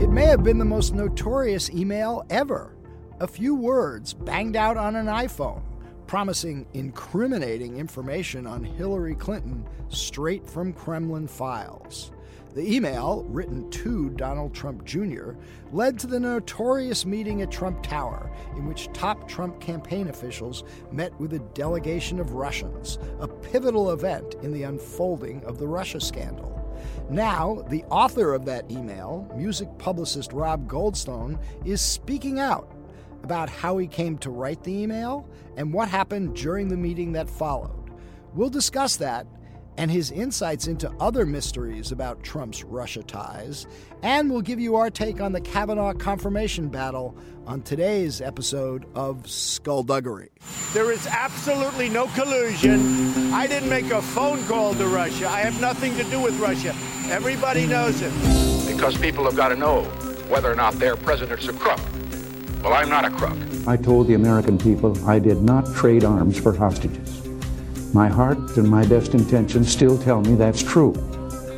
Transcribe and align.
It 0.00 0.08
may 0.08 0.24
have 0.24 0.42
been 0.42 0.56
the 0.56 0.64
most 0.64 0.94
notorious 0.94 1.68
email 1.68 2.24
ever. 2.30 2.74
A 3.20 3.26
few 3.26 3.54
words 3.54 4.14
banged 4.14 4.56
out 4.56 4.78
on 4.78 4.96
an 4.96 5.04
iPhone, 5.08 5.60
promising 6.06 6.66
incriminating 6.72 7.76
information 7.76 8.46
on 8.46 8.64
Hillary 8.64 9.14
Clinton 9.14 9.62
straight 9.90 10.48
from 10.48 10.72
Kremlin 10.72 11.28
files. 11.28 12.12
The 12.54 12.74
email, 12.74 13.26
written 13.28 13.70
to 13.72 14.08
Donald 14.08 14.54
Trump 14.54 14.86
Jr., 14.86 15.32
led 15.70 15.98
to 15.98 16.06
the 16.06 16.18
notorious 16.18 17.04
meeting 17.04 17.42
at 17.42 17.50
Trump 17.50 17.82
Tower, 17.82 18.32
in 18.56 18.66
which 18.66 18.90
top 18.94 19.28
Trump 19.28 19.60
campaign 19.60 20.08
officials 20.08 20.64
met 20.90 21.12
with 21.20 21.34
a 21.34 21.40
delegation 21.52 22.18
of 22.18 22.32
Russians, 22.32 22.98
a 23.20 23.28
pivotal 23.28 23.92
event 23.92 24.36
in 24.42 24.50
the 24.50 24.62
unfolding 24.62 25.44
of 25.44 25.58
the 25.58 25.68
Russia 25.68 26.00
scandal. 26.00 26.59
Now, 27.08 27.64
the 27.68 27.84
author 27.84 28.34
of 28.34 28.44
that 28.46 28.70
email, 28.70 29.30
music 29.36 29.68
publicist 29.78 30.32
Rob 30.32 30.68
Goldstone, 30.68 31.38
is 31.64 31.80
speaking 31.80 32.38
out 32.38 32.72
about 33.22 33.50
how 33.50 33.78
he 33.78 33.86
came 33.86 34.16
to 34.18 34.30
write 34.30 34.62
the 34.62 34.72
email 34.72 35.28
and 35.56 35.72
what 35.72 35.88
happened 35.88 36.34
during 36.36 36.68
the 36.68 36.76
meeting 36.76 37.12
that 37.12 37.28
followed. 37.28 37.90
We'll 38.34 38.50
discuss 38.50 38.96
that 38.96 39.26
and 39.80 39.90
his 39.90 40.10
insights 40.10 40.66
into 40.66 40.92
other 41.00 41.24
mysteries 41.24 41.90
about 41.90 42.22
Trump's 42.22 42.62
Russia 42.62 43.02
ties, 43.02 43.66
and 44.02 44.30
we'll 44.30 44.42
give 44.42 44.60
you 44.60 44.76
our 44.76 44.90
take 44.90 45.22
on 45.22 45.32
the 45.32 45.40
Kavanaugh 45.40 45.94
confirmation 45.94 46.68
battle 46.68 47.16
on 47.46 47.62
today's 47.62 48.20
episode 48.20 48.84
of 48.94 49.26
Skullduggery. 49.26 50.28
There 50.74 50.92
is 50.92 51.06
absolutely 51.06 51.88
no 51.88 52.08
collusion. 52.08 53.32
I 53.32 53.46
didn't 53.46 53.70
make 53.70 53.90
a 53.90 54.02
phone 54.02 54.44
call 54.44 54.74
to 54.74 54.86
Russia. 54.86 55.26
I 55.26 55.40
have 55.40 55.58
nothing 55.62 55.96
to 55.96 56.04
do 56.04 56.20
with 56.20 56.38
Russia. 56.38 56.76
Everybody 57.10 57.66
knows 57.66 58.02
it. 58.02 58.12
Because 58.70 58.98
people 58.98 59.24
have 59.24 59.34
got 59.34 59.48
to 59.48 59.56
know 59.56 59.84
whether 60.28 60.52
or 60.52 60.56
not 60.56 60.74
their 60.74 60.94
president's 60.94 61.48
a 61.48 61.54
crook. 61.54 61.80
Well, 62.62 62.74
I'm 62.74 62.90
not 62.90 63.06
a 63.06 63.10
crook. 63.10 63.38
I 63.66 63.78
told 63.78 64.08
the 64.08 64.14
American 64.14 64.58
people 64.58 64.94
I 65.08 65.18
did 65.18 65.38
not 65.38 65.74
trade 65.74 66.04
arms 66.04 66.38
for 66.38 66.54
hostages. 66.54 67.19
My 67.92 68.08
heart 68.08 68.56
and 68.56 68.68
my 68.68 68.86
best 68.86 69.14
intentions 69.14 69.70
still 69.70 69.98
tell 69.98 70.20
me 70.20 70.36
that's 70.36 70.62
true, 70.62 70.92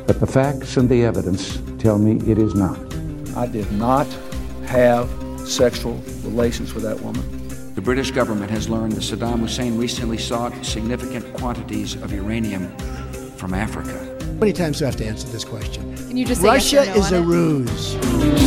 but 0.07 0.19
the 0.19 0.25
facts 0.25 0.77
and 0.77 0.89
the 0.89 1.03
evidence 1.03 1.59
tell 1.77 1.99
me 1.99 2.15
it 2.29 2.39
is 2.39 2.55
not. 2.55 2.77
I 3.37 3.45
did 3.45 3.71
not 3.73 4.07
have 4.65 5.07
sexual 5.47 5.93
relations 6.23 6.73
with 6.73 6.83
that 6.83 6.99
woman. 7.01 7.23
The 7.75 7.81
British 7.81 8.09
government 8.09 8.49
has 8.49 8.67
learned 8.67 8.93
that 8.93 9.01
Saddam 9.01 9.41
Hussein 9.41 9.77
recently 9.77 10.17
sought 10.17 10.53
significant 10.65 11.31
quantities 11.35 11.93
of 11.95 12.11
uranium 12.11 12.75
from 13.37 13.53
Africa. 13.53 13.99
How 14.23 14.33
many 14.39 14.53
times 14.53 14.79
do 14.79 14.85
I 14.85 14.87
have 14.87 14.95
to 14.97 15.05
answer 15.05 15.27
this 15.27 15.43
question? 15.45 15.95
Can 16.07 16.17
you 16.17 16.25
just 16.25 16.41
Russia 16.41 16.83
yes 16.85 16.95
no 16.95 17.01
is 17.01 17.11
a 17.11 17.17
it? 17.17 17.25
ruse. 17.25 18.42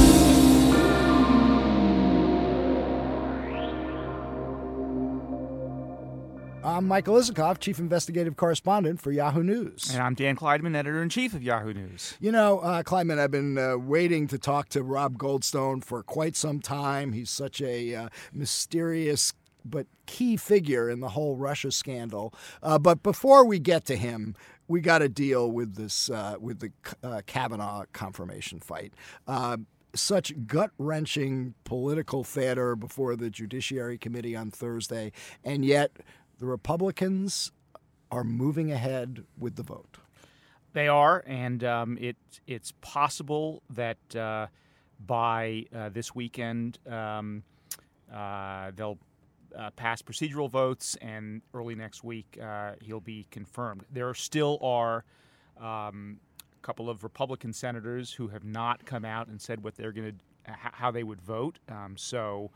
I'm 6.76 6.86
Michael 6.86 7.14
Isikoff, 7.14 7.58
Chief 7.58 7.78
Investigative 7.78 8.36
Correspondent 8.36 9.00
for 9.00 9.10
Yahoo 9.10 9.42
News. 9.42 9.88
And 9.94 10.02
I'm 10.02 10.12
Dan 10.12 10.36
Klaidman, 10.36 10.76
Editor 10.76 11.02
in 11.02 11.08
Chief 11.08 11.32
of 11.32 11.42
Yahoo 11.42 11.72
News. 11.72 12.18
You 12.20 12.30
know, 12.30 12.58
uh, 12.58 12.82
Klaidman, 12.82 13.18
I've 13.18 13.30
been 13.30 13.56
uh, 13.56 13.78
waiting 13.78 14.26
to 14.26 14.36
talk 14.36 14.68
to 14.70 14.82
Rob 14.82 15.16
Goldstone 15.16 15.82
for 15.82 16.02
quite 16.02 16.36
some 16.36 16.60
time. 16.60 17.14
He's 17.14 17.30
such 17.30 17.62
a 17.62 17.94
uh, 17.94 18.08
mysterious 18.30 19.32
but 19.64 19.86
key 20.04 20.36
figure 20.36 20.90
in 20.90 21.00
the 21.00 21.08
whole 21.08 21.36
Russia 21.36 21.72
scandal. 21.72 22.34
Uh, 22.62 22.78
but 22.78 23.02
before 23.02 23.46
we 23.46 23.58
get 23.58 23.86
to 23.86 23.96
him, 23.96 24.34
we 24.68 24.82
got 24.82 24.98
to 24.98 25.08
deal 25.08 25.50
with 25.50 25.76
this 25.76 26.10
uh, 26.10 26.34
with 26.38 26.58
the 26.58 26.72
uh, 27.02 27.22
Kavanaugh 27.24 27.86
confirmation 27.94 28.60
fight. 28.60 28.92
Uh, 29.26 29.56
such 29.94 30.34
gut 30.46 30.72
wrenching 30.78 31.54
political 31.64 32.22
theater 32.22 32.76
before 32.76 33.16
the 33.16 33.30
Judiciary 33.30 33.96
Committee 33.96 34.36
on 34.36 34.50
Thursday, 34.50 35.10
and 35.42 35.64
yet 35.64 35.90
the 36.38 36.46
Republicans 36.46 37.52
are 38.10 38.24
moving 38.24 38.70
ahead 38.70 39.24
with 39.38 39.56
the 39.56 39.62
vote. 39.62 39.98
They 40.72 40.88
are, 40.88 41.24
and 41.26 41.64
um, 41.64 41.98
it, 41.98 42.16
it's 42.46 42.72
possible 42.82 43.62
that 43.70 44.14
uh, 44.14 44.48
by 45.04 45.64
uh, 45.74 45.88
this 45.88 46.14
weekend 46.14 46.78
um, 46.86 47.42
uh, 48.12 48.72
they'll 48.76 48.98
uh, 49.56 49.70
pass 49.70 50.02
procedural 50.02 50.50
votes, 50.50 50.96
and 51.00 51.40
early 51.54 51.74
next 51.74 52.04
week 52.04 52.38
uh, 52.42 52.72
he'll 52.82 53.00
be 53.00 53.26
confirmed. 53.30 53.84
There 53.90 54.12
still 54.14 54.58
are 54.60 55.04
um, 55.58 56.20
a 56.52 56.66
couple 56.66 56.90
of 56.90 57.02
Republican 57.02 57.52
senators 57.52 58.12
who 58.12 58.28
have 58.28 58.44
not 58.44 58.84
come 58.84 59.04
out 59.04 59.28
and 59.28 59.40
said 59.40 59.62
what 59.64 59.76
they're 59.76 59.92
going 59.92 60.12
to, 60.12 60.52
how 60.52 60.90
they 60.90 61.02
would 61.02 61.22
vote. 61.22 61.58
Um, 61.68 61.94
so, 61.96 62.50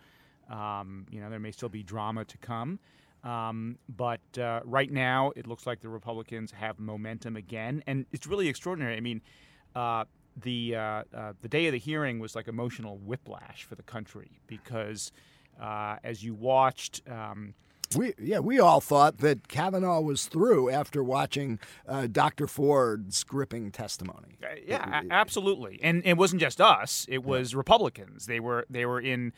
um, 0.50 1.06
you 1.10 1.20
know, 1.20 1.30
there 1.30 1.40
may 1.40 1.52
still 1.52 1.68
be 1.68 1.82
drama 1.82 2.24
to 2.26 2.38
come. 2.38 2.78
Um, 3.22 3.78
but 3.88 4.20
uh, 4.38 4.60
right 4.64 4.90
now, 4.90 5.32
it 5.36 5.46
looks 5.46 5.66
like 5.66 5.80
the 5.80 5.88
Republicans 5.88 6.52
have 6.52 6.78
momentum 6.78 7.36
again, 7.36 7.82
and 7.86 8.06
it's 8.12 8.26
really 8.26 8.48
extraordinary. 8.48 8.96
I 8.96 9.00
mean, 9.00 9.20
uh, 9.74 10.04
the 10.36 10.76
uh, 10.76 10.80
uh 10.80 11.32
the 11.42 11.48
day 11.48 11.66
of 11.66 11.72
the 11.72 11.78
hearing 11.78 12.18
was 12.18 12.34
like 12.34 12.48
emotional 12.48 12.98
whiplash 12.98 13.64
for 13.64 13.74
the 13.74 13.82
country 13.82 14.40
because 14.46 15.12
uh, 15.60 15.96
as 16.02 16.22
you 16.22 16.34
watched. 16.34 17.02
Um, 17.08 17.54
we 17.96 18.14
yeah 18.20 18.38
we 18.38 18.60
all 18.60 18.80
thought 18.80 19.18
that 19.18 19.48
Kavanaugh 19.48 20.00
was 20.00 20.26
through 20.26 20.70
after 20.70 21.02
watching 21.02 21.58
uh, 21.88 22.06
Dr. 22.06 22.46
Ford's 22.46 23.24
gripping 23.24 23.72
testimony. 23.72 24.38
yeah, 24.64 25.00
it, 25.00 25.08
absolutely, 25.10 25.80
and 25.82 26.00
it 26.06 26.16
wasn't 26.16 26.40
just 26.40 26.60
us; 26.60 27.04
it 27.08 27.24
was 27.24 27.52
yeah. 27.52 27.58
Republicans. 27.58 28.26
They 28.26 28.38
were 28.38 28.64
they 28.70 28.86
were 28.86 29.00
in 29.00 29.32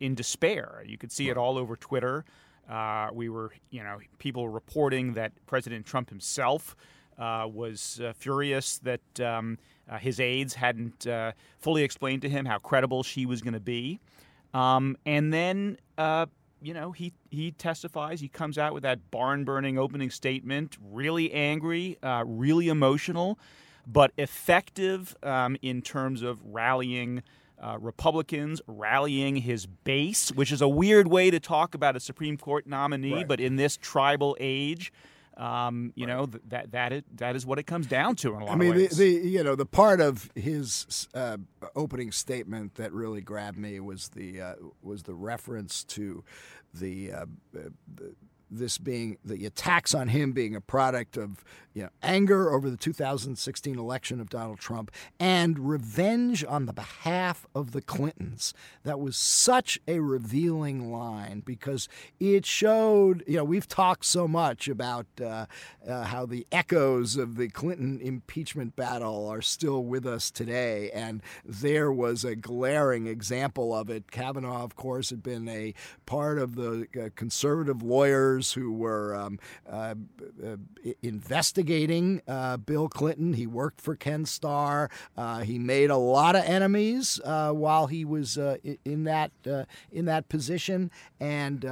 in 0.00 0.14
despair. 0.14 0.82
You 0.86 0.96
could 0.96 1.12
see 1.12 1.28
it 1.28 1.36
all 1.36 1.58
over 1.58 1.76
Twitter. 1.76 2.24
Uh, 2.68 3.08
we 3.12 3.28
were, 3.28 3.52
you 3.70 3.82
know, 3.82 3.98
people 4.18 4.48
reporting 4.48 5.14
that 5.14 5.32
President 5.46 5.84
Trump 5.84 6.08
himself 6.08 6.76
uh, 7.18 7.46
was 7.50 8.00
uh, 8.02 8.12
furious 8.14 8.78
that 8.78 9.20
um, 9.20 9.58
uh, 9.88 9.98
his 9.98 10.18
aides 10.18 10.54
hadn't 10.54 11.06
uh, 11.06 11.32
fully 11.58 11.82
explained 11.82 12.22
to 12.22 12.28
him 12.28 12.46
how 12.46 12.58
credible 12.58 13.02
she 13.02 13.26
was 13.26 13.42
going 13.42 13.54
to 13.54 13.60
be. 13.60 14.00
Um, 14.52 14.96
and 15.04 15.32
then, 15.32 15.78
uh, 15.98 16.26
you 16.62 16.74
know, 16.74 16.92
he, 16.92 17.12
he 17.30 17.52
testifies, 17.52 18.20
he 18.20 18.28
comes 18.28 18.56
out 18.56 18.72
with 18.72 18.82
that 18.84 19.10
barn 19.10 19.44
burning 19.44 19.78
opening 19.78 20.10
statement, 20.10 20.76
really 20.80 21.32
angry, 21.32 21.98
really 22.24 22.68
emotional, 22.68 23.38
but 23.86 24.12
effective 24.16 25.14
um, 25.22 25.56
in 25.60 25.82
terms 25.82 26.22
of 26.22 26.40
rallying 26.42 27.22
uh, 27.64 27.78
Republicans 27.80 28.60
rallying 28.66 29.36
his 29.36 29.66
base, 29.66 30.30
which 30.32 30.52
is 30.52 30.60
a 30.60 30.68
weird 30.68 31.08
way 31.08 31.30
to 31.30 31.40
talk 31.40 31.74
about 31.74 31.96
a 31.96 32.00
Supreme 32.00 32.36
Court 32.36 32.66
nominee, 32.66 33.14
right. 33.14 33.28
but 33.28 33.40
in 33.40 33.56
this 33.56 33.78
tribal 33.78 34.36
age, 34.38 34.92
um, 35.36 35.92
you 35.96 36.06
right. 36.06 36.14
know 36.14 36.26
th- 36.26 36.42
that 36.48 36.72
that 36.72 36.92
is, 36.92 37.02
that 37.14 37.34
is 37.34 37.46
what 37.46 37.58
it 37.58 37.64
comes 37.64 37.86
down 37.86 38.16
to 38.16 38.34
in 38.34 38.42
a 38.42 38.44
lot 38.44 38.52
I 38.52 38.56
mean, 38.56 38.70
of 38.70 38.76
ways. 38.76 38.96
The, 38.96 39.18
the 39.18 39.28
you 39.28 39.42
know 39.42 39.56
the 39.56 39.66
part 39.66 40.00
of 40.00 40.30
his 40.34 41.08
uh, 41.14 41.38
opening 41.74 42.12
statement 42.12 42.74
that 42.74 42.92
really 42.92 43.22
grabbed 43.22 43.58
me 43.58 43.80
was 43.80 44.10
the 44.10 44.40
uh, 44.40 44.54
was 44.82 45.04
the 45.04 45.14
reference 45.14 45.84
to 45.84 46.22
the, 46.74 47.12
uh, 47.12 47.26
the 47.52 47.72
this 48.58 48.78
being 48.78 49.18
the 49.24 49.46
attacks 49.46 49.94
on 49.94 50.08
him 50.08 50.32
being 50.32 50.54
a 50.54 50.60
product 50.60 51.16
of 51.16 51.44
you 51.74 51.82
know, 51.82 51.88
anger 52.02 52.52
over 52.52 52.70
the 52.70 52.76
2016 52.76 53.78
election 53.78 54.20
of 54.20 54.30
Donald 54.30 54.60
Trump 54.60 54.92
and 55.18 55.58
revenge 55.58 56.44
on 56.44 56.66
the 56.66 56.72
behalf 56.72 57.46
of 57.52 57.72
the 57.72 57.82
Clintons. 57.82 58.54
That 58.84 59.00
was 59.00 59.16
such 59.16 59.80
a 59.88 59.98
revealing 59.98 60.92
line 60.92 61.40
because 61.44 61.88
it 62.20 62.46
showed, 62.46 63.24
you 63.26 63.36
know, 63.36 63.44
we've 63.44 63.66
talked 63.66 64.04
so 64.04 64.28
much 64.28 64.68
about 64.68 65.06
uh, 65.20 65.46
uh, 65.86 66.04
how 66.04 66.26
the 66.26 66.46
echoes 66.52 67.16
of 67.16 67.36
the 67.36 67.48
Clinton 67.48 67.98
impeachment 68.00 68.76
battle 68.76 69.26
are 69.26 69.42
still 69.42 69.82
with 69.82 70.06
us 70.06 70.30
today, 70.30 70.90
and 70.92 71.22
there 71.44 71.90
was 71.90 72.24
a 72.24 72.36
glaring 72.36 73.08
example 73.08 73.74
of 73.74 73.90
it. 73.90 74.12
Kavanaugh, 74.12 74.62
of 74.62 74.76
course, 74.76 75.10
had 75.10 75.24
been 75.24 75.48
a 75.48 75.74
part 76.06 76.38
of 76.38 76.54
the 76.54 76.86
uh, 76.96 77.08
conservative 77.16 77.82
lawyers 77.82 78.43
who 78.52 78.72
were 78.72 79.14
um, 79.14 79.38
uh, 79.70 79.94
uh, 80.44 80.56
investigating 81.02 82.22
uh, 82.28 82.56
Bill 82.56 82.88
Clinton. 82.88 83.34
He 83.34 83.46
worked 83.46 83.80
for 83.80 83.96
Ken 83.96 84.24
Starr. 84.26 84.90
Uh, 85.16 85.40
he 85.40 85.58
made 85.58 85.90
a 85.90 85.96
lot 85.96 86.36
of 86.36 86.44
enemies 86.44 87.20
while 87.24 87.86
he 87.86 88.04
was 88.04 88.36
in 88.84 89.04
that 89.04 89.30
in 89.92 90.04
that 90.04 90.28
position, 90.28 90.90
and 91.20 91.64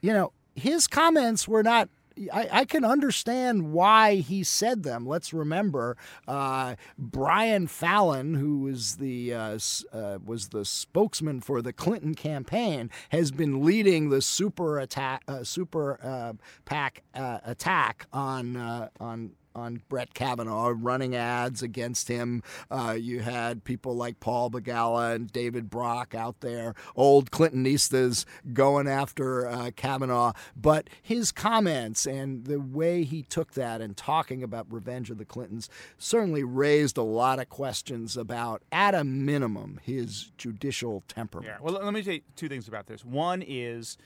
you 0.00 0.12
know 0.12 0.32
his 0.54 0.86
comments 0.86 1.48
were 1.48 1.62
not 1.62 1.88
I, 2.32 2.48
I, 2.50 2.64
can 2.64 2.84
understand 2.84 3.72
why 3.72 4.16
he 4.16 4.44
said 4.44 4.82
them. 4.82 5.06
Let's 5.06 5.32
remember 5.32 5.96
uh, 6.28 6.76
Brian 6.96 7.66
Fallon, 7.66 8.34
who 8.34 8.60
was 8.60 8.96
the 8.96 9.34
uh, 9.34 9.58
uh, 9.92 10.18
was 10.24 10.48
the 10.48 10.64
spokesman 10.64 11.40
for 11.40 11.60
the 11.60 11.72
Clinton 11.72 12.14
campaign, 12.14 12.90
has 13.10 13.30
been 13.30 13.64
leading 13.64 14.10
the 14.10 14.22
super 14.22 14.78
attack, 14.78 15.22
uh, 15.26 15.42
super 15.42 15.98
uh, 16.02 16.34
PAC 16.64 17.02
uh, 17.14 17.38
attack 17.44 18.06
on 18.12 18.56
on 19.00 19.32
on 19.54 19.82
Brett 19.88 20.14
Kavanaugh, 20.14 20.74
running 20.76 21.14
ads 21.14 21.62
against 21.62 22.08
him. 22.08 22.42
Uh, 22.70 22.96
you 22.98 23.20
had 23.20 23.64
people 23.64 23.94
like 23.94 24.20
Paul 24.20 24.50
Begala 24.50 25.14
and 25.14 25.32
David 25.32 25.70
Brock 25.70 26.14
out 26.14 26.40
there, 26.40 26.74
old 26.96 27.30
Clintonistas 27.30 28.24
going 28.52 28.88
after 28.88 29.46
uh, 29.46 29.70
Kavanaugh. 29.76 30.32
But 30.56 30.90
his 31.00 31.32
comments 31.32 32.06
and 32.06 32.44
the 32.44 32.60
way 32.60 33.04
he 33.04 33.22
took 33.22 33.52
that 33.54 33.80
and 33.80 33.96
talking 33.96 34.42
about 34.42 34.70
revenge 34.72 35.10
of 35.10 35.18
the 35.18 35.24
Clintons 35.24 35.68
certainly 35.98 36.44
raised 36.44 36.96
a 36.96 37.02
lot 37.02 37.38
of 37.38 37.48
questions 37.48 38.16
about, 38.16 38.62
at 38.72 38.94
a 38.94 39.04
minimum, 39.04 39.80
his 39.82 40.32
judicial 40.36 41.02
temperament. 41.08 41.54
Yeah. 41.58 41.64
Well, 41.64 41.82
let 41.82 41.92
me 41.92 42.02
say 42.02 42.22
two 42.36 42.48
things 42.48 42.68
about 42.68 42.86
this. 42.86 43.04
One 43.04 43.42
is 43.46 43.96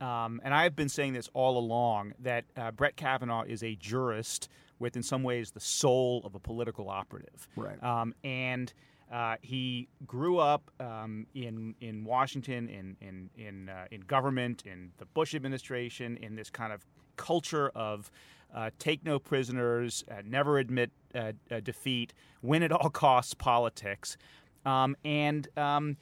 um, 0.00 0.40
and 0.42 0.54
I've 0.54 0.74
been 0.74 0.88
saying 0.88 1.12
this 1.12 1.28
all 1.34 1.58
along 1.58 2.14
that 2.20 2.44
uh, 2.56 2.70
Brett 2.70 2.96
Kavanaugh 2.96 3.42
is 3.42 3.62
a 3.62 3.74
jurist 3.76 4.48
with, 4.80 4.96
in 4.96 5.02
some 5.04 5.22
ways, 5.22 5.52
the 5.52 5.60
soul 5.60 6.22
of 6.24 6.34
a 6.34 6.40
political 6.40 6.88
operative. 6.88 7.46
Right. 7.54 7.80
Um, 7.82 8.14
and 8.24 8.72
uh, 9.12 9.36
he 9.42 9.88
grew 10.06 10.38
up 10.38 10.70
um, 10.80 11.26
in 11.34 11.74
in 11.80 12.04
Washington, 12.04 12.68
in 12.68 12.96
in 13.00 13.30
in 13.36 13.68
uh, 13.68 13.86
in 13.90 14.00
government, 14.02 14.62
in 14.66 14.92
the 14.98 15.04
Bush 15.04 15.34
administration, 15.34 16.16
in 16.16 16.36
this 16.36 16.50
kind 16.50 16.72
of 16.72 16.86
culture 17.16 17.70
of 17.74 18.10
uh, 18.54 18.70
take 18.78 19.04
no 19.04 19.18
prisoners, 19.18 20.04
uh, 20.10 20.22
never 20.24 20.58
admit 20.58 20.90
uh, 21.14 21.32
defeat, 21.62 22.14
win 22.42 22.62
at 22.62 22.72
all 22.72 22.88
costs 22.88 23.34
politics, 23.34 24.16
um, 24.64 24.96
and 25.04 25.48
um, 25.56 25.96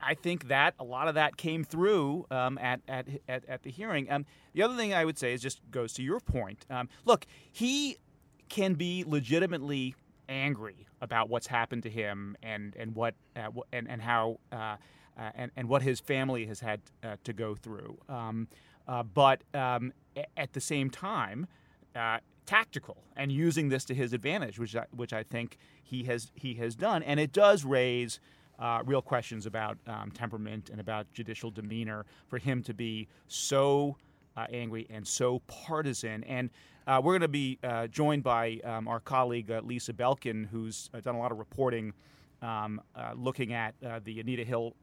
I 0.00 0.14
think 0.14 0.48
that 0.48 0.74
a 0.78 0.84
lot 0.84 1.08
of 1.08 1.14
that 1.14 1.36
came 1.36 1.64
through 1.64 2.26
um, 2.30 2.58
at, 2.58 2.80
at, 2.88 3.08
at, 3.28 3.44
at, 3.48 3.62
the 3.62 3.70
hearing. 3.70 4.10
Um, 4.10 4.26
the 4.52 4.62
other 4.62 4.76
thing 4.76 4.94
I 4.94 5.04
would 5.04 5.18
say 5.18 5.32
is 5.32 5.40
just 5.40 5.60
goes 5.70 5.92
to 5.94 6.02
your 6.02 6.20
point. 6.20 6.66
Um, 6.70 6.88
look, 7.04 7.26
he 7.52 7.96
can 8.48 8.74
be 8.74 9.04
legitimately 9.06 9.94
angry 10.28 10.86
about 11.00 11.28
what's 11.28 11.46
happened 11.46 11.82
to 11.84 11.90
him 11.90 12.36
and 12.42 12.74
and 12.76 12.94
what 12.94 13.14
uh, 13.36 13.50
and 13.72 13.88
and 13.88 14.02
how 14.02 14.38
uh, 14.52 14.76
uh, 15.18 15.30
and 15.34 15.50
and 15.56 15.68
what 15.68 15.82
his 15.82 16.00
family 16.00 16.46
has 16.46 16.60
had 16.60 16.80
uh, 17.02 17.16
to 17.24 17.32
go 17.32 17.54
through. 17.54 17.98
Um, 18.08 18.48
uh, 18.86 19.02
but 19.02 19.42
um, 19.54 19.92
at 20.36 20.52
the 20.54 20.60
same 20.60 20.90
time, 20.90 21.46
uh, 21.94 22.18
tactical 22.46 22.96
and 23.16 23.30
using 23.30 23.68
this 23.68 23.84
to 23.84 23.94
his 23.94 24.12
advantage, 24.12 24.58
which 24.58 24.74
I, 24.74 24.86
which 24.90 25.12
I 25.12 25.22
think 25.22 25.58
he 25.82 26.04
has 26.04 26.32
he 26.34 26.54
has 26.54 26.74
done, 26.74 27.02
and 27.02 27.20
it 27.20 27.32
does 27.32 27.64
raise 27.64 28.20
uh, 28.58 28.82
real 28.84 29.02
questions 29.02 29.46
about 29.46 29.78
um, 29.86 30.10
temperament 30.10 30.70
and 30.70 30.80
about 30.80 31.06
judicial 31.12 31.50
demeanor 31.50 32.04
for 32.26 32.38
him 32.38 32.62
to 32.62 32.74
be 32.74 33.08
so 33.26 33.96
uh, 34.36 34.46
angry 34.52 34.86
and 34.90 35.06
so 35.06 35.40
partisan. 35.46 36.24
And 36.24 36.50
uh, 36.86 37.00
we're 37.02 37.12
going 37.12 37.22
to 37.22 37.28
be 37.28 37.58
uh, 37.62 37.86
joined 37.88 38.22
by 38.22 38.60
um, 38.64 38.88
our 38.88 39.00
colleague 39.00 39.50
uh, 39.50 39.60
Lisa 39.64 39.92
Belkin, 39.92 40.46
who's 40.48 40.90
uh, 40.94 41.00
done 41.00 41.14
a 41.14 41.18
lot 41.18 41.32
of 41.32 41.38
reporting 41.38 41.92
um, 42.40 42.80
looking 43.16 43.52
at 43.52 43.74
the 44.04 44.20
Anita 44.20 44.44
Hill. 44.44 44.74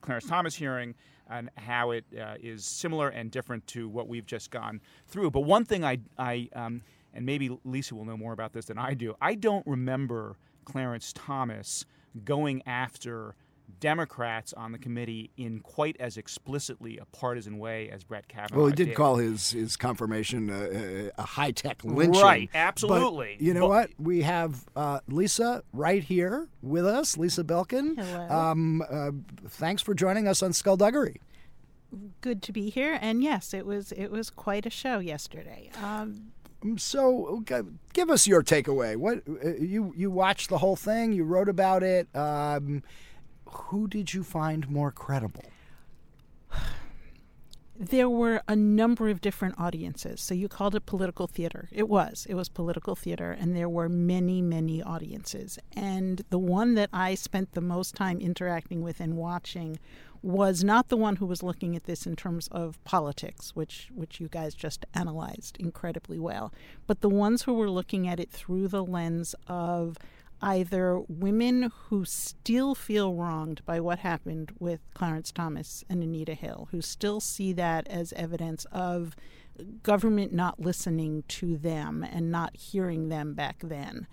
Clarence 0.00 0.26
Thomas 0.26 0.54
hearing 0.54 0.94
and 1.28 1.50
how 1.58 1.90
it 1.90 2.06
is 2.42 2.64
similar 2.64 3.10
and 3.10 3.30
different 3.30 3.66
to 3.66 3.90
what 3.90 4.08
we've 4.08 4.24
just 4.24 4.50
gone 4.50 4.80
through. 5.06 5.30
But 5.32 5.40
one 5.40 5.66
thing 5.66 5.84
I, 5.84 5.98
I 6.16 6.48
um, 6.54 6.80
and 7.14 7.24
maybe 7.24 7.56
Lisa 7.64 7.94
will 7.94 8.04
know 8.04 8.16
more 8.16 8.32
about 8.32 8.52
this 8.52 8.66
than 8.66 8.78
I 8.78 8.94
do, 8.94 9.14
I 9.20 9.34
don't 9.34 9.66
remember 9.66 10.36
Clarence 10.64 11.12
Thomas 11.14 11.84
going 12.24 12.62
after 12.66 13.34
Democrats 13.80 14.52
on 14.52 14.72
the 14.72 14.78
committee 14.78 15.30
in 15.36 15.60
quite 15.60 15.96
as 15.98 16.16
explicitly 16.16 16.98
a 16.98 17.04
partisan 17.06 17.58
way 17.58 17.90
as 17.90 18.04
Brett 18.04 18.28
Kavanaugh. 18.28 18.56
Well, 18.56 18.66
he 18.66 18.74
did, 18.74 18.88
did. 18.88 18.96
call 18.96 19.16
his 19.16 19.50
his 19.50 19.76
confirmation 19.76 20.50
a, 20.50 21.10
a 21.18 21.22
high 21.22 21.50
tech 21.50 21.84
lynching. 21.84 22.22
Right, 22.22 22.50
absolutely. 22.54 23.36
But 23.38 23.44
you 23.44 23.54
know 23.54 23.62
but, 23.62 23.68
what? 23.68 23.90
We 23.98 24.22
have 24.22 24.64
uh, 24.76 25.00
Lisa 25.08 25.62
right 25.72 26.02
here 26.02 26.48
with 26.62 26.86
us, 26.86 27.16
Lisa 27.16 27.44
Belkin. 27.44 27.96
Hello. 27.96 28.30
Um, 28.30 28.82
uh, 28.88 29.10
thanks 29.48 29.82
for 29.82 29.94
joining 29.94 30.28
us 30.28 30.42
on 30.42 30.52
Skullduggery. 30.52 31.20
Good 32.20 32.42
to 32.42 32.52
be 32.52 32.70
here, 32.70 32.98
and 33.00 33.22
yes, 33.22 33.54
it 33.54 33.66
was 33.66 33.92
it 33.92 34.08
was 34.10 34.30
quite 34.30 34.66
a 34.66 34.70
show 34.70 34.98
yesterday. 34.98 35.70
Um, 35.82 36.32
so, 36.76 37.44
give 37.92 38.10
us 38.10 38.26
your 38.26 38.42
takeaway. 38.42 38.96
What 38.96 39.22
uh, 39.44 39.54
you 39.56 39.92
you 39.96 40.10
watched 40.10 40.48
the 40.48 40.58
whole 40.58 40.76
thing? 40.76 41.12
You 41.12 41.24
wrote 41.24 41.48
about 41.48 41.82
it. 41.82 42.08
Um, 42.14 42.82
who 43.46 43.86
did 43.86 44.14
you 44.14 44.22
find 44.22 44.68
more 44.68 44.90
credible? 44.90 45.44
There 47.76 48.08
were 48.08 48.40
a 48.46 48.54
number 48.54 49.08
of 49.08 49.20
different 49.20 49.56
audiences. 49.58 50.20
So 50.20 50.32
you 50.32 50.48
called 50.48 50.76
it 50.76 50.86
political 50.86 51.26
theater. 51.26 51.68
It 51.72 51.88
was. 51.88 52.24
It 52.28 52.34
was 52.34 52.48
political 52.48 52.94
theater, 52.94 53.32
and 53.32 53.56
there 53.56 53.68
were 53.68 53.88
many, 53.88 54.40
many 54.40 54.80
audiences. 54.80 55.58
And 55.74 56.22
the 56.30 56.38
one 56.38 56.76
that 56.76 56.88
I 56.92 57.16
spent 57.16 57.50
the 57.50 57.60
most 57.60 57.96
time 57.96 58.20
interacting 58.20 58.80
with 58.80 59.00
and 59.00 59.16
watching 59.16 59.80
was 60.24 60.64
not 60.64 60.88
the 60.88 60.96
one 60.96 61.16
who 61.16 61.26
was 61.26 61.42
looking 61.42 61.76
at 61.76 61.84
this 61.84 62.06
in 62.06 62.16
terms 62.16 62.48
of 62.48 62.82
politics, 62.84 63.54
which 63.54 63.90
which 63.94 64.20
you 64.20 64.28
guys 64.28 64.54
just 64.54 64.86
analyzed 64.94 65.56
incredibly 65.60 66.18
well, 66.18 66.52
but 66.86 67.02
the 67.02 67.10
ones 67.10 67.42
who 67.42 67.52
were 67.52 67.70
looking 67.70 68.08
at 68.08 68.18
it 68.18 68.30
through 68.30 68.66
the 68.68 68.82
lens 68.82 69.34
of 69.46 69.98
either 70.40 71.00
women 71.08 71.70
who 71.88 72.04
still 72.04 72.74
feel 72.74 73.14
wronged 73.14 73.64
by 73.66 73.78
what 73.80 73.98
happened 73.98 74.50
with 74.58 74.80
Clarence 74.94 75.30
Thomas 75.30 75.84
and 75.90 76.02
Anita 76.02 76.34
Hill, 76.34 76.68
who 76.70 76.80
still 76.80 77.20
see 77.20 77.52
that 77.52 77.86
as 77.88 78.12
evidence 78.14 78.64
of 78.72 79.14
government 79.82 80.32
not 80.32 80.58
listening 80.58 81.22
to 81.28 81.56
them 81.56 82.02
and 82.02 82.30
not 82.30 82.56
hearing 82.56 83.08
them 83.08 83.34
back 83.34 83.58
then. 83.62 84.06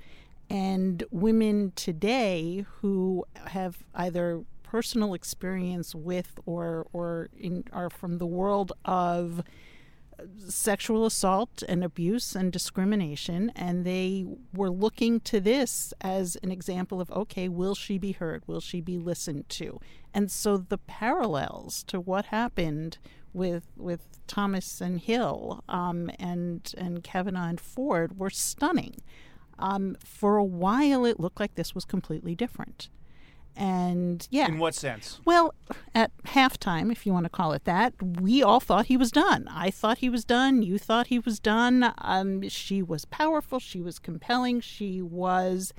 And 0.50 1.04
women 1.10 1.72
today 1.76 2.66
who 2.82 3.26
have 3.48 3.78
either 3.96 4.44
personal 4.72 5.14
experience 5.14 5.94
with 5.94 6.40
or 6.46 6.88
or 6.94 7.28
in, 7.38 7.62
are 7.74 7.90
from 7.90 8.20
the 8.20 8.26
world 8.26 8.72
of 8.86 9.44
sexual 10.48 11.06
assault 11.06 11.62
and 11.68 11.84
abuse 11.84 12.36
and 12.36 12.54
discrimination 12.54 13.52
and 13.54 13.84
they 13.84 14.26
were 14.54 14.70
looking 14.70 15.20
to 15.20 15.42
this 15.42 15.94
as 16.00 16.38
an 16.42 16.52
example 16.52 17.02
of 17.02 17.12
okay 17.12 17.50
will 17.50 17.76
she 17.76 17.98
be 17.98 18.14
heard? 18.14 18.44
Will 18.48 18.62
she 18.62 18.80
be 18.80 18.98
listened 18.98 19.50
to? 19.50 19.78
And 20.14 20.32
so 20.32 20.56
the 20.56 20.78
parallels 20.78 21.84
to 21.88 22.00
what 22.00 22.28
happened 22.28 22.98
with 23.34 23.66
with 23.76 24.08
Thomas 24.26 24.80
and 24.80 25.02
Hill 25.02 25.66
um, 25.68 26.10
and 26.18 26.74
and 26.78 27.04
Kavanaugh 27.04 27.50
and 27.50 27.60
Ford 27.60 28.18
were 28.18 28.30
stunning. 28.30 28.96
Um, 29.60 29.98
for 30.02 30.38
a 30.38 30.46
while 30.46 31.04
it 31.04 31.20
looked 31.20 31.42
like 31.42 31.56
this 31.56 31.76
was 31.76 31.84
completely 31.84 32.36
different 32.36 32.88
and 33.56 34.28
yeah. 34.32 34.48
In 34.48 34.60
what 34.60 34.76
sense? 34.76 35.20
Well, 35.26 35.54
at 35.94 36.12
halftime, 36.24 36.92
if 36.92 37.06
you 37.06 37.14
want 37.14 37.26
to 37.26 37.30
call 37.30 37.54
it 37.54 37.66
that, 37.66 37.94
we 38.02 38.42
all 38.42 38.60
thought 38.60 38.88
he 38.88 38.98
was 38.98 39.12
done. 39.12 39.48
I 39.50 39.72
thought 39.72 40.00
he 40.00 40.10
was 40.10 40.24
done. 40.24 40.62
You 40.62 40.78
thought 40.78 41.08
he 41.08 41.20
was 41.20 41.40
done. 41.40 41.94
Um, 42.00 42.48
she 42.50 42.82
was 42.82 43.06
powerful. 43.06 43.60
She 43.60 43.82
was 43.82 44.00
compelling. 44.00 44.62
She 44.62 45.02
was, 45.02 45.74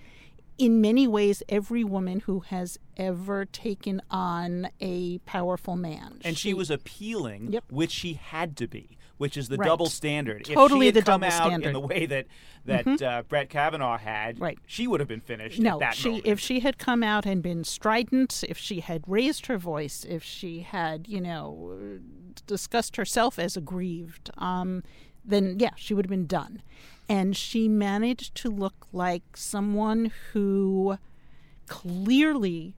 in 0.59 0.81
many 0.81 1.09
ways, 1.09 1.43
every 1.49 1.85
woman 1.85 2.21
who 2.21 2.41
has 2.41 2.79
ever 2.97 3.45
taken 3.47 4.02
on 4.11 4.69
a 4.81 5.19
powerful 5.19 5.76
man. 5.76 6.21
And 6.25 6.37
she, 6.37 6.50
she 6.50 6.55
was 6.55 6.71
appealing, 6.71 7.52
yep. 7.52 7.64
which 7.71 7.91
she 7.91 8.14
had 8.14 8.57
to 8.59 8.69
be 8.69 8.99
which 9.23 9.37
is 9.37 9.49
the 9.49 9.57
right. 9.57 9.69
double 9.69 9.87
standard. 9.87 10.45
Totally 10.45 10.88
if 10.88 10.95
she 10.95 10.97
had 10.99 11.07
the 11.07 11.11
come 11.12 11.21
double 11.21 11.33
out 11.33 11.47
standard. 11.47 11.69
in 11.69 11.73
the 11.75 11.81
way 11.81 12.07
that 12.07 12.26
that 12.64 12.85
mm-hmm. 12.85 13.05
uh, 13.05 13.23
Brett 13.23 13.49
Kavanaugh 13.49 13.97
had, 13.97 14.41
right. 14.41 14.59
she 14.67 14.88
would 14.88 14.99
have 14.99 15.09
been 15.09 15.21
finished. 15.21 15.61
No, 15.61 15.81
she 15.93 16.09
moment. 16.09 16.26
if 16.26 16.41
she 16.41 16.59
had 16.59 16.76
come 16.76 17.05
out 17.05 17.25
and 17.25 17.41
been 17.41 17.62
strident, 17.62 18.43
if 18.49 18.59
she 18.59 18.81
had 18.81 19.05
raised 19.07 19.47
her 19.47 19.59
voice, 19.59 20.05
if 20.09 20.25
she 20.25 20.62
had 20.62 21.07
you 21.07 21.21
know 21.21 22.00
discussed 22.49 22.97
herself 22.97 23.38
as 23.38 23.57
aggrieved, 23.57 24.29
um, 24.38 24.83
then 25.25 25.57
yeah, 25.61 25.71
she 25.76 25.95
would 25.95 26.05
have 26.05 26.11
been 26.11 26.26
done. 26.26 26.61
And 27.09 27.37
she 27.37 27.69
managed 27.69 28.35
to 28.37 28.50
look 28.50 28.88
like 28.93 29.37
someone 29.37 30.11
who 30.33 30.99
clearly 31.69 32.75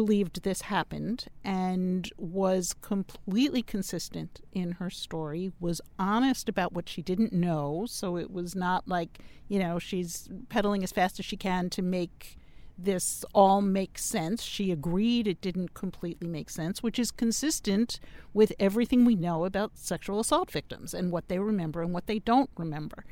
believed 0.00 0.44
this 0.44 0.62
happened 0.62 1.26
and 1.44 2.10
was 2.16 2.74
completely 2.80 3.62
consistent 3.62 4.40
in 4.50 4.72
her 4.72 4.88
story, 4.88 5.52
was 5.60 5.78
honest 5.98 6.48
about 6.48 6.72
what 6.72 6.88
she 6.88 7.02
didn't 7.02 7.34
know. 7.34 7.84
So 7.86 8.16
it 8.16 8.30
was 8.30 8.56
not 8.56 8.88
like, 8.88 9.18
you 9.46 9.58
know, 9.58 9.78
she's 9.78 10.26
pedaling 10.48 10.82
as 10.82 10.90
fast 10.90 11.18
as 11.18 11.26
she 11.26 11.36
can 11.36 11.68
to 11.68 11.82
make 11.82 12.38
this 12.78 13.26
all 13.34 13.60
make 13.60 13.98
sense. 13.98 14.42
She 14.42 14.72
agreed 14.72 15.28
it 15.28 15.42
didn't 15.42 15.74
completely 15.74 16.28
make 16.28 16.48
sense, 16.48 16.82
which 16.82 16.98
is 16.98 17.10
consistent 17.10 18.00
with 18.32 18.54
everything 18.58 19.04
we 19.04 19.16
know 19.16 19.44
about 19.44 19.76
sexual 19.76 20.18
assault 20.18 20.50
victims 20.50 20.94
and 20.94 21.12
what 21.12 21.28
they 21.28 21.38
remember 21.38 21.82
and 21.82 21.92
what 21.92 22.06
they 22.06 22.20
don't 22.20 22.48
remember. 22.56 23.04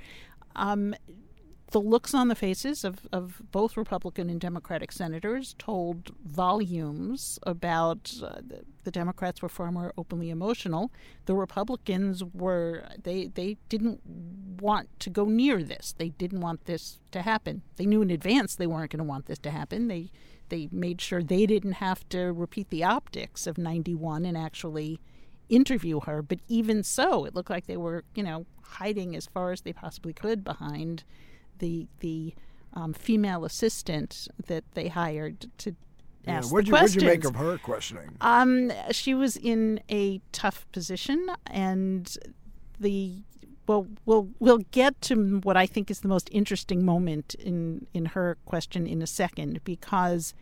Um, 0.56 0.94
the 1.70 1.80
looks 1.80 2.14
on 2.14 2.28
the 2.28 2.34
faces 2.34 2.82
of, 2.82 3.06
of 3.12 3.42
both 3.52 3.76
Republican 3.76 4.30
and 4.30 4.40
Democratic 4.40 4.90
senators 4.90 5.54
told 5.58 6.12
volumes 6.24 7.38
about 7.42 8.14
uh, 8.22 8.36
the, 8.36 8.64
the, 8.84 8.90
Democrats 8.90 9.42
were 9.42 9.50
far 9.50 9.70
more 9.70 9.92
openly 9.98 10.30
emotional. 10.30 10.90
The 11.26 11.34
Republicans 11.34 12.24
were 12.24 12.84
they 13.02 13.26
they 13.26 13.58
didn't 13.68 14.00
want 14.06 14.88
to 15.00 15.10
go 15.10 15.26
near 15.26 15.62
this. 15.62 15.94
They 15.98 16.08
didn't 16.08 16.40
want 16.40 16.64
this 16.64 17.00
to 17.10 17.20
happen. 17.20 17.62
They 17.76 17.84
knew 17.84 18.00
in 18.00 18.10
advance 18.10 18.54
they 18.54 18.66
weren't 18.66 18.92
going 18.92 18.98
to 18.98 19.04
want 19.04 19.26
this 19.26 19.38
to 19.40 19.50
happen. 19.50 19.88
They 19.88 20.10
they 20.48 20.68
made 20.72 21.02
sure 21.02 21.22
they 21.22 21.44
didn't 21.44 21.72
have 21.72 22.08
to 22.08 22.32
repeat 22.32 22.70
the 22.70 22.84
optics 22.84 23.46
of 23.46 23.58
91 23.58 24.24
and 24.24 24.38
actually 24.38 25.00
interview 25.50 26.00
her. 26.00 26.22
But 26.22 26.38
even 26.48 26.82
so, 26.82 27.26
it 27.26 27.34
looked 27.34 27.50
like 27.50 27.66
they 27.66 27.76
were, 27.76 28.04
you 28.14 28.22
know, 28.22 28.46
hiding 28.62 29.14
as 29.14 29.26
far 29.26 29.52
as 29.52 29.60
they 29.60 29.72
possibly 29.72 30.14
could 30.14 30.44
behind 30.44 31.04
the 31.58 31.86
the 32.00 32.34
um, 32.74 32.92
female 32.92 33.44
assistant 33.44 34.28
that 34.46 34.64
they 34.74 34.88
hired 34.88 35.46
to 35.58 35.74
yeah, 36.24 36.38
ask 36.38 36.52
what'd 36.52 36.66
the 36.66 36.68
you, 36.68 36.72
questions. 36.72 37.02
What'd 37.02 37.02
you 37.02 37.08
make 37.08 37.24
of 37.24 37.36
her 37.36 37.58
questioning? 37.58 38.16
Um, 38.20 38.72
she 38.90 39.14
was 39.14 39.36
in 39.36 39.80
a 39.90 40.20
tough 40.32 40.66
position, 40.72 41.26
and 41.46 42.16
the 42.78 43.22
well, 43.66 43.86
we'll 44.06 44.28
we'll 44.38 44.64
get 44.70 45.00
to 45.02 45.40
what 45.42 45.56
I 45.56 45.66
think 45.66 45.90
is 45.90 46.00
the 46.00 46.08
most 46.08 46.28
interesting 46.32 46.84
moment 46.84 47.34
in 47.34 47.86
in 47.92 48.06
her 48.06 48.38
question 48.44 48.86
in 48.86 49.02
a 49.02 49.06
second 49.06 49.62
because 49.64 50.34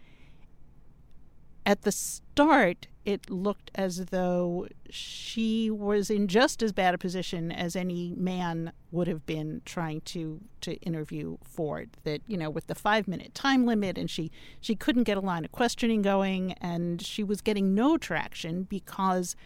at 1.67 1.83
the 1.83 1.93
start, 1.93 2.87
it 3.07 3.31
looked 3.31 3.71
as 3.77 4.07
though 4.07 4.67
she 4.91 5.71
was 5.71 6.11
in 6.11 6.27
just 6.27 6.61
as 6.61 6.73
bad 6.73 6.93
a 6.93 6.99
position 6.99 7.53
as 7.53 7.77
any 7.77 8.13
man 8.17 8.73
would 8.91 9.07
have 9.07 9.25
been 9.25 9.63
trying 9.65 10.01
to 10.03 10.41
to 10.61 10.75
interview 10.79 11.39
Ford. 11.43 11.91
That 12.03 12.21
you 12.27 12.37
know, 12.37 12.51
with 12.51 12.67
the 12.67 12.75
five 12.75 13.07
minute 13.07 13.33
time 13.33 13.65
limit, 13.65 13.97
and 13.97 14.11
she 14.11 14.33
she 14.61 14.75
couldn't 14.75 15.05
get 15.05 15.17
a 15.17 15.21
line 15.21 15.45
of 15.45 15.53
questioning 15.53 16.03
going, 16.03 16.53
and 16.55 17.01
she 17.01 17.23
was 17.23 17.41
getting 17.41 17.75
no 17.75 17.97
traction 17.97 18.65
because 18.65 19.37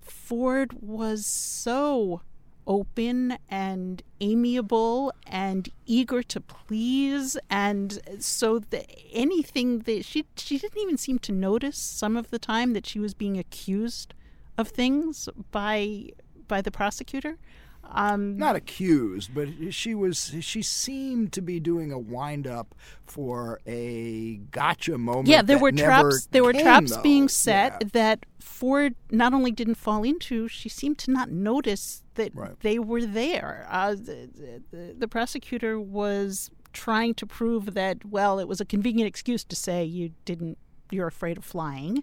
Ford 0.00 0.72
was 0.82 1.24
so 1.24 2.22
open 2.70 3.36
and 3.50 4.00
amiable 4.20 5.12
and 5.26 5.68
eager 5.86 6.22
to 6.22 6.40
please. 6.40 7.36
And 7.50 7.98
so 8.20 8.60
that 8.60 8.86
anything 9.12 9.80
that 9.80 10.04
she 10.04 10.24
she 10.36 10.56
didn't 10.56 10.80
even 10.80 10.96
seem 10.96 11.18
to 11.18 11.32
notice 11.32 11.76
some 11.76 12.16
of 12.16 12.30
the 12.30 12.38
time 12.38 12.72
that 12.72 12.86
she 12.86 13.00
was 13.00 13.12
being 13.12 13.36
accused 13.36 14.14
of 14.56 14.68
things 14.68 15.28
by 15.50 16.10
by 16.46 16.62
the 16.62 16.70
prosecutor 16.70 17.38
um, 17.84 18.36
Not 18.36 18.54
accused, 18.56 19.34
but 19.34 19.48
she 19.70 19.94
was. 19.94 20.34
She 20.40 20.62
seemed 20.62 21.32
to 21.32 21.40
be 21.42 21.58
doing 21.58 21.90
a 21.92 21.98
wind 21.98 22.46
up 22.46 22.74
for 23.04 23.60
a 23.66 24.36
gotcha 24.52 24.96
moment. 24.96 25.28
Yeah, 25.28 25.42
there 25.42 25.58
were 25.58 25.72
traps. 25.72 26.26
There 26.30 26.44
were 26.44 26.52
came, 26.52 26.62
traps 26.62 26.94
though. 26.96 27.02
being 27.02 27.28
set 27.28 27.78
Yeah. 27.80 27.88
that 27.92 28.26
Ford 28.38 28.94
not 29.10 29.34
only 29.34 29.50
didn't 29.50 29.74
fall 29.76 30.04
into, 30.04 30.46
she 30.46 30.68
seemed 30.68 30.98
to 30.98 31.10
not 31.10 31.30
notice 31.30 32.04
that 32.14 32.34
Right. 32.34 32.58
they 32.60 32.78
were 32.78 33.04
there. 33.04 33.66
Uh, 33.68 33.92
the, 33.94 34.28
the, 34.70 34.94
the 34.96 35.08
prosecutor 35.08 35.80
was 35.80 36.50
trying 36.72 37.14
to 37.14 37.26
prove 37.26 37.74
that 37.74 38.04
well, 38.04 38.38
it 38.38 38.46
was 38.46 38.60
a 38.60 38.64
convenient 38.64 39.08
excuse 39.08 39.42
to 39.44 39.56
say 39.56 39.84
you 39.84 40.12
didn't. 40.24 40.58
You're 40.90 41.08
afraid 41.08 41.38
of 41.38 41.44
flying. 41.44 42.02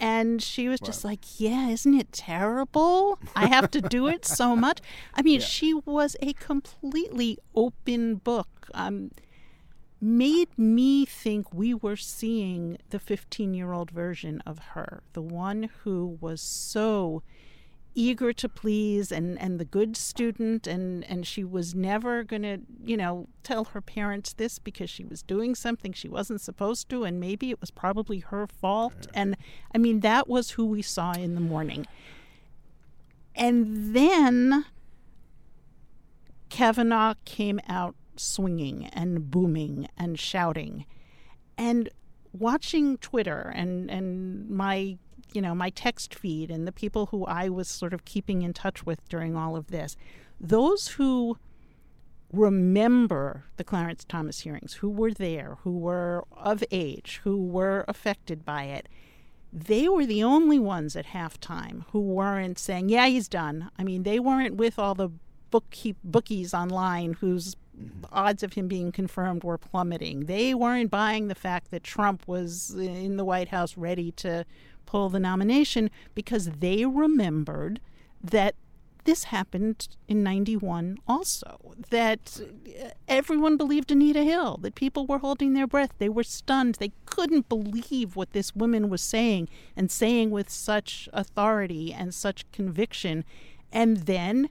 And 0.00 0.40
she 0.40 0.68
was 0.68 0.78
just 0.78 1.04
like, 1.04 1.40
Yeah, 1.40 1.68
isn't 1.70 1.94
it 1.94 2.12
terrible? 2.12 3.18
I 3.34 3.46
have 3.46 3.70
to 3.72 3.80
do 3.80 4.06
it 4.06 4.24
so 4.24 4.54
much. 4.66 4.80
I 5.14 5.22
mean, 5.22 5.40
she 5.40 5.74
was 5.74 6.16
a 6.22 6.32
completely 6.34 7.38
open 7.54 8.16
book. 8.16 8.68
Um, 8.74 9.10
made 10.00 10.56
me 10.56 11.04
think 11.04 11.52
we 11.52 11.74
were 11.74 11.96
seeing 11.96 12.78
the 12.90 13.00
15 13.00 13.54
year 13.54 13.72
old 13.72 13.90
version 13.90 14.40
of 14.46 14.58
her, 14.70 15.02
the 15.12 15.22
one 15.22 15.70
who 15.82 16.18
was 16.20 16.40
so 16.40 17.22
eager 17.98 18.32
to 18.32 18.48
please 18.48 19.10
and, 19.10 19.36
and 19.40 19.58
the 19.58 19.64
good 19.64 19.96
student 19.96 20.68
and, 20.68 21.02
and 21.10 21.26
she 21.26 21.42
was 21.42 21.74
never 21.74 22.22
going 22.22 22.42
to 22.42 22.60
you 22.84 22.96
know 22.96 23.26
tell 23.42 23.64
her 23.64 23.80
parents 23.80 24.32
this 24.34 24.60
because 24.60 24.88
she 24.88 25.04
was 25.04 25.20
doing 25.20 25.52
something 25.52 25.92
she 25.92 26.08
wasn't 26.08 26.40
supposed 26.40 26.88
to 26.88 27.02
and 27.02 27.18
maybe 27.18 27.50
it 27.50 27.60
was 27.60 27.72
probably 27.72 28.20
her 28.20 28.46
fault. 28.46 29.08
And 29.14 29.36
i 29.74 29.78
mean 29.78 29.98
that 30.00 30.28
was 30.28 30.52
who 30.52 30.64
we 30.64 30.80
saw 30.80 31.12
in 31.12 31.34
the 31.34 31.40
morning. 31.40 31.86
And 33.34 33.96
then 33.96 34.64
Kavanaugh 36.50 37.14
came 37.24 37.60
out 37.68 37.96
swinging 38.16 38.86
and 38.86 39.28
booming 39.28 39.88
and 39.96 40.18
shouting. 40.18 40.86
And 41.56 41.88
watching 42.32 42.96
Twitter 42.98 43.52
and, 43.54 43.90
and 43.90 44.48
my 44.48 44.98
you 45.32 45.40
know 45.40 45.54
my 45.54 45.70
text 45.70 46.14
feed 46.14 46.50
and 46.50 46.66
the 46.66 46.72
people 46.72 47.06
who 47.06 47.24
I 47.26 47.48
was 47.48 47.68
sort 47.68 47.92
of 47.92 48.04
keeping 48.04 48.42
in 48.42 48.52
touch 48.52 48.84
with 48.86 49.06
during 49.08 49.36
all 49.36 49.56
of 49.56 49.68
this, 49.68 49.96
those 50.40 50.88
who 50.88 51.38
remember 52.32 53.44
the 53.56 53.64
Clarence 53.64 54.04
Thomas 54.04 54.40
hearings, 54.40 54.74
who 54.74 54.90
were 54.90 55.12
there, 55.12 55.56
who 55.62 55.76
were 55.76 56.24
of 56.32 56.62
age, 56.70 57.20
who 57.24 57.36
were 57.36 57.84
affected 57.88 58.44
by 58.44 58.64
it, 58.64 58.88
they 59.52 59.88
were 59.88 60.04
the 60.04 60.22
only 60.22 60.58
ones 60.58 60.94
at 60.94 61.06
halftime 61.06 61.84
who 61.92 62.00
weren't 62.00 62.58
saying, 62.58 62.90
"Yeah, 62.90 63.06
he's 63.06 63.28
done." 63.28 63.70
I 63.78 63.84
mean, 63.84 64.02
they 64.02 64.20
weren't 64.20 64.56
with 64.56 64.78
all 64.78 64.94
the 64.94 65.10
bookkeep 65.50 65.96
bookies 66.04 66.52
online 66.52 67.14
whose 67.14 67.56
odds 68.12 68.42
of 68.42 68.54
him 68.54 68.68
being 68.68 68.92
confirmed 68.92 69.44
were 69.44 69.58
plummeting. 69.58 70.26
They 70.26 70.54
weren't 70.54 70.90
buying 70.90 71.28
the 71.28 71.34
fact 71.34 71.70
that 71.70 71.82
Trump 71.82 72.26
was 72.26 72.74
in 72.74 73.16
the 73.16 73.24
White 73.24 73.48
House 73.48 73.76
ready 73.76 74.10
to 74.12 74.44
pull 74.88 75.10
the 75.10 75.20
nomination 75.20 75.90
because 76.14 76.46
they 76.60 76.86
remembered 76.86 77.78
that 78.24 78.54
this 79.04 79.24
happened 79.24 79.88
in 80.06 80.22
91 80.22 80.96
also 81.06 81.74
that 81.90 82.40
everyone 83.06 83.58
believed 83.58 83.90
Anita 83.90 84.22
Hill 84.22 84.56
that 84.62 84.74
people 84.74 85.06
were 85.06 85.18
holding 85.18 85.52
their 85.52 85.66
breath. 85.66 85.92
They 85.98 86.08
were 86.08 86.22
stunned. 86.22 86.76
They 86.76 86.92
couldn't 87.04 87.50
believe 87.50 88.16
what 88.16 88.32
this 88.32 88.54
woman 88.56 88.88
was 88.88 89.02
saying 89.02 89.50
and 89.76 89.90
saying 89.90 90.30
with 90.30 90.48
such 90.48 91.06
authority 91.12 91.92
and 91.92 92.14
such 92.14 92.50
conviction. 92.50 93.24
And 93.70 93.98
then 93.98 94.48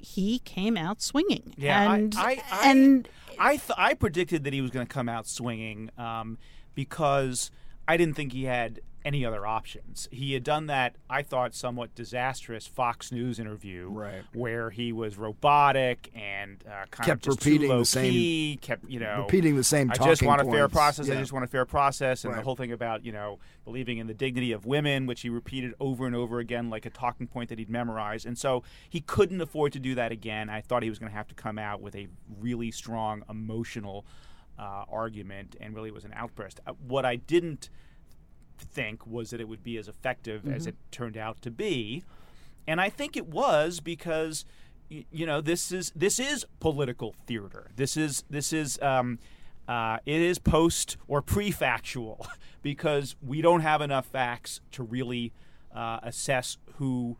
he 0.00 0.38
came 0.40 0.76
out 0.76 1.02
swinging. 1.02 1.54
Yeah, 1.56 1.92
and 1.94 2.14
I, 2.16 2.42
I, 2.50 2.70
and 2.70 3.08
I, 3.38 3.56
th- 3.56 3.76
I 3.76 3.94
predicted 3.94 4.44
that 4.44 4.52
he 4.52 4.60
was 4.60 4.70
going 4.70 4.86
to 4.86 4.92
come 4.92 5.08
out 5.08 5.26
swinging 5.26 5.90
um, 5.98 6.38
because 6.76 7.50
I 7.88 7.96
didn't 7.96 8.14
think 8.14 8.32
he 8.32 8.44
had 8.44 8.80
any 9.08 9.24
other 9.24 9.46
options. 9.46 10.06
He 10.12 10.34
had 10.34 10.44
done 10.44 10.66
that, 10.66 10.96
I 11.08 11.22
thought, 11.22 11.54
somewhat 11.54 11.94
disastrous 11.94 12.66
Fox 12.66 13.10
News 13.10 13.38
interview, 13.38 13.88
Right. 13.88 14.22
where 14.34 14.68
he 14.68 14.92
was 14.92 15.16
robotic 15.16 16.10
and 16.14 16.62
uh, 16.66 16.84
kind 16.90 17.06
Kept 17.06 17.26
of 17.26 17.32
just 17.32 17.40
too 17.40 17.52
repeating 17.52 17.78
the 17.78 17.84
same- 17.86 18.12
key, 18.12 18.58
kept 18.60 18.84
you 18.88 19.00
know 19.00 19.22
repeating 19.22 19.56
the 19.56 19.64
same 19.64 19.90
I 19.90 19.94
just 19.96 20.22
want 20.22 20.42
a 20.42 20.44
fair 20.44 20.68
points. 20.68 20.74
process. 20.74 21.08
I 21.10 21.14
just 21.16 21.32
want 21.32 21.46
a 21.46 21.48
fair 21.48 21.64
process, 21.64 22.24
and 22.26 22.34
the 22.34 22.42
whole 22.42 22.54
thing 22.54 22.70
about 22.70 23.02
you 23.06 23.12
know 23.12 23.38
believing 23.64 23.96
in 23.96 24.06
the 24.08 24.14
dignity 24.14 24.52
of 24.52 24.66
women, 24.66 25.06
which 25.06 25.22
he 25.22 25.30
repeated 25.30 25.72
over 25.80 26.06
and 26.06 26.14
over 26.14 26.38
again 26.38 26.68
like 26.68 26.84
a 26.84 26.90
talking 26.90 27.26
point 27.26 27.48
that 27.48 27.58
he'd 27.58 27.70
memorized. 27.70 28.26
And 28.26 28.36
so 28.36 28.62
he 28.88 29.00
couldn't 29.00 29.40
afford 29.40 29.72
to 29.72 29.78
do 29.78 29.94
that 29.94 30.12
again. 30.12 30.50
I 30.50 30.60
thought 30.60 30.82
he 30.82 30.90
was 30.90 30.98
going 30.98 31.10
to 31.10 31.16
have 31.16 31.28
to 31.28 31.34
come 31.34 31.58
out 31.58 31.80
with 31.80 31.94
a 31.96 32.08
really 32.38 32.70
strong 32.70 33.22
emotional 33.30 34.04
uh, 34.58 34.84
argument, 34.90 35.56
and 35.60 35.74
really 35.74 35.90
was 35.90 36.04
an 36.04 36.12
outburst. 36.14 36.60
Uh, 36.66 36.72
what 36.86 37.06
I 37.06 37.16
didn't 37.16 37.70
think 38.60 39.06
was 39.06 39.30
that 39.30 39.40
it 39.40 39.48
would 39.48 39.62
be 39.62 39.76
as 39.76 39.88
effective 39.88 40.46
as 40.46 40.62
Mm-hmm. 40.62 40.68
it 40.70 40.76
turned 40.90 41.16
out 41.16 41.40
to 41.42 41.50
be, 41.50 42.04
and 42.66 42.80
I 42.80 42.90
think 42.90 43.16
it 43.16 43.26
was 43.26 43.80
because 43.80 44.44
you 44.90 45.26
know 45.26 45.40
this 45.40 45.70
is 45.72 45.92
this 45.94 46.18
is 46.18 46.46
political 46.60 47.14
theater. 47.26 47.70
This 47.76 47.96
is 47.96 48.24
this 48.30 48.52
is 48.52 48.78
um, 48.80 49.18
uh, 49.68 49.98
it 50.06 50.20
is 50.20 50.38
post 50.38 50.96
or 51.06 51.20
pre-factual 51.20 52.26
because 52.62 53.16
we 53.24 53.42
don't 53.42 53.60
have 53.60 53.80
enough 53.82 54.06
facts 54.06 54.60
to 54.72 54.82
really 54.82 55.32
uh, 55.74 56.00
assess 56.02 56.56
who 56.76 57.16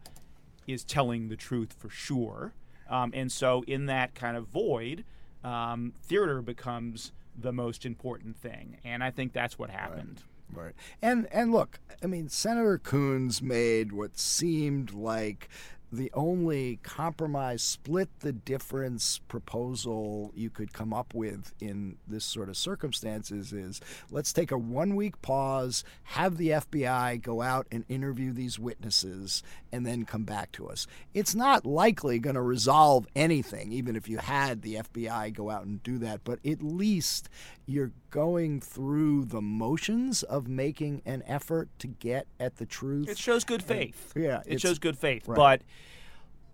is 0.67 0.85
telling 0.85 1.29
the 1.29 1.37
truth 1.37 1.75
for 1.79 1.91
sure. 1.91 2.53
Um, 2.89 3.11
and 3.15 3.31
so, 3.31 3.65
in 3.67 3.87
that 3.87 4.15
kind 4.15 4.37
of 4.37 4.49
void, 4.49 5.05
um, 5.45 5.93
theater 6.03 6.41
becomes 6.41 7.13
the 7.39 7.53
most 7.53 7.85
important 7.85 8.37
thing. 8.37 8.79
And 8.83 9.05
I 9.05 9.11
think 9.11 9.33
that's 9.33 9.59
what 9.59 9.71
happened. 9.71 10.23
Right. 10.53 10.75
And 11.03 11.27
and 11.33 11.53
look, 11.53 11.79
I 12.03 12.07
mean, 12.07 12.29
Senator 12.29 12.79
Coons 12.79 13.43
made 13.43 13.93
what 13.93 14.19
seemed 14.19 14.93
like 14.93 15.49
the 15.91 16.11
only 16.15 16.79
compromise, 16.83 17.63
split 17.63 18.09
the 18.21 18.33
difference 18.33 19.21
proposal 19.29 20.33
you 20.35 20.51
could 20.51 20.73
come 20.73 20.93
up 20.93 21.15
with 21.15 21.55
in 21.61 21.97
this 22.07 22.25
sort 22.25 22.49
of 22.49 22.57
circumstances 22.57 23.53
is 23.53 23.81
let's 24.11 24.33
take 24.33 24.51
a 24.51 24.59
one 24.59 24.97
week 24.97 25.21
pause, 25.23 25.85
have 26.05 26.37
the 26.37 26.51
FBI 26.51 27.23
go 27.23 27.41
out 27.41 27.67
and 27.73 27.85
interview 27.89 28.33
these 28.33 28.59
witnesses, 28.59 29.43
and 29.73 29.87
then 29.87 30.05
come 30.05 30.25
back 30.25 30.53
to 30.53 30.69
us. 30.69 30.87
It's 31.15 31.35
not 31.35 31.65
likely 31.65 32.19
going 32.19 32.37
to 32.37 32.43
resolve 32.43 33.07
anything, 33.17 33.73
even 33.73 33.97
if 33.97 34.09
you 34.09 34.19
had 34.19 34.63
the 34.63 34.77
FBI 34.77 35.33
go 35.33 35.51
out 35.51 35.65
and 35.65 35.83
do 35.83 35.99
that, 35.99 36.23
but 36.25 36.39
at 36.45 36.63
least 36.63 37.29
you're 37.67 37.93
going 38.11 38.61
through 38.61 39.27
the 39.27 39.43
motions 39.43 40.23
of 40.23 40.49
making 40.49 41.03
an 41.05 41.23
effort 41.27 41.69
to 41.79 41.87
get 41.87 42.27
at 42.41 42.57
the 42.57 42.65
truth. 42.65 43.09
It 43.09 43.19
shows 43.19 43.45
good 43.45 43.63
faith. 43.63 44.13
And, 44.15 44.25
yeah, 44.25 44.43
it 44.47 44.61
shows 44.61 44.79
good 44.79 44.97
faith. 44.97 45.29
Right. 45.29 45.37
But 45.37 45.63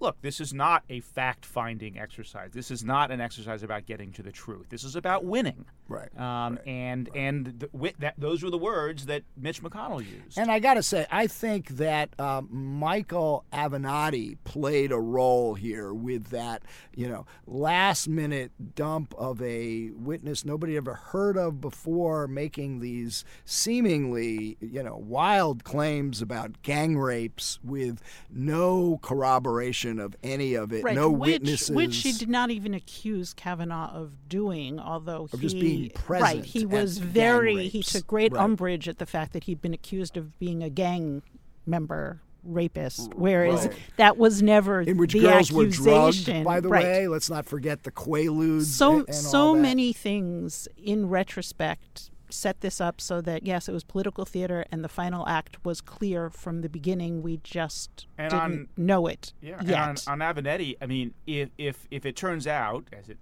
look, 0.01 0.21
this 0.23 0.41
is 0.41 0.53
not 0.53 0.85
a 0.89 1.01
fact 1.01 1.45
finding 1.45 1.99
exercise. 1.99 2.51
This 2.53 2.71
is 2.71 2.85
not 2.85 3.11
an 3.11 3.21
exercise 3.21 3.63
about 3.63 3.87
getting 3.87 4.13
to 4.13 4.23
the 4.23 4.33
truth. 4.33 4.67
This 4.69 4.85
is 4.85 4.97
about 4.97 5.25
winning. 5.25 5.65
Right. 5.89 6.09
Um, 6.19 6.55
right. 6.55 6.67
And 6.67 7.11
and 7.15 7.47
the, 7.47 7.67
wi- 7.69 7.95
that, 7.99 8.15
those 8.19 8.43
were 8.43 8.51
the 8.51 8.59
words 8.59 9.07
that 9.07 9.23
Mitch 9.37 9.63
McConnell 9.63 10.01
used. 10.01 10.39
And 10.39 10.51
I 10.51 10.59
got 10.59 10.75
to 10.75 10.83
say, 10.83 11.07
I 11.11 11.27
think 11.27 11.69
that 11.77 12.19
um, 12.19 12.49
Michael 12.51 13.45
Avenatti 13.53 14.39
played 14.45 14.93
a 14.93 14.99
role 14.99 15.55
here 15.55 15.93
with 15.93 16.29
that, 16.29 16.63
you 16.95 17.09
know, 17.09 17.27
last 17.47 18.09
minute 18.09 18.53
dump 18.75 19.15
of 19.19 19.43
a 19.43 19.91
witness 19.95 20.45
nobody 20.45 20.77
ever 20.77 20.95
heard 20.95 21.37
of 21.37 21.61
before, 21.61 22.27
making 22.27 22.81
these 22.81 23.25
seemingly, 23.45 24.57
you 24.61 24.83
know, 24.83 24.97
wild 24.97 25.65
claims 25.65 26.23
about 26.23 26.63
gang 26.63 26.97
rapes 26.97 27.59
with 27.63 28.01
no 28.31 28.99
corroboration 29.03 29.84
of 29.85 30.17
any 30.23 30.55
of 30.55 30.73
it, 30.73 30.85
right, 30.85 30.95
no 30.95 31.11
which, 31.11 31.33
witnesses. 31.33 31.71
Which 31.71 31.95
she 31.95 32.13
did 32.13 32.29
not 32.29 32.51
even 32.51 32.75
accuse 32.75 33.33
Kavanaugh 33.35 33.91
of 33.93 34.29
doing, 34.29 34.79
although 34.81 35.25
Of 35.25 35.33
he 35.33 35.39
just 35.39 35.59
being 35.61 35.91
present 35.91 36.23
right, 36.41 36.45
he 36.45 36.67
was 36.67 36.99
very 36.99 37.69
he 37.69 37.83
took 37.83 38.07
great 38.07 38.33
Right. 38.33 38.43
umbrage 38.43 38.89
at 38.89 38.99
the 38.99 39.07
fact 39.07 39.33
that 39.33 39.45
he'd 39.45 39.61
been 39.61 39.75
accused 39.75 40.17
of 40.17 40.39
being 40.39 40.63
a 40.63 40.71
gang 40.71 41.23
member 41.67 42.21
rapist, 42.43 43.15
whereas 43.15 43.67
Right. 43.67 43.77
that 43.97 44.17
was 44.19 44.43
never 44.43 44.83
in 44.83 44.99
which 44.99 45.13
the 45.15 45.21
girls 45.21 45.51
were 45.51 45.65
drugged, 45.67 46.17
accusation. 46.19 46.45
by 46.45 46.61
the 46.61 46.69
right. 46.69 46.85
way. 46.85 47.09
Let's 47.09 47.31
not 47.31 47.47
forget 47.47 47.85
the 47.85 47.91
Quaaludes. 47.91 48.65
so 48.67 48.99
and, 48.99 49.09
and 49.09 49.15
so 49.17 49.55
many 49.55 49.93
things 49.95 50.69
in 50.77 51.09
retrospect 51.09 52.11
set 52.35 52.61
this 52.61 52.81
up 52.81 53.01
so 53.01 53.21
that 53.21 53.45
yes 53.45 53.69
it 53.69 53.73
was 53.73 53.85
political 53.85 54.25
theater 54.25 54.65
and 54.73 54.83
the 54.85 54.89
final 54.89 55.27
act 55.29 55.65
was 55.65 55.81
clear 55.81 56.29
from 56.31 56.61
the 56.63 56.69
beginning 56.69 57.23
we 57.23 57.39
just 57.45 58.07
And 58.19 58.31
didn't 58.31 58.43
on- 58.43 58.69
know 58.77 59.07
it 59.07 59.33
Yeah, 59.41 59.59
and 59.59 59.69
yet 59.69 60.09
on, 60.09 60.21
on 60.23 60.35
Avenatti, 60.35 60.77
I 60.83 60.87
mean, 60.87 61.15
if, 61.27 61.51
if 61.59 61.87
if 61.91 62.05
it 62.05 62.17
turns 62.17 62.47
out, 62.47 62.85
as 62.93 63.09
it 63.09 63.19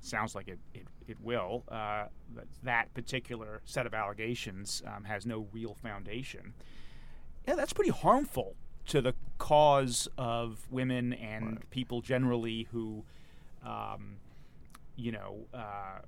sounds 0.00 0.34
like 0.34 0.48
it 0.48 0.58
it, 0.74 0.86
it 1.06 1.18
will, 1.22 1.64
uh, 1.68 2.06
that 2.34 2.46
that 2.62 2.94
particular 2.94 3.60
set 3.64 3.86
of 3.86 3.94
allegations 3.94 4.82
um, 4.86 5.04
has 5.04 5.24
no 5.26 5.46
real 5.52 5.74
foundation, 5.74 6.54
yeah, 7.46 7.54
that's 7.54 7.72
pretty 7.72 7.90
harmful 7.90 8.56
to 8.86 9.00
the 9.00 9.14
cause 9.38 10.08
of 10.18 10.66
women 10.70 11.12
and 11.12 11.68
people 11.70 12.00
generally 12.02 12.66
who, 12.72 13.04
um, 13.64 14.16
you 14.96 15.12
know. 15.12 15.46
Uh, 15.54 16.00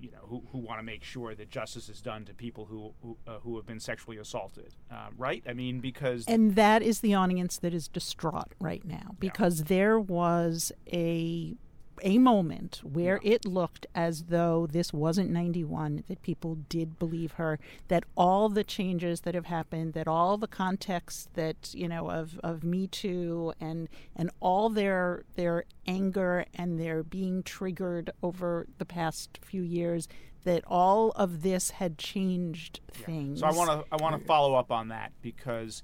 you 0.00 0.10
know, 0.10 0.26
who, 0.28 0.42
who 0.52 0.58
want 0.58 0.78
to 0.78 0.82
make 0.82 1.02
sure 1.02 1.34
that 1.34 1.50
justice 1.50 1.88
is 1.88 2.00
done 2.00 2.24
to 2.26 2.34
people 2.34 2.66
who 2.66 2.92
who, 3.02 3.16
uh, 3.26 3.38
who 3.42 3.56
have 3.56 3.66
been 3.66 3.80
sexually 3.80 4.18
assaulted, 4.18 4.74
uh, 4.90 5.08
right? 5.16 5.42
I 5.48 5.52
mean, 5.52 5.80
because 5.80 6.24
And 6.26 6.54
that 6.56 6.82
is 6.82 7.00
the 7.00 7.14
audience 7.14 7.58
that 7.58 7.74
is 7.74 7.88
distraught 7.88 8.54
right 8.60 8.84
now 8.84 9.16
because 9.18 9.64
there 9.64 9.98
was 9.98 10.72
a 10.92 11.56
a 12.02 12.18
moment 12.18 12.80
where 12.82 13.20
it 13.22 13.44
looked 13.44 13.86
as 13.94 14.24
though 14.24 14.66
this 14.66 14.92
wasn't 14.92 15.30
91 15.30 16.04
that 16.08 16.22
people 16.22 16.56
did 16.68 16.98
believe 16.98 17.32
her 17.32 17.58
that 17.88 18.04
all 18.16 18.48
the 18.48 18.64
changes 18.64 19.20
that 19.20 19.34
have 19.34 19.46
happened 19.46 19.92
that 19.94 20.08
all 20.08 20.36
the 20.36 20.46
context 20.48 21.28
that 21.34 21.72
you 21.74 21.88
know 21.88 22.10
of 22.10 22.38
of 22.42 22.64
me 22.64 22.86
too 22.86 23.52
and 23.60 23.88
and 24.16 24.30
all 24.40 24.68
their 24.68 25.22
their 25.36 25.64
anger 25.86 26.44
and 26.54 26.78
their 26.80 27.02
being 27.02 27.42
triggered 27.42 28.10
over 28.22 28.66
the 28.78 28.84
past 28.84 29.38
few 29.42 29.62
years 29.62 30.08
that 30.44 30.62
all 30.66 31.10
of 31.12 31.42
this 31.42 31.70
had 31.70 31.96
changed 31.98 32.80
things 32.92 33.40
So 33.40 33.46
I 33.46 33.52
want 33.52 33.70
to 33.70 33.84
I 33.92 34.02
want 34.02 34.20
to 34.20 34.26
follow 34.26 34.54
up 34.54 34.70
on 34.70 34.88
that 34.88 35.12
because, 35.22 35.82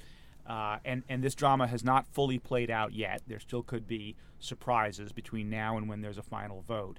uh, 0.50 0.78
and 0.84 1.04
and 1.08 1.22
this 1.22 1.36
drama 1.36 1.68
has 1.68 1.84
not 1.84 2.06
fully 2.10 2.36
played 2.36 2.70
out 2.70 2.92
yet. 2.92 3.22
There 3.28 3.38
still 3.38 3.62
could 3.62 3.86
be 3.86 4.16
surprises 4.40 5.12
between 5.12 5.48
now 5.48 5.76
and 5.76 5.88
when 5.88 6.00
there's 6.00 6.18
a 6.18 6.24
final 6.24 6.62
vote. 6.62 6.98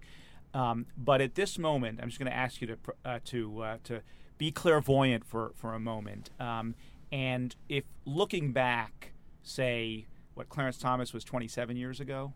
Um, 0.53 0.85
but 0.97 1.19
at 1.19 1.35
this 1.35 1.59
moment, 1.59 1.99
I'm 2.01 2.07
just 2.07 2.17
going 2.17 2.31
to 2.31 2.37
ask 2.37 2.61
you 2.61 2.67
to 2.67 2.77
uh, 3.03 3.19
to 3.25 3.61
uh, 3.61 3.77
to 3.83 4.01
be 4.37 4.51
clairvoyant 4.51 5.25
for 5.25 5.51
for 5.55 5.73
a 5.73 5.81
moment. 5.81 6.29
Um, 6.39 6.75
and 7.11 7.53
if 7.67 7.83
looking 8.05 8.53
back, 8.53 9.11
say 9.43 10.05
what 10.33 10.47
Clarence 10.47 10.77
Thomas 10.77 11.11
was 11.11 11.25
27 11.25 11.75
years 11.75 11.99
ago. 11.99 12.33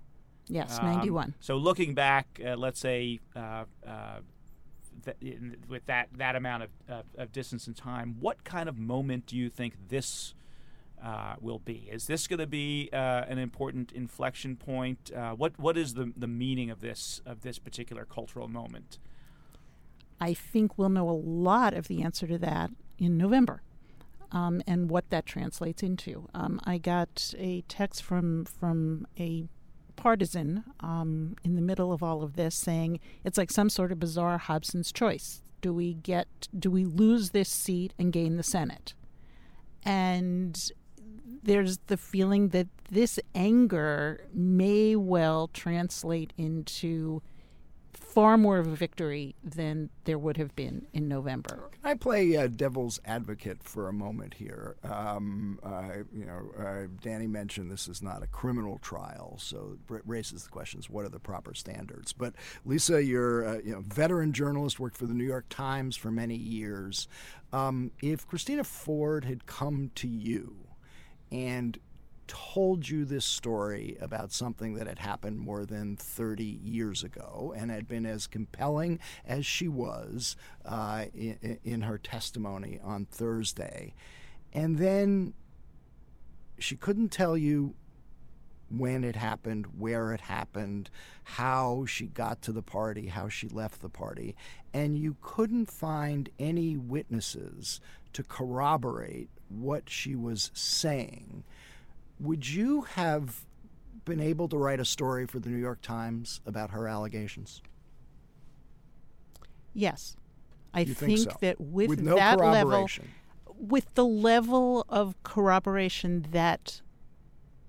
yes 0.49 0.77
Um, 0.79 0.85
91 0.85 1.35
So 1.39 1.55
looking 1.55 1.93
back, 1.93 2.41
uh, 2.45 2.57
let's 2.57 2.81
say 2.81 3.21
uh, 3.37 3.63
uh, 3.87 4.19
th- 5.05 5.15
in, 5.21 5.55
with 5.69 5.85
that 5.85 6.09
that 6.17 6.35
amount 6.35 6.63
of, 6.63 6.69
of, 6.89 7.05
of 7.17 7.31
distance 7.31 7.67
and 7.67 7.75
time, 7.75 8.17
what 8.19 8.43
kind 8.43 8.67
of 8.67 8.77
moment 8.77 9.27
do 9.27 9.37
you 9.37 9.49
think 9.49 9.75
this 9.87 10.35
uh, 11.05 11.35
will 11.39 11.59
be? 11.59 11.87
Is 11.91 12.07
this 12.07 12.27
going 12.27 12.39
to 12.39 12.47
be 12.47 12.89
uh, 12.91 13.25
an 13.27 13.37
important 13.37 13.91
inflection 13.91 14.55
point? 14.55 15.11
Uh, 15.15 15.33
what 15.33 15.57
what 15.59 15.77
is 15.77 15.93
the 15.93 16.11
the 16.17 16.27
meaning 16.27 16.71
of 16.71 16.81
this 16.81 17.21
of 17.25 17.41
this 17.41 17.59
particular 17.59 18.05
cultural 18.05 18.47
moment? 18.47 18.97
I 20.19 20.33
think 20.33 20.77
we'll 20.77 20.89
know 20.89 21.07
a 21.07 21.11
lot 21.11 21.73
of 21.73 21.87
the 21.87 22.01
answer 22.01 22.25
to 22.25 22.37
that 22.39 22.71
in 22.97 23.17
November. 23.17 23.61
Um, 24.31 24.61
and 24.65 24.89
what 24.89 25.11
that 25.11 25.25
translates 25.25 25.83
into. 25.83 26.27
Um, 26.33 26.59
I 26.65 26.77
got 26.79 27.33
a 27.37 27.61
text 27.69 28.01
from 28.01 28.45
from 28.45 29.05
a 29.19 29.47
partisan 29.95 30.63
um, 30.79 31.35
in 31.43 31.55
the 31.55 31.61
middle 31.61 31.93
of 31.93 32.01
all 32.01 32.23
of 32.23 32.35
this 32.35 32.55
saying 32.55 32.99
it's 33.23 33.37
like 33.37 33.51
some 33.51 33.69
sort 33.69 33.91
of 33.91 33.99
bizarre 33.99 34.39
Hobson's 34.39 34.91
choice. 34.91 35.43
Do 35.61 35.71
we 35.71 35.93
get? 35.93 36.47
Do 36.57 36.71
we 36.71 36.83
lose 36.83 37.29
this 37.29 37.49
seat 37.49 37.93
and 37.99 38.11
gain 38.11 38.37
the 38.37 38.43
Senate? 38.43 38.95
And 39.83 40.71
there's 41.45 41.77
the 41.88 41.97
feeling 41.97 42.49
that 42.49 42.67
this 42.91 43.19
anger 43.34 44.25
may 44.34 44.95
well 44.95 45.47
translate 45.53 46.34
into 46.38 47.21
far 47.93 48.38
more 48.38 48.58
of 48.58 48.67
a 48.67 48.75
victory 48.75 49.36
than 49.43 49.89
there 50.05 50.17
would 50.17 50.38
have 50.38 50.55
been 50.55 50.88
in 50.93 51.08
November. 51.08 51.69
Can 51.71 51.91
I 51.91 51.93
play 51.95 52.36
uh, 52.36 52.47
devil's 52.47 52.99
advocate 53.05 53.63
for 53.63 53.88
a 53.88 53.93
moment 53.93 54.36
here? 54.36 54.75
Um, 54.84 55.60
uh, 55.63 56.03
you 56.13 56.25
know, 56.25 56.51
uh, 56.58 56.88
Danny 57.01 57.27
mentioned 57.27 57.71
this 57.71 57.88
is 57.88 58.01
not 58.01 58.23
a 58.23 58.27
criminal 58.27 58.79
trial, 58.79 59.38
so 59.39 59.77
it 59.91 60.01
raises 60.05 60.43
the 60.43 60.49
questions: 60.49 60.89
what 60.89 61.05
are 61.05 61.10
the 61.10 61.19
proper 61.19 61.53
standards? 61.53 62.13
But 62.13 62.34
Lisa, 62.65 63.03
you're 63.03 63.43
a 63.43 63.62
you 63.63 63.73
know 63.73 63.84
veteran 63.88 64.34
journalist, 64.34 64.79
worked 64.79 64.97
for 64.97 65.05
the 65.05 65.13
New 65.13 65.25
York 65.25 65.45
Times 65.49 65.95
for 65.95 66.12
many 66.12 66.36
years. 66.36 67.08
Um, 67.53 67.91
if 68.01 68.27
Christina 68.27 68.63
Ford 68.63 69.25
had 69.25 69.45
come 69.45 69.91
to 69.95 70.08
you 70.08 70.64
and 71.31 71.79
told 72.27 72.89
you 72.89 73.05
this 73.05 73.25
story 73.25 73.97
about 74.01 74.31
something 74.31 74.73
that 74.75 74.88
had 74.88 74.99
happened 74.99 75.39
more 75.39 75.65
than 75.65 75.95
30 75.95 76.43
years 76.43 77.03
ago 77.03 77.53
and 77.55 77.69
had 77.69 77.88
been 77.88 78.05
as 78.05 78.27
compelling 78.27 78.99
as 79.25 79.45
she 79.45 79.67
was 79.67 80.35
uh, 80.65 81.05
in, 81.13 81.59
in 81.63 81.81
her 81.81 81.97
testimony 81.97 82.79
on 82.83 83.05
Thursday. 83.05 83.93
And 84.53 84.77
then 84.77 85.33
she 86.57 86.75
couldn't 86.75 87.09
tell 87.09 87.38
you 87.38 87.75
when 88.77 89.03
it 89.03 89.15
happened, 89.15 89.65
where 89.77 90.13
it 90.13 90.21
happened, 90.21 90.89
how 91.23 91.85
she 91.85 92.07
got 92.07 92.41
to 92.43 92.51
the 92.51 92.61
party, 92.61 93.07
how 93.07 93.29
she 93.29 93.47
left 93.47 93.81
the 93.81 93.89
party, 93.89 94.35
and 94.73 94.97
you 94.97 95.15
couldn't 95.21 95.71
find 95.71 96.29
any 96.39 96.77
witnesses 96.77 97.79
to 98.13 98.23
corroborate 98.23 99.29
what 99.49 99.89
she 99.89 100.15
was 100.15 100.51
saying 100.53 101.43
would 102.19 102.47
you 102.47 102.81
have 102.81 103.45
been 104.05 104.19
able 104.19 104.47
to 104.49 104.57
write 104.57 104.79
a 104.79 104.85
story 104.85 105.25
for 105.25 105.39
the 105.39 105.49
New 105.49 105.57
York 105.57 105.81
Times 105.81 106.41
about 106.45 106.71
her 106.71 106.88
allegations? 106.88 107.61
Yes. 109.73 110.15
I 110.73 110.81
You 110.81 110.93
think 110.93 111.19
so? 111.19 111.38
that 111.41 111.59
with, 111.59 111.89
With 111.89 112.01
no 112.01 112.15
that 112.15 112.39
level 112.39 112.88
with 113.57 113.93
the 113.95 114.05
level 114.05 114.85
of 114.89 115.15
corroboration 115.23 116.27
that 116.31 116.81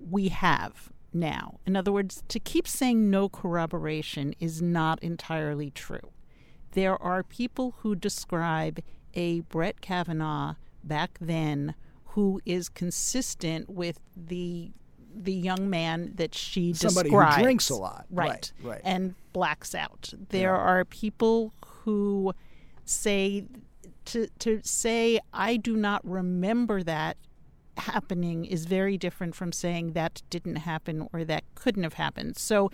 we 0.00 0.28
have 0.28 0.92
now. 1.18 1.60
In 1.66 1.76
other 1.76 1.92
words, 1.92 2.22
to 2.28 2.38
keep 2.38 2.66
saying 2.68 3.10
no 3.10 3.28
corroboration 3.28 4.34
is 4.40 4.60
not 4.62 5.02
entirely 5.02 5.70
true. 5.70 6.12
There 6.72 7.00
are 7.02 7.22
people 7.22 7.74
who 7.78 7.94
describe 7.94 8.80
a 9.14 9.40
Brett 9.40 9.80
Kavanaugh 9.80 10.54
back 10.84 11.18
then 11.20 11.74
who 12.08 12.40
is 12.44 12.68
consistent 12.68 13.68
with 13.68 14.00
the 14.16 14.70
the 15.18 15.32
young 15.32 15.70
man 15.70 16.12
that 16.16 16.34
she 16.34 16.74
Somebody 16.74 17.08
describes. 17.08 17.36
who 17.36 17.42
drinks 17.42 17.70
a 17.70 17.76
lot. 17.76 18.04
Right. 18.10 18.28
Right, 18.28 18.52
right. 18.62 18.80
And 18.84 19.14
blacks 19.32 19.74
out. 19.74 20.12
There 20.28 20.54
are 20.54 20.84
people 20.84 21.54
who 21.64 22.34
say 22.84 23.46
to 24.06 24.28
to 24.40 24.60
say 24.62 25.18
I 25.32 25.56
do 25.56 25.76
not 25.76 26.06
remember 26.06 26.82
that 26.82 27.16
happening 27.78 28.44
is 28.44 28.66
very 28.66 28.96
different 28.96 29.34
from 29.34 29.52
saying 29.52 29.92
that 29.92 30.22
didn't 30.30 30.56
happen 30.56 31.08
or 31.12 31.24
that 31.24 31.44
couldn't 31.54 31.82
have 31.82 31.94
happened. 31.94 32.36
So 32.36 32.70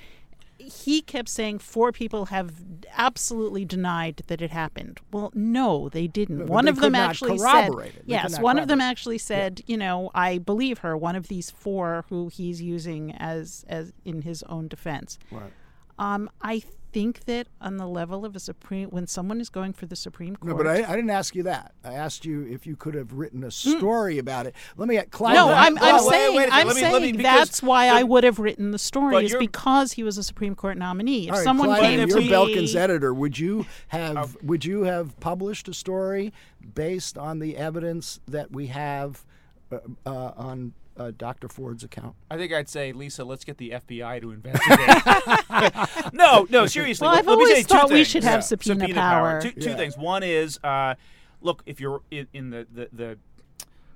he 0.59 1.03
kept 1.03 1.29
saying 1.29 1.59
four 1.59 1.93
people 1.93 2.27
have 2.27 2.53
absolutely 2.97 3.65
denied 3.65 4.23
that 4.29 4.41
it 4.41 4.51
happened. 4.51 5.01
Well, 5.11 5.33
no, 5.35 5.89
they 5.89 6.07
didn't. 6.07 6.39
But 6.39 6.47
one 6.49 6.65
they 6.67 6.71
of 6.71 6.81
them 6.81 6.95
actually 6.95 7.39
said. 7.39 7.71
Yes, 8.07 8.39
one 8.39 8.59
of 8.59 8.69
them 8.69 8.81
actually 8.81 9.19
said, 9.19 9.63
you 9.67 9.77
know, 9.77 10.11
I 10.15 10.39
believe 10.39 10.79
her. 10.79 10.97
One 10.97 11.17
of 11.17 11.29
these 11.29 11.51
four 11.51 12.05
who 12.09 12.29
he's 12.29 12.63
using 12.63 13.13
as 13.13 13.65
as 13.69 13.93
in 14.05 14.23
his 14.23 14.43
own 14.45 14.69
defense. 14.69 15.19
Right. 15.31 15.53
Um, 15.99 16.31
I 16.41 16.63
think 16.93 17.25
that 17.25 17.49
on 17.61 17.79
the 17.79 17.87
level 17.87 18.25
of 18.25 18.37
a 18.37 18.39
supreme, 18.41 18.91
when 18.91 19.07
someone 19.07 19.41
is 19.41 19.49
going 19.49 19.73
for 19.73 19.87
the 19.87 19.97
Supreme 19.97 20.37
Court, 20.37 20.51
No, 20.51 20.57
but 20.57 20.67
I, 20.67 20.85
I 20.85 20.95
didn't 20.95 21.11
ask 21.11 21.35
you 21.35 21.43
that. 21.45 21.73
I 21.85 21.95
asked 21.95 22.25
you 22.27 22.47
if 22.47 22.67
you 22.67 22.77
could 22.77 22.95
have 22.95 23.15
written 23.15 23.43
a 23.45 23.51
story 23.51 24.19
about 24.19 24.47
it. 24.47 24.55
Let 24.77 24.89
me 24.89 24.95
get 24.97 25.11
Clive. 25.11 25.33
Mm. 25.33 25.37
no, 25.37 25.49
I'm, 25.53 25.79
I'm 25.79 25.83
Well, 25.83 26.09
wait, 26.09 26.11
saying, 26.13 26.37
wait 26.37 26.49
a. 26.49 26.55
I'm 26.55 26.67
Let 26.67 26.77
me- 26.77 26.83
saying 26.83 26.93
let 26.93 27.03
me- 27.03 27.13
because- 27.13 27.39
that's 27.49 27.63
why 27.63 27.87
I 27.89 28.03
would 28.03 28.25
have 28.25 28.39
written 28.39 28.71
the 28.71 28.79
story 28.79 29.25
is 29.25 29.35
because 29.37 29.93
he 29.93 30.03
was 30.03 30.19
a 30.19 30.23
Supreme 30.23 30.55
Court 30.55 30.77
nominee. 30.77 31.25
If 31.29 31.33
All 31.33 31.39
right, 31.39 31.45
someone 31.45 31.69
Clive, 31.69 31.81
came 31.81 31.99
you're 32.09 32.19
to 32.21 32.25
Belkin's 32.29 32.77
editor. 32.77 33.15
Would 33.15 33.39
you 33.39 33.67
have 33.89 34.37
would 34.43 34.65
you 34.65 34.83
have 34.83 35.19
published 35.21 35.69
a 35.69 35.75
story 35.75 36.33
based 36.75 37.17
on 37.17 37.39
the 37.39 37.57
evidence 37.57 38.21
that 38.29 38.53
we 38.53 38.67
have 38.69 39.25
uh, 39.71 39.79
uh, 40.05 40.33
on 40.37 40.75
uh, 40.97 41.13
Dr. 41.17 41.49
Ford's 41.49 41.83
account? 41.85 42.15
I 42.31 42.37
think 42.37 42.53
I'd 42.53 42.69
say, 42.69 42.93
Lisa, 42.93 43.25
let's 43.25 43.45
get 43.45 43.57
the 43.59 43.71
FBI 43.71 44.21
to 44.21 44.31
investigate. 44.33 46.13
no, 46.13 46.47
no, 46.51 46.67
seriously. 46.67 47.05
Well, 47.05 47.13
let- 47.15 47.21
I've 47.21 47.27
let 47.27 47.39
me 47.39 47.45
always 47.45 47.57
say 47.59 47.63
thought 47.63 47.89
we 47.91 47.97
things. 47.97 48.09
should 48.09 48.25
have 48.25 48.45
subpoena 48.45 48.93
power. 48.95 49.41
Two, 49.41 49.53
two 49.53 49.71
Yeah. 49.71 49.77
things. 49.77 49.97
One 49.97 50.23
is, 50.23 50.59
uh, 50.63 50.95
look, 51.41 51.63
if 51.67 51.81
you're 51.81 52.03
in, 52.11 52.27
in 52.33 52.51
the, 52.51 52.67
the, 52.73 52.89
the, 52.93 53.19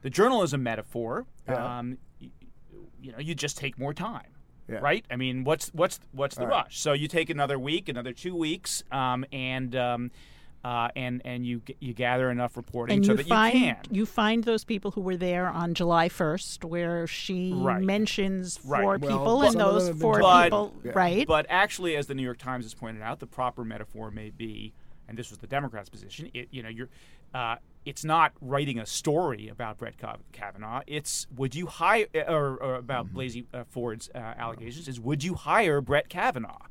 the 0.02 0.10
journalism 0.10 0.62
metaphor, 0.62 1.26
Yeah. 1.48 1.78
um, 1.78 1.98
y- 2.20 2.30
you 3.02 3.12
know, 3.12 3.18
you 3.18 3.34
just 3.34 3.56
take 3.58 3.78
more 3.78 3.94
time. 3.94 4.28
Yeah. 4.68 4.78
Right. 4.78 5.04
I 5.08 5.14
mean, 5.14 5.44
what's 5.44 5.68
what's 5.68 6.00
what's 6.10 6.34
the 6.34 6.40
All 6.42 6.48
right. 6.48 6.64
rush? 6.64 6.80
So 6.80 6.92
you 6.92 7.06
take 7.06 7.30
another 7.30 7.56
week, 7.56 7.88
another 7.88 8.12
two 8.12 8.34
weeks, 8.34 8.82
um, 8.90 9.24
and 9.30 9.76
um, 9.76 10.10
uh, 10.66 10.88
and 10.96 11.22
and 11.24 11.46
you 11.46 11.62
you 11.78 11.92
gather 11.94 12.28
enough 12.28 12.56
reporting 12.56 12.96
and 12.96 13.06
so 13.06 13.12
you 13.12 13.18
that 13.18 13.26
find 13.28 13.54
you 13.92 14.04
can. 14.04 14.06
find 14.06 14.44
those 14.44 14.64
people 14.64 14.90
who 14.90 15.00
were 15.00 15.16
there 15.16 15.46
on 15.48 15.74
July 15.74 16.08
1st, 16.08 16.64
where 16.64 17.06
she 17.06 17.52
Right. 17.54 17.80
mentions 17.80 18.58
Right. 18.64 18.82
four 18.82 18.98
Well, 18.98 19.10
people, 19.10 19.38
but 19.38 19.44
and 19.44 19.52
some 19.52 19.60
of 19.62 19.74
them 19.74 19.92
those 19.92 20.00
four 20.02 20.20
But- 20.20 20.44
people, 20.46 20.74
Yeah. 20.84 20.92
right? 20.94 21.26
But 21.26 21.46
actually, 21.48 21.94
as 21.96 22.08
the 22.08 22.14
New 22.14 22.24
York 22.24 22.38
Times 22.38 22.64
has 22.64 22.74
pointed 22.74 23.00
out, 23.02 23.20
the 23.20 23.26
proper 23.28 23.64
metaphor 23.64 24.10
may 24.10 24.30
be, 24.30 24.72
and 25.06 25.16
this 25.16 25.30
was 25.30 25.38
the 25.38 25.46
Democrats' 25.46 25.88
position. 25.88 26.30
It, 26.34 26.48
you 26.50 26.64
know, 26.64 26.68
you're, 26.68 26.88
uh, 27.32 27.56
it's 27.84 28.04
not 28.04 28.32
writing 28.40 28.80
a 28.80 28.86
story 28.86 29.46
about 29.48 29.78
Brett 29.78 29.94
Kavanaugh. 30.32 30.80
It's 30.88 31.28
would 31.36 31.54
you 31.54 31.66
hire, 31.66 32.06
or, 32.26 32.56
or 32.56 32.74
about 32.74 33.14
Blasey 33.14 33.44
uh, 33.54 33.62
Ford's 33.68 34.10
uh, 34.12 34.18
allegations? 34.18 34.88
Is 34.88 34.98
would 34.98 35.22
you 35.22 35.34
hire 35.34 35.80
Brett 35.80 36.08
Kavanaugh? 36.08 36.66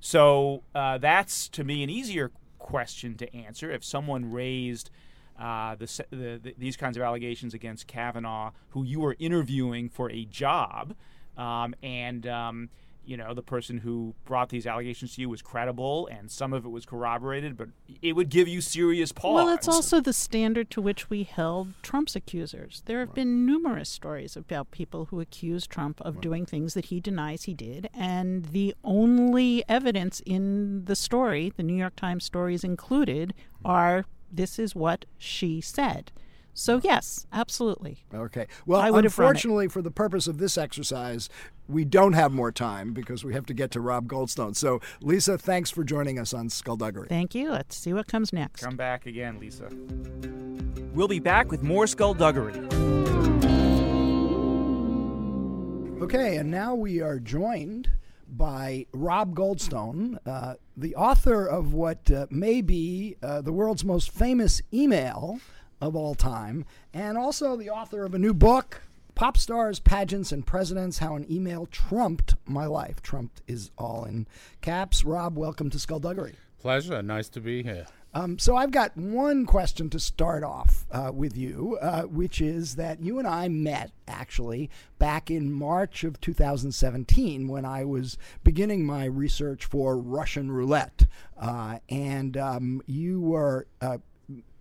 So 0.00 0.62
uh, 0.74 0.96
that's 0.98 1.48
to 1.50 1.64
me 1.64 1.82
an 1.82 1.90
easier 1.90 2.30
question 2.66 3.14
to 3.14 3.34
answer. 3.34 3.70
If 3.70 3.84
someone 3.84 4.32
raised 4.32 4.90
uh, 5.38 5.76
the, 5.76 5.86
the, 6.10 6.40
the 6.42 6.54
these 6.58 6.76
kinds 6.76 6.96
of 6.96 7.02
allegations 7.02 7.54
against 7.54 7.86
Kavanaugh, 7.86 8.50
who 8.70 8.82
you 8.82 9.00
were 9.00 9.16
interviewing 9.18 9.88
for 9.88 10.10
a 10.10 10.24
job, 10.24 10.94
um, 11.38 11.74
and 11.82 12.26
um, 12.26 12.68
you 13.06 13.16
know 13.16 13.32
the 13.34 13.42
person 13.42 13.78
who 13.78 14.14
brought 14.24 14.48
these 14.48 14.66
allegations 14.66 15.14
to 15.14 15.20
you 15.20 15.28
was 15.28 15.42
credible, 15.42 16.08
and 16.10 16.30
some 16.30 16.52
of 16.52 16.64
it 16.64 16.68
was 16.68 16.84
corroborated, 16.84 17.56
but 17.56 17.68
it 18.02 18.12
would 18.14 18.28
give 18.28 18.48
you 18.48 18.60
serious 18.60 19.12
pause. 19.12 19.34
Well, 19.34 19.54
it's 19.54 19.68
also 19.68 20.00
the 20.00 20.12
standard 20.12 20.70
to 20.72 20.82
which 20.82 21.08
we 21.08 21.22
held 21.22 21.72
Trump's 21.82 22.16
accusers. 22.16 22.82
There 22.86 23.00
have 23.00 23.14
been 23.14 23.46
numerous 23.46 23.88
stories 23.88 24.36
about 24.36 24.70
people 24.70 25.06
who 25.06 25.20
accuse 25.20 25.66
Trump 25.66 26.00
of 26.00 26.20
doing 26.20 26.44
things 26.44 26.74
that 26.74 26.86
he 26.86 27.00
denies 27.00 27.44
he 27.44 27.54
did, 27.54 27.88
and 27.94 28.46
the 28.46 28.74
only 28.84 29.64
evidence 29.68 30.20
in 30.26 30.84
the 30.84 30.96
story, 30.96 31.52
the 31.56 31.62
New 31.62 31.76
York 31.76 31.96
Times 31.96 32.24
stories 32.24 32.64
included, 32.64 33.34
hmm. 33.60 33.66
are 33.66 34.04
this 34.32 34.58
is 34.58 34.74
what 34.74 35.04
she 35.16 35.60
said. 35.60 36.10
So 36.58 36.80
yes, 36.82 37.26
absolutely. 37.34 37.98
Okay. 38.14 38.46
Well, 38.64 38.80
I 38.80 38.90
would 38.90 39.04
have 39.04 39.18
run 39.18 39.26
it. 39.26 39.28
unfortunately, 39.28 39.68
for 39.68 39.82
the 39.82 39.90
purpose 39.90 40.26
of 40.26 40.38
this 40.38 40.56
exercise, 40.56 41.28
we 41.68 41.84
don't 41.84 42.14
have 42.14 42.32
more 42.32 42.50
time 42.50 42.94
because 42.94 43.24
we 43.24 43.34
have 43.34 43.44
to 43.46 43.54
get 43.54 43.70
to 43.72 43.80
Rob 43.80 44.08
Goldstone. 44.08 44.56
So, 44.56 44.80
Lisa, 45.02 45.36
thanks 45.36 45.70
for 45.70 45.84
joining 45.84 46.18
us 46.18 46.32
on 46.32 46.48
Skullduggery. 46.48 47.08
Thank 47.08 47.34
you. 47.34 47.50
Let's 47.50 47.76
see 47.76 47.92
what 47.92 48.06
comes 48.06 48.32
next. 48.32 48.62
Come 48.62 48.76
back 48.76 49.04
again, 49.04 49.38
Lisa. 49.38 49.68
We'll 50.94 51.08
be 51.08 51.20
back 51.20 51.50
with 51.50 51.62
more 51.62 51.86
skullduggery. 51.86 52.54
Okay, 56.00 56.36
and 56.36 56.50
now 56.50 56.74
we 56.74 57.02
are 57.02 57.18
joined 57.18 57.90
by 58.28 58.86
Rob 58.92 59.34
Goldstone, 59.34 60.18
uh, 60.24 60.54
the 60.74 60.94
author 60.96 61.46
of 61.46 61.74
what 61.74 62.10
uh, 62.10 62.26
may 62.30 62.62
be 62.62 63.16
uh, 63.22 63.42
the 63.42 63.52
world's 63.52 63.84
most 63.84 64.10
famous 64.10 64.62
email 64.72 65.38
of 65.80 65.96
all 65.96 66.14
time, 66.14 66.64
and 66.92 67.18
also 67.18 67.56
the 67.56 67.70
author 67.70 68.04
of 68.04 68.14
a 68.14 68.18
new 68.18 68.34
book, 68.34 68.82
Pop 69.14 69.36
Stars, 69.36 69.80
Pageants, 69.80 70.32
and 70.32 70.46
Presidents 70.46 70.98
How 70.98 71.16
an 71.16 71.26
Email 71.30 71.66
Trumped 71.66 72.34
My 72.44 72.66
Life. 72.66 73.02
Trumped 73.02 73.42
is 73.46 73.70
all 73.78 74.04
in 74.04 74.26
caps. 74.60 75.04
Rob, 75.04 75.36
welcome 75.36 75.70
to 75.70 75.78
Skullduggery. 75.78 76.34
Pleasure. 76.60 77.02
Nice 77.02 77.28
to 77.30 77.40
be 77.40 77.62
here. 77.62 77.86
Um, 78.16 78.38
so 78.38 78.56
I've 78.56 78.70
got 78.70 78.96
one 78.96 79.44
question 79.44 79.90
to 79.90 80.00
start 80.00 80.42
off 80.42 80.86
uh, 80.90 81.10
with 81.12 81.36
you, 81.36 81.76
uh, 81.82 82.04
which 82.04 82.40
is 82.40 82.76
that 82.76 83.02
you 83.02 83.18
and 83.18 83.28
I 83.28 83.48
met 83.48 83.90
actually 84.08 84.70
back 84.98 85.30
in 85.30 85.52
March 85.52 86.02
of 86.02 86.18
2017 86.22 87.46
when 87.46 87.66
I 87.66 87.84
was 87.84 88.16
beginning 88.42 88.86
my 88.86 89.04
research 89.04 89.66
for 89.66 89.98
Russian 89.98 90.50
roulette, 90.50 91.06
uh, 91.38 91.80
and 91.90 92.36
um, 92.36 92.82
you 92.86 93.20
were. 93.20 93.66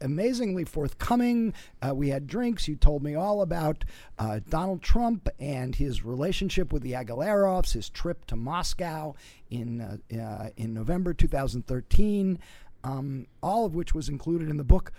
Amazingly 0.02 0.64
forthcoming. 0.66 1.54
Uh, 1.82 1.96
we 1.96 2.10
had 2.10 2.28
drinks. 2.28 2.68
You 2.68 2.76
told 2.76 3.02
me 3.04 3.16
all 3.16 3.42
about 3.42 3.84
uh, 4.20 4.40
Donald 4.50 4.82
Trump 4.84 5.28
and 5.40 5.76
his 5.76 6.04
relationship 6.06 6.72
with 6.72 6.84
the 6.84 6.92
Agalarovs, 6.92 7.74
his 7.74 7.90
trip 7.90 8.26
to 8.28 8.36
Moscow 8.36 9.16
in 9.50 9.82
uh, 9.82 9.98
uh, 10.22 10.50
in 10.58 10.74
November 10.74 11.14
2013 11.14 12.40
um, 12.84 13.26
all 13.42 13.66
of 13.66 13.74
which 13.74 13.96
was 13.96 14.10
included 14.10 14.48
in 14.48 14.58
the 14.58 14.64
book, 14.64 14.92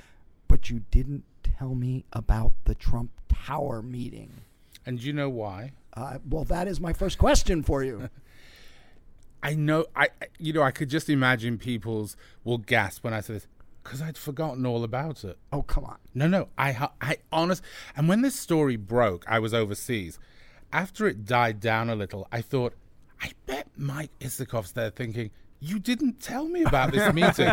but 0.49 0.69
you 0.69 0.83
didn't 0.91 1.23
tell 1.45 1.75
me 1.77 2.05
about 2.13 2.51
the 2.65 2.75
Trump 2.75 3.11
Tower 3.29 3.81
meeting. 3.81 4.29
And 4.85 5.01
you 5.01 5.13
know 5.13 5.31
why? 5.31 5.71
Uh, 5.95 6.19
well, 6.29 6.43
that 6.45 6.67
is 6.67 6.81
my 6.81 6.93
first 6.93 7.17
question 7.17 7.63
for 7.63 7.85
you. 7.85 8.11
I 9.43 9.55
know. 9.55 9.87
I 9.95 10.09
I- 10.21 10.27
you 10.39 10.53
know 10.53 10.63
I 10.63 10.73
could 10.73 10.91
just 10.91 11.09
imagine 11.09 11.59
people's 11.59 12.17
will 12.43 12.59
gasp 12.59 13.05
when 13.05 13.15
I 13.15 13.21
say 13.21 13.35
this 13.35 13.47
because 13.87 14.03
I'd 14.03 14.19
forgotten 14.19 14.67
all 14.67 14.85
about 14.85 15.25
it. 15.25 15.39
oh, 15.53 15.63
come 15.63 15.85
on. 15.85 15.97
No, 16.15 16.27
no. 16.27 16.49
I 16.59 16.89
I 17.01 17.17
honest. 17.33 17.63
And 17.97 18.09
when 18.09 18.21
this 18.23 18.35
story 18.35 18.77
broke, 18.77 19.25
I 19.29 19.39
was 19.39 19.55
overseas. 19.55 20.19
After 20.73 21.07
it 21.07 21.25
died 21.25 21.61
down 21.61 21.89
a 21.89 21.95
little, 21.95 22.27
I 22.33 22.41
thought, 22.41 22.75
I 23.23 23.31
bet 23.47 23.69
Mike 23.77 24.11
Isikoff's 24.21 24.73
there 24.73 24.91
thinking, 24.91 25.31
you 25.61 25.79
didn't 25.79 26.21
tell 26.21 26.49
me 26.49 26.63
about 26.65 26.93
this 26.93 27.13
meeting. 27.21 27.49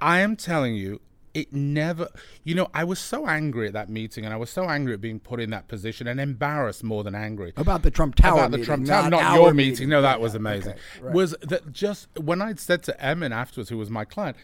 I 0.00 0.20
am 0.20 0.36
telling 0.36 0.74
you, 0.74 1.00
it 1.32 1.52
never. 1.52 2.08
You 2.44 2.54
know, 2.56 2.68
I 2.74 2.84
was 2.84 2.98
so 2.98 3.26
angry 3.26 3.66
at 3.68 3.72
that 3.72 3.88
meeting, 3.88 4.24
and 4.24 4.34
I 4.34 4.36
was 4.36 4.50
so 4.50 4.64
angry 4.68 4.92
at 4.94 5.00
being 5.00 5.18
put 5.20 5.40
in 5.40 5.50
that 5.50 5.68
position, 5.68 6.06
and 6.06 6.20
embarrassed 6.20 6.82
more 6.84 7.02
than 7.04 7.14
angry 7.14 7.52
About 7.56 7.82
the 7.82 7.90
Trump 7.90 8.16
Tower 8.16 8.34
about 8.38 8.50
the 8.50 8.58
meeting, 8.58 8.66
Trump 8.66 8.86
not 8.86 9.00
Tower, 9.02 9.10
not 9.10 9.22
our 9.22 9.36
your 9.36 9.54
meeting. 9.54 9.70
meeting. 9.72 9.88
No, 9.90 10.02
that 10.02 10.18
Yeah, 10.18 10.22
was 10.22 10.34
amazing. 10.34 10.72
okay, 10.72 10.80
right. 11.02 11.14
Was 11.14 11.34
that 11.42 11.72
just 11.72 12.08
when 12.18 12.42
I'd 12.42 12.60
said 12.60 12.82
to 12.84 13.04
Emin 13.04 13.32
afterwards, 13.32 13.70
who 13.70 13.78
was 13.78 13.90
my 13.90 14.04
client, 14.04 14.36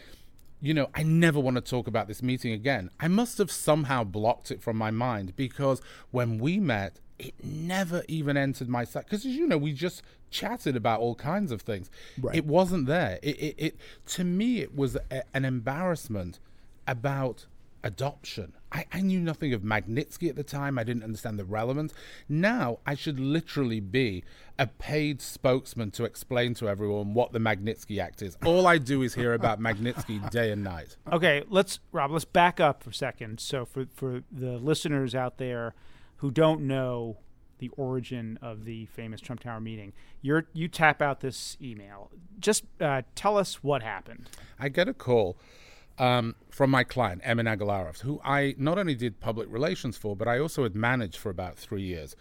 you 0.61 0.73
know, 0.73 0.89
I 0.93 1.03
never 1.03 1.39
want 1.39 1.55
to 1.55 1.61
talk 1.61 1.87
about 1.87 2.07
this 2.07 2.23
meeting 2.23 2.51
again. 2.51 2.89
I 2.99 3.07
must 3.07 3.37
have 3.37 3.51
somehow 3.51 4.03
blocked 4.03 4.51
it 4.51 4.61
from 4.61 4.77
my 4.77 4.91
mind 4.91 5.35
because 5.35 5.81
when 6.11 6.39
we 6.39 6.59
met, 6.59 6.99
it 7.19 7.33
never 7.43 8.03
even 8.07 8.37
entered 8.37 8.69
my 8.69 8.83
sight. 8.83 9.05
Because 9.05 9.25
as 9.25 9.35
you 9.35 9.47
know, 9.47 9.57
we 9.57 9.73
just 9.73 10.01
chatted 10.29 10.75
about 10.75 10.99
all 10.99 11.15
kinds 11.15 11.51
of 11.51 11.61
things. 11.61 11.89
Right. 12.19 12.35
It 12.35 12.45
wasn't 12.45 12.87
there. 12.87 13.19
It, 13.21 13.39
it, 13.39 13.55
it 13.57 13.77
to 14.07 14.23
me, 14.23 14.59
it 14.61 14.75
was 14.75 14.97
a, 15.11 15.23
an 15.33 15.45
embarrassment 15.45 16.39
about 16.87 17.45
adoption. 17.87 18.53
I, 18.69 18.85
I 18.91 18.99
knew 18.99 19.21
nothing 19.21 19.53
of 19.53 19.61
Magnitsky 19.61 20.27
at 20.27 20.35
the 20.35 20.43
time. 20.43 20.77
I 20.77 20.83
didn't 20.83 21.03
understand 21.03 21.39
the 21.39 21.45
relevance. 21.45 21.93
Now 22.27 22.79
I 22.85 22.95
should 22.95 23.17
literally 23.17 23.79
be 23.79 24.25
a 24.59 24.67
paid 24.67 25.21
spokesman 25.21 25.91
to 25.91 26.03
explain 26.03 26.53
to 26.55 26.67
everyone 26.67 27.13
what 27.13 27.31
the 27.31 27.39
Magnitsky 27.39 27.99
Act 27.99 28.21
is. 28.21 28.37
All 28.43 28.67
I 28.67 28.77
do 28.77 29.03
is 29.03 29.15
hear 29.15 29.33
about 29.33 29.61
Magnitsky 29.61 30.29
day 30.31 30.51
and 30.51 30.65
night. 30.65 30.97
Okay, 31.11 31.43
let's 31.47 31.79
Rob. 31.93 32.11
Let's 32.11 32.25
back 32.25 32.59
up 32.59 32.83
for 32.83 32.89
a 32.89 32.93
second. 32.93 33.39
So 33.39 33.63
for 33.63 33.85
for 33.95 34.23
the 34.29 34.57
listeners 34.57 35.15
out 35.15 35.37
there 35.37 35.73
who 36.17 36.29
don't 36.29 36.61
know 36.67 37.17
the 37.59 37.69
origin 37.69 38.37
of 38.41 38.65
the 38.65 38.85
famous 38.87 39.21
Trump 39.21 39.39
Tower 39.39 39.61
meeting. 39.61 39.93
you 40.21 40.43
you 40.51 40.67
tap 40.67 41.01
out 41.01 41.21
this 41.21 41.55
email. 41.61 42.11
Just 42.37 42.65
uh, 42.81 43.03
tell 43.15 43.37
us 43.37 43.63
what 43.63 43.81
happened. 43.81 44.29
I 44.59 44.67
get 44.67 44.89
a 44.89 44.93
call 44.93 45.37
um, 45.97 46.35
from 46.49 46.69
my 46.69 46.83
client, 46.83 47.21
Emin 47.23 47.45
Agalarov, 47.45 48.01
who 48.01 48.19
I 48.23 48.55
not 48.57 48.77
only 48.77 48.95
did 48.95 49.19
public 49.19 49.47
relations 49.51 49.97
for, 49.97 50.15
but 50.15 50.27
I 50.27 50.39
also 50.39 50.63
had 50.63 50.75
managed 50.75 51.17
for 51.17 51.29
about 51.29 51.57
three 51.57 51.83
years. 51.83 52.15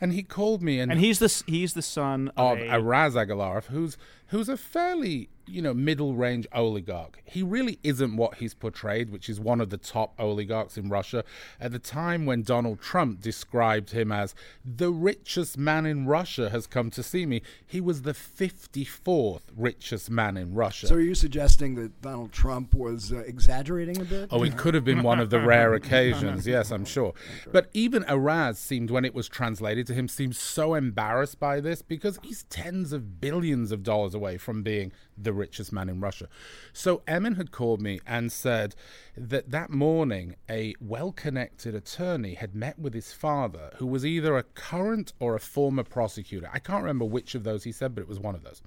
And 0.00 0.12
he 0.12 0.22
called 0.22 0.62
me, 0.62 0.78
and, 0.78 0.92
and 0.92 1.00
he's 1.00 1.18
the 1.18 1.42
he's 1.46 1.74
the 1.74 1.82
son 1.82 2.30
of, 2.36 2.58
of 2.58 2.68
Aras 2.68 3.14
Agalarov, 3.14 3.66
who's 3.66 3.96
who's 4.28 4.48
a 4.48 4.56
fairly 4.56 5.30
you 5.48 5.62
know, 5.62 5.74
middle 5.74 6.14
range 6.14 6.46
oligarch. 6.52 7.20
He 7.24 7.42
really 7.42 7.78
isn't 7.82 8.16
what 8.16 8.36
he's 8.36 8.54
portrayed, 8.54 9.10
which 9.10 9.28
is 9.28 9.40
one 9.40 9.60
of 9.60 9.70
the 9.70 9.76
top 9.76 10.14
oligarchs 10.18 10.76
in 10.76 10.88
Russia. 10.88 11.24
At 11.60 11.72
the 11.72 11.78
time 11.78 12.26
when 12.26 12.42
Donald 12.42 12.80
Trump 12.80 13.20
described 13.20 13.90
him 13.90 14.12
as 14.12 14.34
the 14.64 14.92
richest 14.92 15.58
man 15.58 15.86
in 15.86 16.06
Russia 16.06 16.50
has 16.50 16.66
come 16.66 16.90
to 16.90 17.02
see 17.02 17.26
me, 17.26 17.42
he 17.66 17.80
was 17.80 18.02
the 18.02 18.12
54th 18.12 19.42
richest 19.56 20.10
man 20.10 20.36
in 20.36 20.54
Russia. 20.54 20.86
So 20.86 20.96
are 20.96 21.00
you 21.00 21.14
suggesting 21.14 21.74
that 21.76 22.00
Donald 22.02 22.32
Trump 22.32 22.74
was 22.74 23.12
uh, 23.12 23.18
exaggerating 23.18 24.00
a 24.00 24.04
bit? 24.04 24.28
Oh, 24.30 24.42
it 24.42 24.56
could 24.56 24.74
have 24.74 24.84
been 24.84 25.02
one 25.02 25.20
of 25.20 25.30
the 25.30 25.40
rare 25.40 25.74
occasions. 25.74 26.46
Yes, 26.48 26.70
I'm 26.70 26.86
sure. 26.86 27.12
But 27.52 27.68
even 27.74 28.04
Aras 28.04 28.58
seemed, 28.58 28.90
when 28.90 29.04
it 29.04 29.12
was 29.12 29.28
translated 29.28 29.86
to 29.88 29.94
him, 29.94 30.08
seemed 30.08 30.34
so 30.34 30.72
embarrassed 30.74 31.38
by 31.38 31.60
this 31.60 31.82
because 31.82 32.18
he's 32.22 32.44
tens 32.44 32.92
of 32.92 33.20
billions 33.20 33.70
of 33.70 33.82
dollars 33.82 34.14
away 34.18 34.36
from 34.36 34.62
being 34.62 34.92
the 35.16 35.32
richest 35.32 35.72
man 35.72 35.88
in 35.88 36.00
Russia. 36.00 36.28
So 36.72 37.02
Emin 37.06 37.36
had 37.36 37.50
called 37.50 37.80
me 37.80 38.00
and 38.06 38.30
said 38.30 38.74
that 39.16 39.50
that 39.50 39.70
morning 39.70 40.36
a 40.48 40.74
well 40.80 41.12
connected 41.12 41.74
attorney 41.74 42.34
had 42.34 42.54
met 42.54 42.78
with 42.78 42.94
his 42.94 43.12
father, 43.12 43.70
who 43.76 43.86
was 43.86 44.04
either 44.04 44.36
a 44.36 44.42
current 44.42 45.12
or 45.18 45.34
a 45.34 45.40
former 45.40 45.84
prosecutor. 45.84 46.50
I 46.52 46.58
can't 46.58 46.82
remember 46.82 47.04
which 47.04 47.34
of 47.34 47.44
those 47.44 47.64
he 47.64 47.72
said, 47.72 47.94
but 47.94 48.02
it 48.02 48.08
was 48.08 48.20
one 48.20 48.34
of 48.34 48.42
those. 48.42 48.62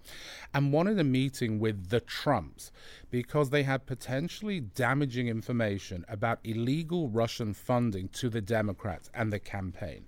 And 0.53 0.73
wanted 0.73 0.99
a 0.99 1.03
meeting 1.03 1.59
with 1.59 1.89
the 1.89 1.99
Trumps 1.99 2.71
because 3.09 3.49
they 3.49 3.63
had 3.63 3.85
potentially 3.85 4.59
damaging 4.59 5.27
information 5.27 6.05
about 6.07 6.39
illegal 6.43 7.09
Russian 7.09 7.53
funding 7.53 8.07
to 8.09 8.29
the 8.29 8.41
Democrats 8.41 9.09
and 9.13 9.31
the 9.31 9.39
campaign. 9.39 10.05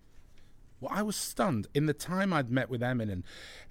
Well, 0.84 0.92
I 0.94 1.02
was 1.02 1.16
stunned. 1.16 1.68
In 1.74 1.86
the 1.86 1.94
time 1.94 2.34
I'd 2.34 2.52
met 2.52 2.70
with 2.70 2.84
Emin 2.84 3.24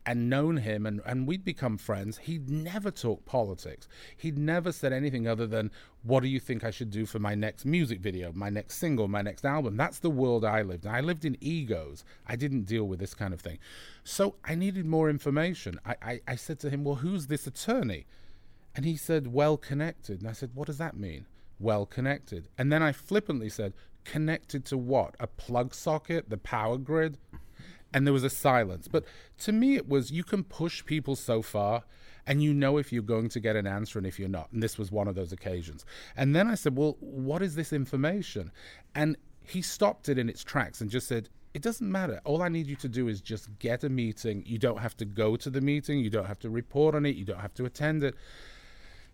and, 0.07 0.31
known 0.31 0.57
him 0.57 0.87
and, 0.87 1.03
and 1.05 1.29
we'd 1.29 1.44
become 1.44 1.77
friends, 1.77 2.16
he'd 2.16 2.48
never 2.48 2.90
talked 2.90 3.27
politics. 3.27 3.87
He'd 4.16 4.38
never 4.38 4.72
said 4.72 4.94
anything 4.94 5.29
other 5.29 5.46
than, 5.46 5.70
What 6.05 6.22
do 6.22 6.29
you 6.31 6.40
think 6.40 6.64
I 6.64 6.70
should 6.70 6.88
do 6.88 7.05
for 7.05 7.18
my 7.18 7.35
next 7.35 7.66
music 7.66 8.01
video, 8.01 8.33
my 8.33 8.48
next 8.48 8.77
single, 8.77 9.09
my 9.09 9.20
next 9.20 9.44
album? 9.44 9.77
That's 9.77 9.98
the 9.98 10.09
world 10.09 10.42
I 10.42 10.62
lived. 10.62 10.87
I 10.87 11.01
lived 11.01 11.27
in 11.27 11.37
egos. 11.38 12.03
I 12.27 12.35
didn't 12.35 12.62
deal 12.62 12.85
with 12.85 12.98
this 12.98 13.12
kind 13.12 13.35
of 13.35 13.42
thing. 13.42 13.59
So 14.05 14.37
I 14.42 14.55
needed 14.55 14.87
more 14.87 15.11
information. 15.11 15.79
I, 15.85 15.96
I, 16.01 16.20
I 16.29 16.37
said 16.37 16.61
to 16.61 16.70
him, 16.70 16.83
Well, 16.83 16.94
who's 16.94 17.27
this 17.27 17.46
attorney? 17.46 18.07
And 18.75 18.87
he 18.87 18.96
said, 18.96 19.35
Well 19.35 19.59
connected. 19.59 20.20
And 20.20 20.31
I 20.31 20.33
said, 20.33 20.53
What 20.55 20.66
does 20.66 20.79
that 20.79 20.96
mean? 20.96 21.27
Well 21.61 21.85
connected. 21.85 22.48
And 22.57 22.72
then 22.72 22.83
I 22.83 22.92
flippantly 22.92 23.51
said, 23.51 23.75
connected 24.05 24.65
to 24.67 24.79
what? 24.79 25.15
A 25.21 25.27
plug 25.27 25.75
socket, 25.75 26.31
the 26.31 26.37
power 26.37 26.79
grid? 26.79 27.19
And 27.95 28.07
there 28.07 28.15
was 28.15 28.25
a 28.25 28.31
silence. 28.31 28.88
But 28.88 29.05
to 29.41 29.53
me, 29.53 29.77
it 29.77 29.88
was 29.88 30.11
you 30.11 30.25
can 30.25 30.45
push 30.45 30.85
people 30.85 31.15
so 31.15 31.43
far 31.43 31.85
and 32.27 32.43
you 32.43 32.55
know 32.55 32.79
if 32.79 32.93
you're 32.93 33.03
going 33.03 33.29
to 33.31 33.41
get 33.41 33.57
an 33.57 33.67
answer 33.67 33.99
and 33.99 34.07
if 34.07 34.19
you're 34.19 34.29
not. 34.29 34.51
And 34.53 34.62
this 34.62 34.79
was 34.79 34.91
one 34.91 35.09
of 35.09 35.15
those 35.15 35.33
occasions. 35.33 35.85
And 36.17 36.35
then 36.35 36.49
I 36.49 36.55
said, 36.55 36.77
Well, 36.77 36.97
what 37.01 37.43
is 37.43 37.55
this 37.55 37.73
information? 37.73 38.51
And 38.95 39.17
he 39.45 39.61
stopped 39.61 40.09
it 40.09 40.19
in 40.19 40.29
its 40.29 40.45
tracks 40.45 40.81
and 40.81 40.88
just 40.88 41.09
said, 41.09 41.29
it 41.55 41.62
doesn't 41.62 41.91
matter. 41.91 42.21
All 42.25 42.43
I 42.43 42.49
need 42.49 42.67
you 42.67 42.77
to 42.77 42.88
do 42.88 43.09
is 43.09 43.21
just 43.21 43.59
get 43.59 43.85
a 43.85 43.88
meeting. 43.88 44.43
You 44.47 44.59
don't 44.59 44.79
have 44.79 44.97
to 44.99 45.05
go 45.05 45.37
to 45.37 45.51
the 45.51 45.61
meeting. 45.61 45.99
You 46.01 46.09
don't 46.09 46.27
have 46.27 46.38
to 46.41 46.51
report 46.51 46.95
on 46.95 47.05
it. 47.05 47.15
You 47.17 47.25
don't 47.25 47.41
have 47.41 47.55
to 47.55 47.67
attend 47.67 48.03
it. 48.03 48.15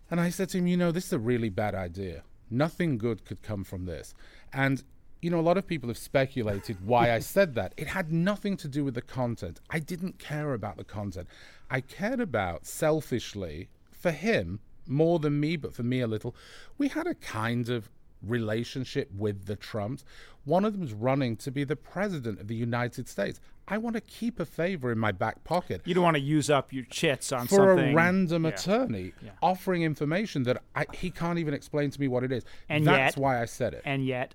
And 0.09 0.19
I 0.19 0.29
said 0.29 0.49
to 0.49 0.59
him, 0.59 0.67
You 0.67 0.77
know, 0.77 0.91
this 0.91 1.07
is 1.07 1.13
a 1.13 1.19
really 1.19 1.49
bad 1.49 1.75
idea. 1.75 2.23
Nothing 2.49 2.97
good 2.97 3.25
could 3.25 3.41
come 3.41 3.63
from 3.63 3.85
this. 3.85 4.13
And 4.53 4.83
you 5.21 5.29
know, 5.29 5.39
a 5.39 5.41
lot 5.41 5.57
of 5.57 5.67
people 5.67 5.89
have 5.89 5.97
speculated 5.97 6.77
why 6.85 7.13
I 7.13 7.19
said 7.19 7.55
that. 7.55 7.73
It 7.75 7.87
had 7.87 8.11
nothing 8.11 8.55
to 8.57 8.67
do 8.67 8.85
with 8.85 8.93
the 8.93 9.01
content. 9.01 9.59
I 9.69 9.79
didn't 9.79 10.17
care 10.17 10.53
about 10.53 10.77
the 10.77 10.85
content. 10.85 11.27
I 11.69 11.81
cared 11.81 12.21
about, 12.21 12.65
selfishly, 12.65 13.69
for 13.91 14.11
him, 14.11 14.59
more 14.87 15.19
than 15.19 15.39
me, 15.39 15.57
but 15.57 15.73
for 15.73 15.83
me 15.83 15.99
a 15.99 16.07
little, 16.07 16.35
we 16.77 16.87
had 16.87 17.05
a 17.05 17.15
kind 17.15 17.69
of 17.69 17.89
relationship 18.21 19.09
with 19.15 19.45
the 19.45 19.55
Trumps. 19.55 20.03
One 20.45 20.65
of 20.65 20.73
them's 20.73 20.93
running 20.93 21.35
to 21.37 21.51
be 21.51 21.63
the 21.63 21.75
president 21.75 22.39
of 22.39 22.47
the 22.47 22.55
United 22.55 23.07
States. 23.07 23.39
I 23.67 23.77
want 23.77 23.95
to 23.95 24.01
keep 24.01 24.39
a 24.39 24.45
favor 24.45 24.91
in 24.91 24.97
my 24.97 25.11
back 25.11 25.43
pocket. 25.43 25.81
You 25.85 25.93
don't 25.93 26.03
want 26.03 26.17
to 26.17 26.21
use 26.21 26.49
up 26.49 26.73
your 26.73 26.85
chits 26.85 27.31
on 27.31 27.47
for 27.47 27.55
something. 27.55 27.91
a 27.91 27.95
random 27.95 28.45
yeah. 28.45 28.49
attorney 28.49 29.13
yeah. 29.23 29.31
offering 29.43 29.83
information 29.83 30.43
that 30.43 30.63
I, 30.75 30.85
he 30.93 31.11
can't 31.11 31.37
even 31.37 31.53
explain 31.53 31.91
to 31.91 31.99
me 31.99 32.07
what 32.07 32.23
it 32.23 32.31
is. 32.31 32.43
And 32.67 32.87
that's 32.87 33.15
yet, 33.15 33.21
why 33.21 33.41
I 33.41 33.45
said 33.45 33.75
it. 33.75 33.83
And 33.85 34.03
yet, 34.03 34.33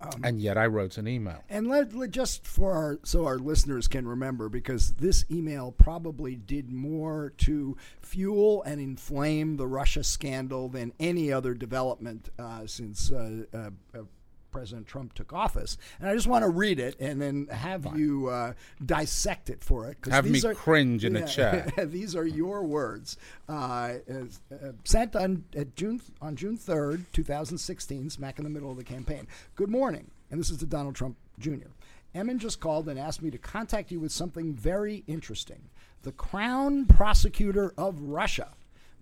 um, 0.00 0.20
and 0.24 0.40
yet 0.40 0.56
I 0.56 0.66
wrote 0.66 0.96
an 0.96 1.06
email. 1.06 1.44
And 1.50 1.66
let, 1.66 1.94
let, 1.94 2.10
just 2.10 2.46
for 2.46 2.72
our 2.72 2.98
so 3.02 3.26
our 3.26 3.38
listeners 3.38 3.86
can 3.86 4.08
remember, 4.08 4.48
because 4.48 4.92
this 4.92 5.24
email 5.30 5.72
probably 5.72 6.36
did 6.36 6.70
more 6.70 7.34
to 7.38 7.76
fuel 8.00 8.62
and 8.62 8.80
inflame 8.80 9.56
the 9.56 9.66
Russia 9.66 10.02
scandal 10.02 10.68
than 10.68 10.92
any 10.98 11.30
other 11.32 11.52
development 11.52 12.30
uh, 12.38 12.66
since 12.66 13.12
uh, 13.12 13.44
uh, 13.52 13.70
uh 13.94 14.02
President 14.50 14.86
Trump 14.86 15.14
took 15.14 15.32
office. 15.32 15.76
And 15.98 16.08
I 16.08 16.14
just 16.14 16.26
want 16.26 16.44
to 16.44 16.48
read 16.48 16.78
it 16.78 16.98
and 17.00 17.20
then 17.20 17.46
have 17.48 17.84
Fine. 17.84 17.98
you 17.98 18.28
uh, 18.28 18.52
dissect 18.84 19.50
it 19.50 19.62
for 19.62 19.88
it. 19.88 19.98
Have 20.10 20.28
me 20.28 20.40
are, 20.44 20.54
cringe 20.54 21.04
in 21.04 21.14
yeah, 21.14 21.24
a 21.24 21.26
chair. 21.26 21.72
these 21.84 22.14
are 22.16 22.26
your 22.26 22.62
words. 22.64 23.16
Uh, 23.48 23.94
uh, 24.10 24.72
sent 24.84 25.16
on 25.16 25.44
June 25.76 26.00
on 26.20 26.36
June 26.36 26.56
third, 26.56 27.04
two 27.12 27.24
thousand 27.24 27.58
sixteen, 27.58 28.10
smack 28.10 28.38
in 28.38 28.44
the 28.44 28.50
middle 28.50 28.70
of 28.70 28.76
the 28.76 28.84
campaign. 28.84 29.26
Good 29.54 29.70
morning, 29.70 30.10
and 30.30 30.40
this 30.40 30.50
is 30.50 30.58
to 30.58 30.66
Donald 30.66 30.94
Trump 30.94 31.16
Jr. 31.38 31.68
Emin 32.14 32.38
just 32.38 32.60
called 32.60 32.88
and 32.88 32.98
asked 32.98 33.22
me 33.22 33.30
to 33.30 33.38
contact 33.38 33.90
you 33.90 34.00
with 34.00 34.12
something 34.12 34.52
very 34.52 35.04
interesting. 35.06 35.68
The 36.02 36.12
Crown 36.12 36.86
Prosecutor 36.86 37.72
of 37.76 38.00
Russia 38.00 38.48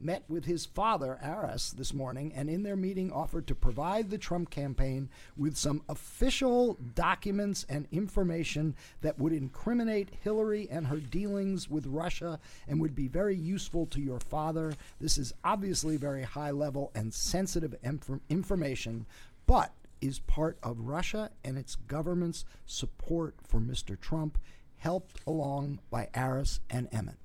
met 0.00 0.24
with 0.28 0.44
his 0.44 0.66
father, 0.66 1.18
Aras, 1.22 1.72
this 1.76 1.92
morning, 1.92 2.32
and 2.34 2.48
in 2.48 2.62
their 2.62 2.76
meeting 2.76 3.12
offered 3.12 3.46
to 3.46 3.54
provide 3.54 4.10
the 4.10 4.18
Trump 4.18 4.50
campaign 4.50 5.08
with 5.36 5.56
some 5.56 5.82
official 5.88 6.78
documents 6.94 7.66
and 7.68 7.86
information 7.90 8.74
that 9.00 9.18
would 9.18 9.32
incriminate 9.32 10.10
Hillary 10.22 10.68
and 10.70 10.86
her 10.86 10.98
dealings 10.98 11.68
with 11.68 11.86
Russia 11.86 12.38
and 12.66 12.80
would 12.80 12.94
be 12.94 13.08
very 13.08 13.36
useful 13.36 13.86
to 13.86 14.00
your 14.00 14.20
father. 14.20 14.74
This 15.00 15.18
is 15.18 15.32
obviously 15.44 15.96
very 15.96 16.22
high 16.22 16.50
level 16.50 16.90
and 16.94 17.12
sensitive 17.12 17.74
inf- 17.82 18.20
information, 18.28 19.06
but 19.46 19.72
is 20.00 20.20
part 20.20 20.58
of 20.62 20.78
Russia 20.80 21.30
and 21.44 21.58
its 21.58 21.74
government's 21.74 22.44
support 22.66 23.34
for 23.42 23.60
Mr. 23.60 24.00
Trump, 24.00 24.38
helped 24.76 25.20
along 25.26 25.80
by 25.90 26.08
Aras 26.14 26.60
and 26.70 26.88
Emin. 26.92 27.16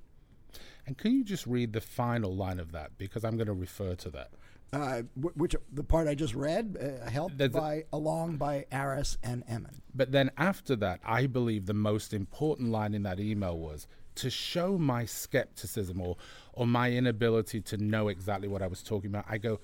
And 0.85 0.97
can 0.97 1.13
you 1.13 1.23
just 1.23 1.47
read 1.47 1.73
the 1.73 1.81
final 1.81 2.35
line 2.35 2.59
of 2.59 2.71
that 2.73 2.97
because 2.97 3.23
I'm 3.23 3.37
going 3.37 3.47
to 3.47 3.53
refer 3.53 3.95
to 3.95 4.09
that. 4.11 4.31
Uh, 4.73 5.03
which 5.35 5.55
the 5.71 5.83
part 5.83 6.07
I 6.07 6.15
just 6.15 6.33
read, 6.33 6.77
uh, 6.81 7.07
helped 7.07 7.37
by 7.51 7.83
along 7.93 8.37
by 8.37 8.65
Aras 8.71 9.19
and 9.21 9.43
Emin. 9.47 9.83
But 9.93 10.11
then 10.11 10.31
after 10.35 10.75
that, 10.77 10.99
I 11.05 11.27
believe 11.27 11.67
the 11.67 11.75
most 11.75 12.11
important 12.11 12.71
line 12.71 12.95
in 12.95 13.03
that 13.03 13.19
email 13.19 13.55
was 13.55 13.87
to 14.15 14.31
show 14.31 14.79
my 14.79 15.05
skepticism 15.05 16.01
or 16.01 16.17
or 16.53 16.65
my 16.65 16.91
inability 16.91 17.61
to 17.61 17.77
know 17.77 18.07
exactly 18.07 18.47
what 18.47 18.63
I 18.63 18.67
was 18.67 18.81
talking 18.81 19.11
about. 19.11 19.25
I 19.29 19.37
go, 19.37 19.59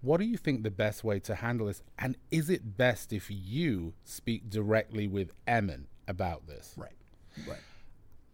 what 0.00 0.18
do 0.18 0.26
you 0.26 0.36
think 0.36 0.64
the 0.64 0.70
best 0.72 1.04
way 1.04 1.20
to 1.20 1.36
handle 1.36 1.68
this? 1.68 1.82
And 1.96 2.16
is 2.32 2.50
it 2.50 2.76
best 2.76 3.12
if 3.12 3.28
you 3.30 3.94
speak 4.04 4.50
directly 4.50 5.06
with 5.06 5.30
Emin 5.46 5.86
about 6.08 6.48
this? 6.48 6.74
Right. 6.76 6.92
Right. 7.46 7.60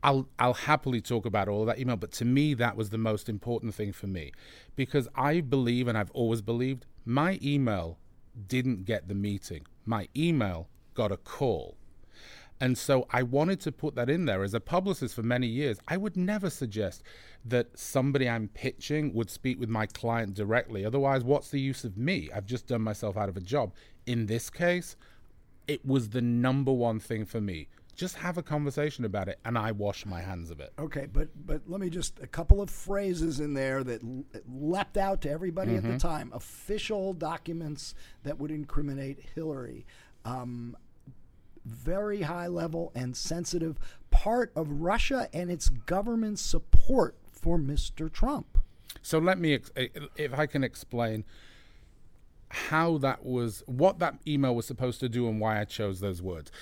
I'll 0.04 0.28
I'll 0.38 0.54
happily 0.54 1.00
talk 1.00 1.24
about 1.24 1.48
all 1.48 1.62
of 1.62 1.66
that 1.66 1.78
email, 1.78 1.96
but 1.96 2.12
to 2.12 2.24
me 2.26 2.52
that 2.54 2.76
was 2.76 2.90
the 2.90 2.98
most 2.98 3.28
important 3.28 3.74
thing 3.74 3.92
for 3.92 4.06
me 4.06 4.32
because 4.76 5.08
I 5.16 5.40
believe 5.40 5.88
and 5.88 5.96
I've 5.96 6.10
always 6.10 6.42
believed 6.42 6.84
my 7.06 7.38
email 7.42 7.98
didn't 8.46 8.84
get 8.84 9.08
the 9.08 9.14
meeting. 9.14 9.66
My 9.86 10.08
email 10.14 10.68
got 10.92 11.10
a 11.10 11.16
call. 11.16 11.76
And 12.60 12.78
so 12.78 13.06
I 13.10 13.22
wanted 13.22 13.60
to 13.62 13.72
put 13.72 13.94
that 13.96 14.08
in 14.08 14.26
there 14.26 14.42
as 14.42 14.54
a 14.54 14.60
publicist 14.60 15.14
for 15.14 15.22
many 15.22 15.46
years. 15.46 15.78
I 15.88 15.96
would 15.96 16.16
never 16.16 16.50
suggest 16.50 17.02
that 17.44 17.76
somebody 17.78 18.28
I'm 18.28 18.48
pitching 18.48 19.12
would 19.12 19.28
speak 19.28 19.58
with 19.58 19.68
my 19.68 19.86
client 19.86 20.34
directly. 20.34 20.84
Otherwise, 20.84 21.24
what's 21.24 21.48
the 21.48 21.60
use 21.60 21.82
of 21.82 21.96
me? 21.98 22.30
I've 22.34 22.46
just 22.46 22.68
done 22.68 22.82
myself 22.82 23.16
out 23.16 23.28
of 23.28 23.36
a 23.36 23.40
job. 23.40 23.72
In 24.06 24.26
this 24.26 24.50
case, 24.50 24.96
it 25.66 25.84
was 25.84 26.10
the 26.10 26.22
number 26.22 26.72
one 26.72 27.00
thing 27.00 27.24
for 27.24 27.40
me 27.40 27.68
just 27.94 28.16
have 28.16 28.38
a 28.38 28.42
conversation 28.42 29.04
about 29.04 29.28
it 29.28 29.38
and 29.44 29.56
i 29.56 29.70
wash 29.70 30.04
my 30.06 30.20
hands 30.20 30.50
of 30.50 30.60
it 30.60 30.72
okay 30.78 31.06
but 31.12 31.28
but 31.46 31.62
let 31.66 31.80
me 31.80 31.88
just 31.88 32.18
a 32.20 32.26
couple 32.26 32.60
of 32.60 32.70
phrases 32.70 33.40
in 33.40 33.54
there 33.54 33.84
that 33.84 34.00
leapt 34.48 34.96
out 34.96 35.20
to 35.20 35.30
everybody 35.30 35.70
mm-hmm. 35.70 35.78
at 35.78 35.82
the 35.82 35.88
mm-hmm. 35.90 36.08
time 36.08 36.30
official 36.34 37.12
documents 37.12 37.94
that 38.22 38.38
would 38.38 38.50
incriminate 38.50 39.18
hillary 39.34 39.86
um, 40.24 40.76
very 41.64 42.22
high 42.22 42.46
level 42.46 42.92
and 42.94 43.16
sensitive 43.16 43.78
part 44.10 44.52
of 44.54 44.70
Russia 44.70 45.28
and 45.32 45.50
its 45.50 45.68
government 45.68 46.38
support 46.38 47.16
for 47.32 47.58
Mr. 47.58 48.12
Trump. 48.12 48.58
So 49.02 49.18
let 49.18 49.38
me, 49.38 49.54
ex- 49.54 49.70
if 50.16 50.34
I 50.34 50.46
can 50.46 50.62
explain 50.62 51.24
how 52.48 52.98
that 52.98 53.24
was, 53.24 53.62
what 53.66 53.98
that 53.98 54.16
email 54.26 54.54
was 54.54 54.66
supposed 54.66 55.00
to 55.00 55.08
do, 55.08 55.28
and 55.28 55.40
why 55.40 55.60
I 55.60 55.64
chose 55.64 56.00
those 56.00 56.22
words. 56.22 56.52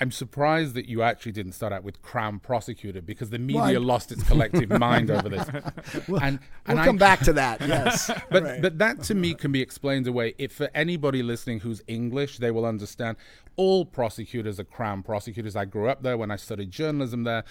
I'm 0.00 0.12
surprised 0.12 0.74
that 0.74 0.88
you 0.88 1.02
actually 1.02 1.32
didn't 1.32 1.52
start 1.52 1.72
out 1.72 1.82
with 1.82 2.00
Crown 2.02 2.38
Prosecutor 2.38 3.02
because 3.02 3.30
the 3.30 3.38
media 3.38 3.60
Well, 3.60 3.80
lost 3.80 4.12
its 4.12 4.22
collective 4.22 4.70
mind 4.70 5.10
over 5.10 5.28
this. 5.28 5.46
We'll- 6.08 6.22
and, 6.22 6.38
we'll 6.66 6.84
come 6.84 6.98
back 6.98 7.20
to 7.20 7.32
that, 7.32 7.60
yes. 7.60 8.08
but 8.30 8.42
Right. 8.44 8.62
but 8.62 8.78
that 8.78 9.02
to 9.04 9.14
me 9.14 9.34
can 9.34 9.50
be 9.50 9.60
explained 9.60 10.06
away. 10.06 10.34
If 10.38 10.52
for 10.52 10.70
anybody 10.74 11.22
listening 11.22 11.60
who's 11.60 11.82
English, 11.88 12.38
they 12.38 12.50
will 12.50 12.64
understand. 12.64 13.16
All 13.56 13.84
prosecutors 13.84 14.60
are 14.60 14.64
Crown 14.64 15.02
prosecutors. 15.02 15.56
I 15.56 15.64
grew 15.64 15.88
up 15.88 16.02
there 16.02 16.16
when 16.16 16.30
I 16.30 16.36
studied 16.36 16.70
journalism 16.70 17.24
there. 17.24 17.42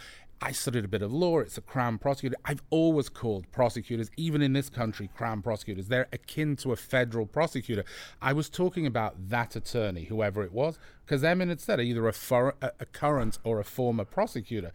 I 0.41 0.51
studied 0.51 0.85
a 0.85 0.87
bit 0.87 1.01
of 1.01 1.11
law. 1.11 1.39
It's 1.39 1.57
a 1.57 1.61
Crown 1.61 1.97
prosecutor. 1.97 2.35
I've 2.45 2.61
always 2.69 3.09
called 3.09 3.51
prosecutors, 3.51 4.11
even 4.17 4.41
in 4.43 4.53
this 4.53 4.69
country, 4.69 5.09
Crown 5.15 5.41
prosecutors. 5.41 5.87
They're 5.87 6.07
akin 6.13 6.55
to 6.57 6.71
a 6.71 6.75
federal 6.75 7.25
prosecutor. 7.25 7.83
I 8.21 8.33
was 8.33 8.47
talking 8.49 8.85
about 8.85 9.29
that 9.29 9.55
attorney, 9.55 10.03
whoever 10.05 10.43
it 10.43 10.51
was, 10.51 10.77
because 11.05 11.23
Emin 11.23 11.49
had 11.49 11.59
said 11.59 11.81
either 11.81 12.07
a, 12.07 12.13
for, 12.13 12.53
a, 12.61 12.71
a 12.79 12.85
current 12.85 13.39
or 13.43 13.59
a 13.59 13.63
former 13.63 14.05
prosecutor. 14.05 14.71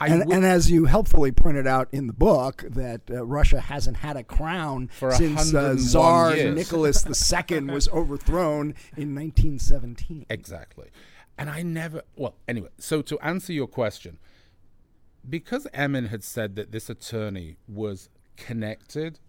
And, 0.00 0.24
would- 0.26 0.34
and 0.36 0.44
as 0.44 0.70
you 0.70 0.86
helpfully 0.86 1.32
pointed 1.32 1.66
out 1.66 1.88
in 1.92 2.06
the 2.06 2.12
book, 2.14 2.64
that 2.70 3.02
uh, 3.10 3.24
Russia 3.26 3.60
hasn't 3.60 3.98
had 3.98 4.16
a 4.16 4.24
crown 4.24 4.88
For 4.88 5.12
since 5.12 5.52
uh, 5.54 5.76
101 5.76 5.78
Tsar 5.78 6.34
years. 6.36 6.54
Nicholas 6.54 7.06
II 7.50 7.60
was 7.64 7.88
overthrown 7.90 8.74
in 8.96 9.14
1917. 9.14 10.26
Exactly. 10.30 10.88
And 11.36 11.50
I 11.50 11.62
never, 11.62 12.02
well, 12.16 12.34
anyway, 12.48 12.68
so 12.78 13.02
to 13.02 13.18
answer 13.20 13.52
your 13.52 13.66
question, 13.66 14.18
because 15.28 15.66
Emin 15.72 16.06
had 16.06 16.22
said 16.22 16.56
that 16.56 16.72
this 16.72 16.90
attorney 16.90 17.56
was 17.66 18.08
connected 18.36 19.20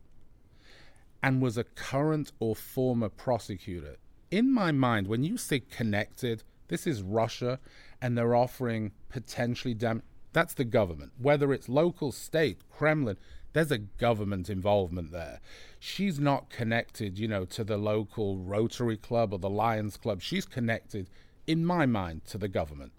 and 1.23 1.41
was 1.41 1.57
a 1.57 1.63
current 1.63 2.31
or 2.39 2.55
former 2.55 3.09
prosecutor, 3.09 3.97
in 4.31 4.53
my 4.53 4.71
mind, 4.71 5.07
when 5.07 5.23
you 5.23 5.37
say 5.37 5.59
connected, 5.59 6.43
this 6.67 6.85
is 6.85 7.01
Russia 7.01 7.59
and 8.01 8.17
they're 8.17 8.35
offering 8.35 8.91
potentially 9.09 9.73
dam 9.73 10.01
that's 10.33 10.53
the 10.53 10.65
government. 10.65 11.13
Whether 11.17 11.53
it's 11.53 11.69
local, 11.69 12.11
state, 12.11 12.59
Kremlin, 12.69 13.15
there's 13.53 13.71
a 13.71 13.77
government 13.77 14.49
involvement 14.49 15.13
there. 15.13 15.39
She's 15.79 16.19
not 16.19 16.49
connected, 16.49 17.17
you 17.17 17.29
know, 17.29 17.45
to 17.45 17.63
the 17.63 17.77
local 17.77 18.37
Rotary 18.37 18.97
Club 18.97 19.31
or 19.31 19.39
the 19.39 19.49
Lions 19.49 19.95
Club. 19.95 20.21
She's 20.21 20.45
connected, 20.45 21.09
in 21.47 21.65
my 21.65 21.85
mind, 21.85 22.25
to 22.25 22.37
the 22.37 22.49
government 22.49 22.91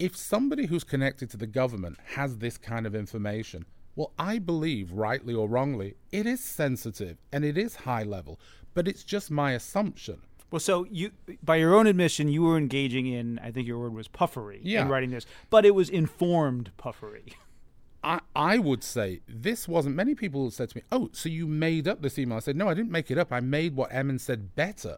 if 0.00 0.16
somebody 0.16 0.66
who's 0.66 0.82
connected 0.82 1.30
to 1.30 1.36
the 1.36 1.46
government 1.46 1.98
has 2.16 2.38
this 2.38 2.56
kind 2.58 2.86
of 2.86 2.94
information, 2.94 3.66
well, 3.94 4.12
I 4.18 4.38
believe, 4.38 4.92
rightly 4.92 5.34
or 5.34 5.46
wrongly, 5.48 5.94
it 6.10 6.26
is 6.26 6.42
sensitive 6.42 7.18
and 7.32 7.44
it 7.44 7.58
is 7.58 7.76
high 7.76 8.02
level, 8.02 8.40
but 8.74 8.88
it's 8.88 9.04
just 9.04 9.30
my 9.30 9.52
assumption. 9.52 10.22
Well, 10.50 10.58
so 10.60 10.86
you, 10.90 11.12
by 11.44 11.56
your 11.56 11.74
own 11.74 11.86
admission, 11.86 12.28
you 12.28 12.42
were 12.42 12.56
engaging 12.56 13.06
in, 13.06 13.38
I 13.40 13.50
think 13.52 13.68
your 13.68 13.78
word 13.78 13.92
was 13.94 14.08
puffery 14.08 14.60
Yeah. 14.64 14.82
in 14.82 14.88
writing 14.88 15.10
this, 15.10 15.26
but 15.50 15.64
it 15.66 15.74
was 15.74 15.88
informed 15.90 16.72
puffery. 16.76 17.34
I, 18.02 18.20
I 18.34 18.56
would 18.58 18.82
say 18.82 19.20
this 19.28 19.68
wasn't. 19.68 19.94
Many 19.94 20.14
people 20.14 20.50
said 20.50 20.70
to 20.70 20.78
me, 20.78 20.82
"Oh, 20.90 21.10
so 21.12 21.28
you 21.28 21.46
made 21.46 21.86
up 21.86 22.00
this 22.00 22.18
email?" 22.18 22.38
I 22.38 22.40
said, 22.40 22.56
"No, 22.56 22.66
I 22.66 22.72
didn't 22.72 22.90
make 22.90 23.10
it 23.10 23.18
up. 23.18 23.30
I 23.30 23.40
made 23.40 23.76
what 23.76 23.92
Emin 23.92 24.18
said 24.18 24.54
better. 24.56 24.96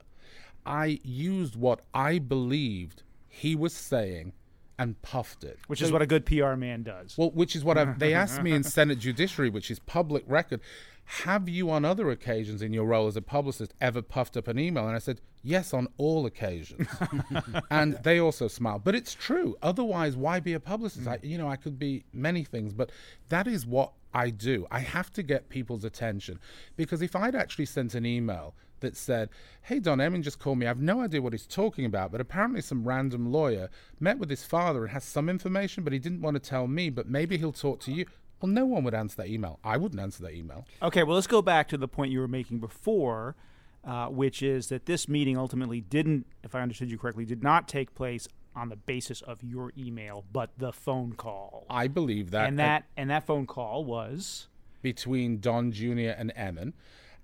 I 0.65 1.01
used 1.03 1.57
what 1.57 1.81
I 1.93 2.21
believed 2.21 3.03
he 3.29 3.57
was 3.57 3.73
saying 3.73 4.35
and 4.79 5.01
puffed 5.03 5.45
it." 5.45 5.59
Which 5.67 5.81
So- 5.81 5.87
is 5.87 5.93
what 5.93 6.03
a 6.03 6.07
good 6.07 6.25
PR 6.27 6.55
man 6.55 6.83
does. 6.83 7.17
Well, 7.17 7.31
which 7.31 7.55
is 7.57 7.65
what 7.65 7.79
I've, 7.79 7.99
they 7.99 8.15
asked 8.15 8.43
me 8.43 8.53
in 8.53 8.63
Senate 8.79 8.99
Judiciary, 8.99 9.51
which 9.51 9.71
is 9.71 9.79
public 9.79 10.25
record. 10.27 10.61
Have 11.05 11.49
you, 11.49 11.69
on 11.69 11.85
other 11.85 12.11
occasions 12.11 12.63
in 12.63 12.73
your 12.73 12.85
role 12.87 13.07
as 13.09 13.17
a 13.17 13.23
publicist, 13.23 13.75
ever 13.81 14.03
puffed 14.03 14.37
up 14.37 14.47
an 14.47 14.59
email? 14.59 14.87
And 14.87 14.95
I 14.95 15.01
said, 15.01 15.21
yes, 15.43 15.75
on 15.75 15.89
all 15.99 16.27
occasions. 16.27 16.87
and 17.71 17.99
they 18.05 18.19
also 18.21 18.47
smiled. 18.49 18.85
But 18.85 18.95
it's 18.95 19.13
true. 19.13 19.57
Otherwise, 19.63 20.17
why 20.17 20.39
be 20.39 20.53
a 20.53 20.61
publicist? 20.61 21.09
I, 21.09 21.19
you 21.23 21.37
know, 21.39 21.49
I 21.49 21.57
could 21.57 21.77
be 21.79 22.05
many 22.13 22.45
things, 22.45 22.73
but 22.73 22.91
that 23.31 23.49
is 23.49 23.67
what 23.67 23.93
I 24.15 24.31
do. 24.31 24.67
I 24.71 24.79
have 24.79 25.13
to 25.15 25.23
get 25.25 25.49
people's 25.49 25.85
attention 25.85 26.39
because 26.77 27.03
if 27.03 27.17
I'd 27.17 27.35
actually 27.35 27.67
sent 27.67 27.95
an 27.95 28.07
email 28.07 28.55
that 28.83 28.97
said, 28.97 29.31
Hey, 29.63 29.81
Don 29.81 30.01
Emin 30.01 30.23
just 30.23 30.39
called 30.39 30.59
me. 30.59 30.67
I 30.67 30.69
have 30.69 30.81
no 30.81 31.01
idea 31.01 31.21
what 31.23 31.33
he's 31.33 31.47
talking 31.47 31.85
about, 31.85 32.13
but 32.13 32.21
apparently 32.21 32.61
some 32.61 32.87
random 32.87 33.33
lawyer 33.33 33.71
met 33.99 34.19
with 34.19 34.31
his 34.31 34.45
father 34.45 34.83
and 34.85 34.93
has 34.93 35.03
some 35.05 35.29
information, 35.29 35.83
but 35.83 35.93
he 35.93 35.99
didn't 35.99 36.21
want 36.21 36.35
to 36.35 36.41
tell 36.41 36.69
me, 36.69 36.91
but 36.91 37.09
maybe 37.09 37.39
he'll 37.39 37.53
talk 37.53 37.81
to 37.81 37.93
you. 37.93 38.05
Well, 38.41 38.53
no 38.53 38.67
one 38.67 38.85
would 38.85 38.95
answer 38.95 39.17
that 39.17 39.29
email. 39.29 39.59
I 39.65 39.77
wouldn't 39.77 40.01
answer 40.01 40.23
that 40.25 40.35
email. 40.35 40.67
Okay, 40.83 41.03
well, 41.05 41.15
let's 41.15 41.27
go 41.27 41.43
back 41.43 41.69
to 41.69 41.77
the 41.79 41.89
point 41.89 42.13
you 42.13 42.21
were 42.21 42.29
making 42.29 42.59
before, 42.59 43.37
uh, 43.85 44.07
which 44.09 44.43
is 44.43 44.69
that 44.69 44.87
this 44.87 45.09
meeting 45.09 45.39
ultimately 45.39 45.81
didn't, 45.81 46.27
if 46.43 46.55
I 46.55 46.61
understood 46.61 46.91
you 46.91 46.99
correctly, 46.99 47.25
did 47.25 47.43
not 47.43 47.69
take 47.69 47.95
place 47.95 48.29
on 48.55 48.69
the 48.69 48.77
basis 48.77 49.23
of 49.23 49.43
your 49.43 49.73
email, 49.79 50.25
but 50.33 50.51
the 50.59 50.73
phone 50.73 51.13
call. 51.15 51.65
I 51.71 51.87
believe 51.89 52.33
that. 52.33 52.49
and 52.49 52.59
that 52.59 52.85
and 52.97 53.09
that 53.11 53.25
phone 53.25 53.47
call 53.47 53.85
was 53.85 54.49
between 54.83 55.39
Don 55.39 55.73
Jr. 55.73 56.11
and 56.19 56.33
Emin. 56.37 56.75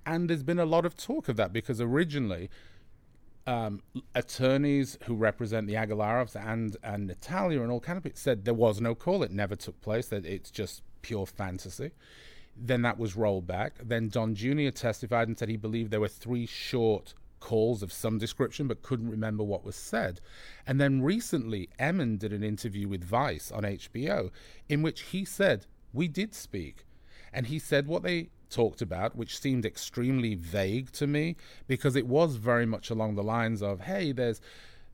And 0.09 0.31
there's 0.31 0.43
been 0.43 0.59
a 0.59 0.65
lot 0.65 0.87
of 0.87 0.97
talk 0.97 1.29
of 1.29 1.37
that 1.37 1.53
because 1.53 1.83
originally 1.83 2.49
um, 3.47 3.83
attorneys 4.15 4.97
who 5.05 5.15
represent 5.15 5.67
the 5.67 5.75
Agalarovs 5.75 6.35
and, 6.35 6.79
and 6.83 7.09
Natalia 7.09 7.61
and 7.61 7.71
all 7.71 7.79
kind 7.79 7.99
of 7.99 8.05
people 8.05 8.19
said 8.19 8.47
there 8.47 8.55
was 8.55 8.81
no 8.81 8.95
call. 8.95 9.23
It 9.23 9.31
never 9.31 9.55
took 9.55 9.79
place, 9.83 10.09
that 10.09 10.25
it's 10.25 10.51
just 10.51 10.83
pure 11.03 11.27
fantasy. 11.27 11.91
Then 12.57 12.81
that 12.83 12.99
was 12.99 13.17
rolled 13.17 13.47
back. 13.47 13.75
Then 13.85 14.09
Don 14.09 14.35
Jr. 14.35 14.71
testified 14.71 15.29
and 15.29 15.39
said 15.39 15.51
he 15.51 15.59
believed 15.59 15.91
there 15.91 16.01
were 16.01 16.09
three 16.09 16.47
short 16.47 17.13
calls 17.39 17.83
of 17.83 17.93
some 17.93 18.17
description 18.17 18.67
but 18.67 18.81
couldn't 18.81 19.11
remember 19.11 19.45
what 19.45 19.63
was 19.63 19.77
said. 19.77 20.23
And 20.67 20.81
then 20.81 21.03
recently, 21.03 21.69
Emin 21.79 22.17
did 22.17 22.33
an 22.33 22.43
interview 22.43 22.89
with 22.89 23.05
Vice 23.05 23.53
on 23.53 23.65
HBO 23.65 24.31
in 24.71 24.81
which 24.81 25.03
he 25.03 25.27
said, 25.27 25.67
We 25.93 26.09
did 26.09 26.35
speak. 26.35 26.87
And 27.31 27.49
he 27.49 27.59
said 27.59 27.87
what 27.87 28.03
they 28.03 28.31
talked 28.51 28.83
about, 28.83 29.17
which 29.17 29.39
seemed 29.39 29.65
extremely 29.65 30.35
vague 30.35 30.91
to 30.93 31.07
me 31.07 31.37
because 31.67 31.97
it 31.97 32.07
was 32.07 32.37
very 32.37 32.67
much 32.67 32.91
along 32.91 33.15
the 33.15 33.23
lines 33.23 33.63
of, 33.63 33.81
Hey, 33.81 34.13
there's 34.13 34.41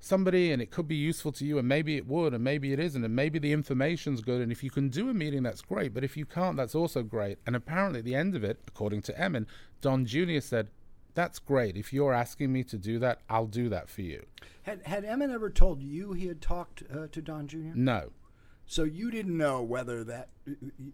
somebody 0.04 0.52
and 0.52 0.60
it 0.60 0.70
could 0.70 0.86
be 0.86 0.94
useful 0.94 1.32
to 1.32 1.46
you 1.46 1.56
and 1.58 1.66
maybe 1.66 1.96
it 1.96 2.06
would 2.06 2.34
and 2.34 2.44
maybe 2.44 2.74
it 2.74 2.78
isn't 2.78 3.04
and 3.04 3.16
maybe 3.16 3.38
the 3.38 3.54
information's 3.54 4.20
good 4.20 4.42
and 4.42 4.52
if 4.52 4.62
you 4.62 4.68
can 4.70 4.90
do 4.90 5.08
a 5.08 5.14
meeting 5.14 5.42
that's 5.42 5.62
great 5.62 5.94
but 5.94 6.04
if 6.04 6.14
you 6.14 6.26
can't 6.26 6.58
that's 6.58 6.74
also 6.74 7.02
great 7.02 7.38
and 7.46 7.56
apparently 7.56 8.00
at 8.00 8.04
the 8.04 8.14
end 8.14 8.34
of 8.34 8.44
it 8.44 8.58
according 8.68 9.00
to 9.00 9.18
Emin 9.18 9.46
Don 9.80 10.04
Jr. 10.04 10.40
said 10.40 10.68
that's 11.14 11.38
great 11.38 11.74
if 11.78 11.90
you're 11.90 12.12
asking 12.12 12.52
me 12.52 12.62
to 12.64 12.76
do 12.76 12.98
that 12.98 13.20
I'll 13.30 13.46
do 13.46 13.70
that 13.70 13.88
for 13.88 14.02
you 14.02 14.26
Had 14.64 14.82
had 14.84 15.06
Emin 15.06 15.30
ever 15.30 15.48
told 15.48 15.82
you 15.82 16.12
he 16.12 16.26
had 16.26 16.42
talked 16.42 16.82
uh, 16.94 17.06
to 17.10 17.22
Don 17.22 17.46
Jr.? 17.46 17.72
no 17.74 18.10
So 18.66 18.84
you 18.84 19.10
didn't 19.10 19.36
know 19.36 19.62
whether 19.62 20.04
that 20.04 20.28
uh, 20.48 20.52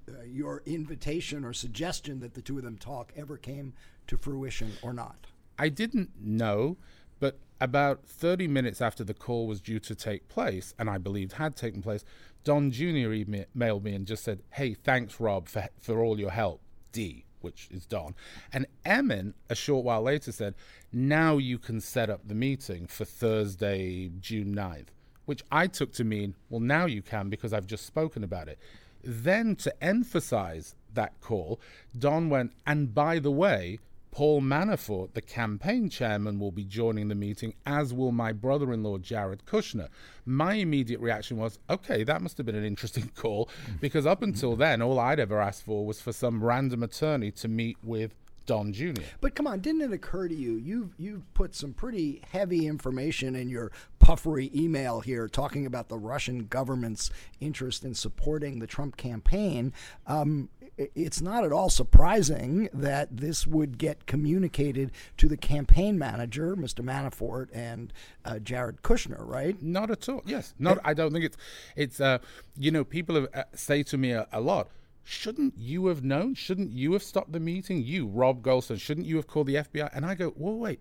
uh, 0.09 0.23
your 0.25 0.63
invitation 0.67 1.45
or 1.45 1.53
suggestion 1.53 2.21
that 2.21 2.35
the 2.35 2.43
two 2.43 2.59
of 2.59 2.65
them 2.65 2.79
talk 2.79 3.13
ever 3.17 3.37
came 3.37 3.75
to 4.09 4.17
fruition 4.17 4.73
or 4.83 4.93
not. 4.93 5.27
I 5.59 5.69
didn't 5.69 6.11
know, 6.21 6.79
but 7.21 7.39
about 7.61 8.07
30 8.07 8.49
minutes 8.49 8.81
after 8.81 9.05
the 9.05 9.15
call 9.15 9.47
was 9.47 9.61
due 9.61 9.79
to 9.81 9.95
take 9.95 10.29
place, 10.29 10.75
and 10.79 10.89
I 10.89 10.99
believed 10.99 11.35
had 11.35 11.55
taken 11.55 11.83
place, 11.83 12.05
Don 12.43 12.71
Jr. 12.71 13.13
emailed 13.13 13.83
me 13.83 13.95
and 13.95 14.07
just 14.07 14.25
said, 14.25 14.43
Hey, 14.51 14.75
thanks, 14.75 15.21
Rob, 15.21 15.49
for, 15.49 15.69
for 15.81 16.03
all 16.03 16.19
your 16.19 16.31
help. 16.31 16.63
D, 16.93 17.25
which 17.41 17.69
is 17.71 17.87
Don. 17.87 18.15
And 18.53 18.67
Emin, 18.85 19.35
a 19.49 19.55
short 19.55 19.85
while 19.85 20.03
later, 20.03 20.33
said, 20.33 20.55
Now 20.93 21.37
you 21.39 21.59
can 21.59 21.81
set 21.81 22.11
up 22.11 22.27
the 22.27 22.35
meeting 22.35 22.87
for 22.87 23.05
Thursday, 23.05 24.11
June 24.19 24.55
9th, 24.55 24.89
which 25.25 25.43
I 25.51 25.67
took 25.67 25.93
to 25.95 26.05
mean, 26.05 26.35
Well, 26.49 26.61
now 26.61 26.87
you 26.87 27.03
can 27.03 27.29
because 27.29 27.53
I've 27.53 27.67
just 27.67 27.87
spoken 27.87 28.25
about 28.25 28.49
it. 28.49 28.59
Then, 29.03 29.57
to 29.57 29.83
emphasize 29.83 30.75
that 30.95 31.21
call, 31.21 31.61
Don 31.99 32.29
went, 32.29 32.53
And 32.67 32.95
by 32.95 33.19
the 33.19 33.31
way, 33.31 33.79
Paul 34.11 34.43
Manafort, 34.43 35.15
the 35.15 35.21
campaign 35.21 35.89
chairman, 35.89 36.41
will 36.41 36.51
be 36.51 36.65
joining 36.65 37.09
the 37.09 37.15
meeting, 37.15 37.55
as 37.65 37.95
will 37.95 38.11
my 38.11 38.33
brother 38.33 38.73
in 38.73 38.83
law, 38.83 38.99
Jared 38.99 39.47
Kushner. 39.47 39.89
My 40.27 40.55
immediate 40.55 41.01
reaction 41.01 41.37
was, 41.37 41.61
okay, 41.69 42.03
that 42.03 42.21
must 42.21 42.37
have 42.37 42.47
been 42.47 42.57
an 42.57 42.65
interesting 42.65 43.11
call, 43.15 43.49
because 43.81 44.07
up 44.07 44.23
until 44.23 44.57
then, 44.57 44.83
all 44.83 44.99
I'd 44.99 45.21
ever 45.21 45.41
asked 45.41 45.65
for 45.65 45.87
was 45.87 46.01
for 46.01 46.13
some 46.13 46.43
random 46.43 46.83
attorney 46.83 47.31
to 47.33 47.49
meet 47.49 47.77
with 47.83 48.15
Don 48.47 48.73
Jr. 48.73 49.03
But 49.21 49.35
come 49.35 49.47
on, 49.47 49.61
didn't 49.61 49.83
it 49.83 49.93
occur 49.93 50.29
to 50.29 50.35
you? 50.35 50.57
You've 50.57 50.95
you've 50.99 51.35
put 51.35 51.55
some 51.55 51.73
pretty 51.73 52.23
heavy 52.31 52.67
information 52.67 53.37
in 53.37 53.49
your 53.49 53.71
puffery 53.99 54.51
email 54.55 55.01
here, 55.01 55.29
talking 55.29 55.67
about 55.67 55.89
the 55.89 55.99
Russian 55.99 56.47
government's 56.47 57.11
interest 57.41 57.85
in 57.85 57.95
supporting 57.95 58.59
the 58.59 58.67
Trump 58.67 58.97
campaign. 58.97 59.73
Um, 60.07 60.49
it's 60.95 61.21
not 61.21 61.45
at 61.45 61.53
all 61.53 61.69
surprising 61.69 62.69
that 62.73 63.15
this 63.15 63.47
would 63.47 63.77
get 63.77 64.07
communicated 64.07 64.93
to 65.19 65.29
the 65.29 65.37
campaign 65.37 65.99
manager, 65.99 66.57
Mr. 66.57 66.83
Manafort, 66.83 67.49
and 67.53 67.93
uh, 68.25 68.39
Jared 68.39 68.83
Kushner, 68.83 69.27
right? 69.27 69.61
Not 69.63 69.91
at 69.91 70.09
all. 70.09 70.23
Yes, 70.25 70.55
not. 70.59 70.79
I 70.85 70.95
don't 70.95 71.13
think 71.13 71.25
it's. 71.25 71.37
It's. 71.77 72.01
Uh, 72.01 72.19
you 72.57 72.71
know, 72.71 72.85
people 72.85 73.15
have, 73.17 73.29
uh, 73.35 73.45
say 73.55 73.83
to 73.85 73.99
me 73.99 74.13
a, 74.13 74.27
a 74.33 74.41
lot. 74.41 74.69
Shouldn't 75.05 75.55
you 75.59 75.87
have 75.87 76.05
known? 76.05 76.35
Shouldn't 76.35 76.71
you 76.73 76.93
have 76.93 77.03
stopped 77.03 77.33
the 77.33 77.41
meeting? 77.41 77.83
You, 77.83 78.07
Rob 78.07 78.43
Goldstone, 78.43 78.81
shouldn't 78.81 79.07
you 79.07 79.17
have 79.17 79.27
called 79.27 79.47
the 79.47 79.57
FBI? 79.57 79.91
And 79.93 80.05
I 80.07 80.15
go, 80.15 80.33
well, 80.37 80.55
wait. 80.55 80.81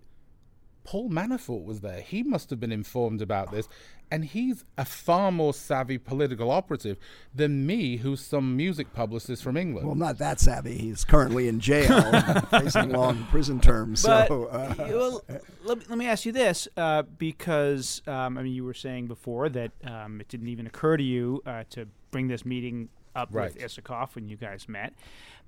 Paul 0.82 1.10
Manafort 1.10 1.64
was 1.64 1.80
there. 1.82 2.00
He 2.00 2.22
must 2.22 2.48
have 2.50 2.58
been 2.58 2.72
informed 2.72 3.20
about 3.20 3.52
this. 3.52 3.68
And 4.10 4.24
he's 4.24 4.64
a 4.78 4.84
far 4.84 5.30
more 5.30 5.52
savvy 5.52 5.98
political 5.98 6.50
operative 6.50 6.96
than 7.34 7.66
me, 7.66 7.98
who's 7.98 8.20
some 8.20 8.56
music 8.56 8.92
publicist 8.94 9.42
from 9.42 9.56
England. 9.58 9.86
Well, 9.86 9.94
not 9.94 10.18
that 10.18 10.40
savvy. 10.40 10.78
He's 10.78 11.04
currently 11.04 11.48
in 11.48 11.60
jail, 11.60 12.00
facing 12.50 12.88
long 12.90 13.24
prison 13.30 13.60
terms. 13.60 14.02
But, 14.04 14.28
so, 14.28 14.46
uh, 14.46 14.74
well, 14.78 15.22
let, 15.62 15.78
me- 15.78 15.84
let 15.90 15.98
me 15.98 16.06
ask 16.06 16.24
you 16.24 16.32
this, 16.32 16.66
uh, 16.76 17.02
because 17.02 18.02
um, 18.06 18.38
I 18.38 18.42
mean, 18.42 18.54
you 18.54 18.64
were 18.64 18.74
saying 18.74 19.06
before 19.06 19.48
that 19.50 19.72
um, 19.84 20.20
it 20.20 20.28
didn't 20.28 20.48
even 20.48 20.66
occur 20.66 20.96
to 20.96 21.04
you 21.04 21.42
uh, 21.46 21.64
to 21.70 21.86
bring 22.10 22.26
this 22.28 22.44
meeting 22.44 22.88
up 23.14 23.28
Right. 23.32 23.52
with 23.54 23.62
Isikoff 23.62 24.14
when 24.14 24.28
you 24.28 24.36
guys 24.36 24.68
met. 24.68 24.94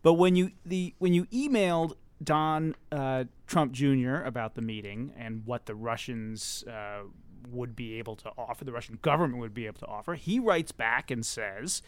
But 0.02 0.14
when 0.14 0.36
you 0.36 0.50
the 0.64 0.94
when 0.98 1.14
you 1.14 1.26
emailed 1.26 1.94
Don 2.22 2.74
uh, 2.90 3.24
Trump 3.46 3.72
Jr. 3.72 4.16
about 4.24 4.54
the 4.54 4.62
meeting 4.62 5.12
and 5.16 5.44
what 5.44 5.66
the 5.66 5.74
Russians 5.74 6.64
uh, 6.68 7.02
would 7.50 7.74
be 7.74 7.94
able 7.94 8.14
to 8.16 8.30
offer, 8.38 8.64
the 8.64 8.72
Russian 8.72 8.98
government 9.02 9.40
would 9.40 9.54
be 9.54 9.66
able 9.66 9.80
to 9.80 9.86
offer, 9.86 10.14
he 10.14 10.38
writes 10.38 10.72
back 10.72 11.10
and 11.10 11.24
says. 11.26 11.82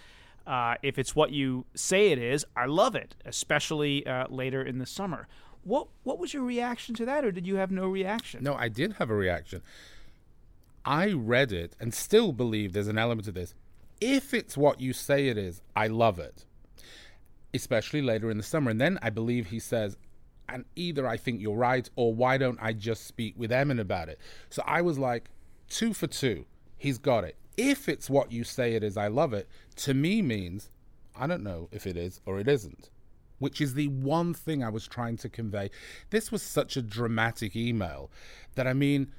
Uh, 0.47 0.75
if 0.83 0.99
it's 0.99 1.17
what 1.17 1.31
you 1.31 1.65
say 1.75 2.13
it 2.13 2.19
is, 2.19 2.45
I 2.55 2.67
love 2.67 2.95
it, 2.95 3.17
especially 3.25 4.07
uh, 4.07 4.27
later 4.29 4.63
in 4.63 4.79
the 4.79 4.85
summer. 4.85 5.27
What 5.63 5.89
what 6.03 6.19
was 6.19 6.35
your 6.35 6.43
reaction 6.43 6.95
to 6.97 7.07
that, 7.07 7.25
or 7.25 7.33
did 7.33 7.47
you 7.47 7.57
have 7.57 7.71
no 7.71 7.89
reaction? 7.89 8.45
No, 8.45 8.55
I 8.55 8.69
did 8.69 8.93
have 8.95 9.09
a 9.09 9.15
reaction. 9.15 9.63
I 10.85 11.13
read 11.13 11.51
it 11.51 11.75
and 11.81 11.95
still 11.95 12.33
believe 12.33 12.75
there's 12.75 12.89
an 12.89 12.99
element 12.99 13.25
to 13.25 13.33
this. 13.33 13.55
If 14.07 14.35
it's 14.35 14.55
what 14.55 14.83
you 14.83 14.93
say 14.93 15.29
it 15.29 15.39
is, 15.39 15.63
I 15.75 15.87
love 15.87 16.19
it. 16.19 16.45
Especially 17.55 18.03
later 18.03 18.31
in 18.31 18.37
the 18.37 18.43
summer. 18.43 18.71
And 18.71 18.79
then 18.79 18.99
I 19.01 19.09
believe 19.09 19.47
he 19.47 19.59
says, 19.59 19.97
and 20.47 20.67
either 20.77 21.09
I 21.09 21.17
think 21.17 21.41
you're 21.41 21.57
right, 21.57 21.89
or 21.97 22.13
why 22.13 22.37
don't 22.37 22.59
I 22.61 22.75
just 22.75 23.07
speak 23.07 23.33
with 23.39 23.51
Emin 23.51 23.79
about 23.79 24.11
it? 24.11 24.19
So 24.51 24.63
I 24.67 24.83
was 24.83 24.99
like, 24.99 25.31
two 25.71 25.95
for 25.95 26.07
two. 26.07 26.45
He's 26.77 26.99
got 26.99 27.25
it. 27.25 27.37
If 27.57 27.89
it's 27.89 28.11
what 28.11 28.31
you 28.31 28.45
say 28.45 28.75
it 28.75 28.85
is, 28.85 28.99
I 28.99 29.09
love 29.09 29.33
it, 29.33 29.49
to 29.77 29.95
me 29.95 30.21
means 30.21 30.69
I 31.17 31.27
don't 31.27 31.43
know 31.43 31.71
if 31.73 31.87
it 31.87 31.97
is 31.97 32.21
or 32.27 32.39
it 32.39 32.47
isn't 32.49 32.91
which 33.39 33.61
is 33.61 33.75
the 33.75 33.89
one 33.89 34.33
thing 34.33 34.63
I 34.63 34.71
was 34.71 34.87
trying 34.87 35.17
to 35.19 35.29
convey. 35.29 35.71
This 36.11 36.31
was 36.31 36.41
such 36.41 36.77
a 36.77 36.83
dramatic 36.83 37.57
email 37.57 38.11
that 38.55 38.67
I 38.67 38.73
mean, 38.73 39.13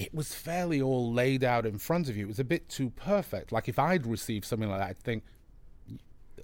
it 0.00 0.14
was 0.14 0.34
fairly 0.34 0.80
all 0.80 1.12
laid 1.12 1.44
out 1.44 1.66
in 1.66 1.76
front 1.76 2.08
of 2.08 2.16
you. 2.16 2.24
It 2.24 2.28
was 2.28 2.38
a 2.38 2.44
bit 2.44 2.68
too 2.68 2.90
perfect. 2.90 3.52
Like 3.52 3.68
if 3.68 3.78
I'd 3.78 4.06
received 4.06 4.46
something 4.46 4.70
like 4.70 4.80
that, 4.80 4.88
I'd 4.88 4.98
think, 4.98 5.24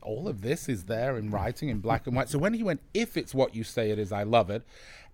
all 0.02 0.28
of 0.28 0.42
this 0.42 0.68
is 0.68 0.84
there 0.84 1.16
in 1.16 1.30
writing 1.30 1.68
in 1.70 1.80
black 1.80 2.06
and 2.06 2.14
white. 2.14 2.28
So 2.28 2.38
when 2.38 2.54
he 2.54 2.62
went, 2.62 2.80
if 2.92 3.16
it's 3.16 3.34
what 3.34 3.54
you 3.54 3.64
say 3.64 3.90
it 3.90 3.98
is, 3.98 4.12
I 4.12 4.24
love 4.24 4.50
it. 4.50 4.62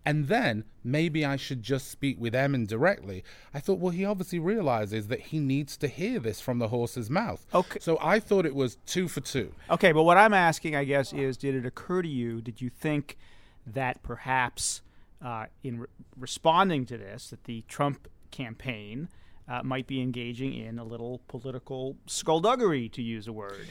And 0.05 0.27
then 0.27 0.65
maybe 0.83 1.25
I 1.25 1.37
should 1.37 1.63
just 1.63 1.89
speak 1.89 2.21
with 2.21 2.35
Emin 2.35 2.67
directly. 2.67 3.23
I 3.55 3.61
thought, 3.61 3.79
well, 3.79 3.93
he 3.93 4.05
obviously 4.05 4.41
realizes 4.41 5.07
that 5.07 5.21
he 5.21 5.39
needs 5.39 5.77
to 5.77 5.87
hear 5.87 6.19
this 6.19 6.41
from 6.41 6.59
the 6.59 6.69
horse's 6.69 7.09
mouth. 7.09 7.47
Okay. 7.55 7.79
So 7.81 7.97
I 8.03 8.19
thought 8.19 8.45
it 8.45 8.57
was 8.57 8.77
two 8.85 9.07
for 9.07 9.21
two. 9.21 9.55
Okay, 9.71 9.93
but 9.93 10.03
what 10.03 10.19
I'm 10.19 10.35
asking, 10.35 10.75
I 10.75 10.83
guess, 10.83 11.13
is 11.13 11.37
did 11.37 11.55
it 11.55 11.65
occur 11.65 12.03
to 12.03 12.09
you, 12.09 12.41
did 12.41 12.61
you 12.61 12.69
think 12.69 13.17
that 13.65 14.03
perhaps 14.03 14.83
uh, 15.25 15.47
in 15.63 15.81
re- 15.81 15.87
responding 16.19 16.85
to 16.87 16.99
this, 16.99 17.31
that 17.31 17.45
the 17.45 17.63
Trump 17.69 18.09
campaign 18.33 19.09
uh, 19.49 19.63
might 19.63 19.87
be 19.87 20.01
engaging 20.01 20.55
in 20.55 20.79
a 20.79 20.85
little 20.85 21.21
political 21.29 21.97
skullduggery, 22.07 22.89
to 22.89 23.03
use 23.03 23.29
a 23.29 23.33
word? 23.33 23.67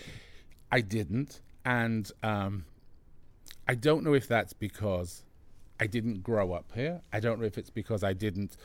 I 0.72 0.80
didn't, 0.80 1.42
and 1.66 2.10
um, 2.24 2.66
I 3.68 3.76
don't 3.76 4.04
know 4.04 4.14
if 4.14 4.28
that's 4.28 4.54
because 4.54 5.24
I 5.80 5.88
didn't 5.88 6.24
grow 6.24 6.54
up 6.54 6.72
here. 6.74 7.02
I 7.12 7.20
don't 7.20 7.40
know 7.40 7.46
if 7.46 7.58
it's 7.58 7.70
because 7.70 8.04
I 8.04 8.14
didn't 8.14 8.56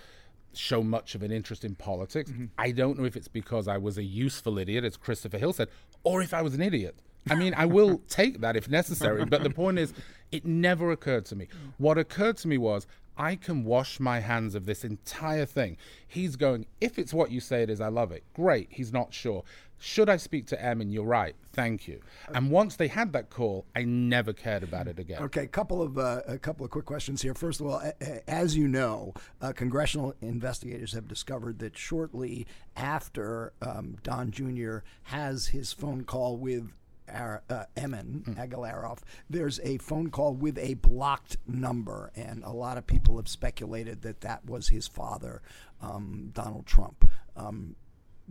show 0.53 0.83
much 0.83 1.15
of 1.15 1.23
an 1.23 1.33
interest 1.33 1.65
in 1.65 1.75
politics. 1.75 2.31
I 2.59 2.71
don't 2.71 2.99
know 2.99 3.05
if 3.05 3.17
it's 3.17 3.29
because 3.29 3.69
I 3.69 3.79
was 3.79 3.99
a 3.99 4.05
useful 4.05 4.59
idiot, 4.59 4.85
as 4.85 4.97
Christopher 4.97 5.39
Hill 5.39 5.53
said, 5.53 5.69
or 6.03 6.23
if 6.23 6.33
I 6.33 6.43
was 6.43 6.55
an 6.55 6.63
idiot. 6.63 6.97
I 7.29 7.35
mean, 7.35 7.55
I 7.57 7.67
will 7.67 7.99
take 8.09 8.41
that 8.41 8.57
if 8.57 8.69
necessary, 8.69 9.25
but 9.25 9.43
the 9.43 9.51
point 9.51 9.79
is, 9.79 9.93
it 10.31 10.45
never 10.45 10.93
occurred 10.93 11.25
to 11.27 11.37
me. 11.37 11.49
What 11.79 11.99
occurred 11.99 12.37
to 12.39 12.49
me 12.49 12.59
was, 12.59 12.87
I 13.19 13.37
can 13.37 13.65
wash 13.65 13.99
my 13.99 14.21
hands 14.21 14.55
of 14.55 14.67
this 14.67 14.85
entire 14.85 15.47
thing. 15.47 15.77
He's 16.07 16.37
going, 16.37 16.67
if 16.81 16.99
it's 16.99 17.15
what 17.15 17.31
you 17.31 17.41
say 17.41 17.63
it 17.63 17.71
is, 17.71 17.81
I 17.81 17.89
love 17.89 18.13
it. 18.13 18.25
Great. 18.35 18.69
He's 18.71 18.93
not 18.93 19.15
sure. 19.15 19.43
Should 19.79 20.09
I 20.09 20.17
speak 20.17 20.47
to 20.47 20.63
Emin? 20.63 20.91
You're 20.91 21.05
right. 21.05 21.37
Thank 21.53 21.87
you. 21.87 22.01
And 22.35 22.51
once 22.51 22.77
they 22.77 22.89
had 22.89 23.13
that 23.13 23.31
call, 23.31 23.67
I 23.75 23.85
never 23.85 24.33
cared 24.33 24.63
about 24.63 24.89
it 24.89 24.99
again. 24.99 25.23
Okay, 25.23 25.47
couple 25.47 25.83
of 25.83 25.99
uh, 25.99 26.23
a 26.27 26.39
couple 26.39 26.65
of 26.65 26.71
quick 26.71 26.87
questions 26.87 27.21
here. 27.23 27.35
First 27.35 27.61
of 27.61 27.67
all, 27.67 27.83
as 28.27 28.57
you 28.57 28.69
know, 28.69 29.13
uh, 29.41 29.53
congressional 29.53 30.15
investigators 30.23 30.93
have 30.93 31.09
discovered 31.09 31.59
that 31.59 31.77
shortly 31.77 32.47
after 32.75 33.53
um, 33.61 33.97
Don 34.03 34.31
Jr. 34.31 34.79
has 35.05 35.49
his 35.49 35.73
phone 35.73 36.05
call 36.05 36.37
with. 36.37 36.73
Ar- 37.09 37.43
uh, 37.49 37.65
Emin 37.77 38.37
Agalarov, 38.39 38.99
there's 39.29 39.61
a 39.61 39.79
phone 39.79 40.11
call 40.11 40.35
with 40.35 40.59
a 40.59 40.75
blocked 40.75 41.37
number, 41.47 42.11
and 42.15 42.43
a 42.45 42.53
lot 42.53 42.79
of 42.79 42.87
people 42.87 43.17
have 43.17 43.29
speculated 43.29 44.03
that 44.03 44.21
that 44.23 44.45
was 44.47 44.69
his 44.69 44.87
father, 44.87 45.43
um, 45.81 46.31
Donald 46.33 46.67
Trump. 46.67 47.11
Um, 47.37 47.77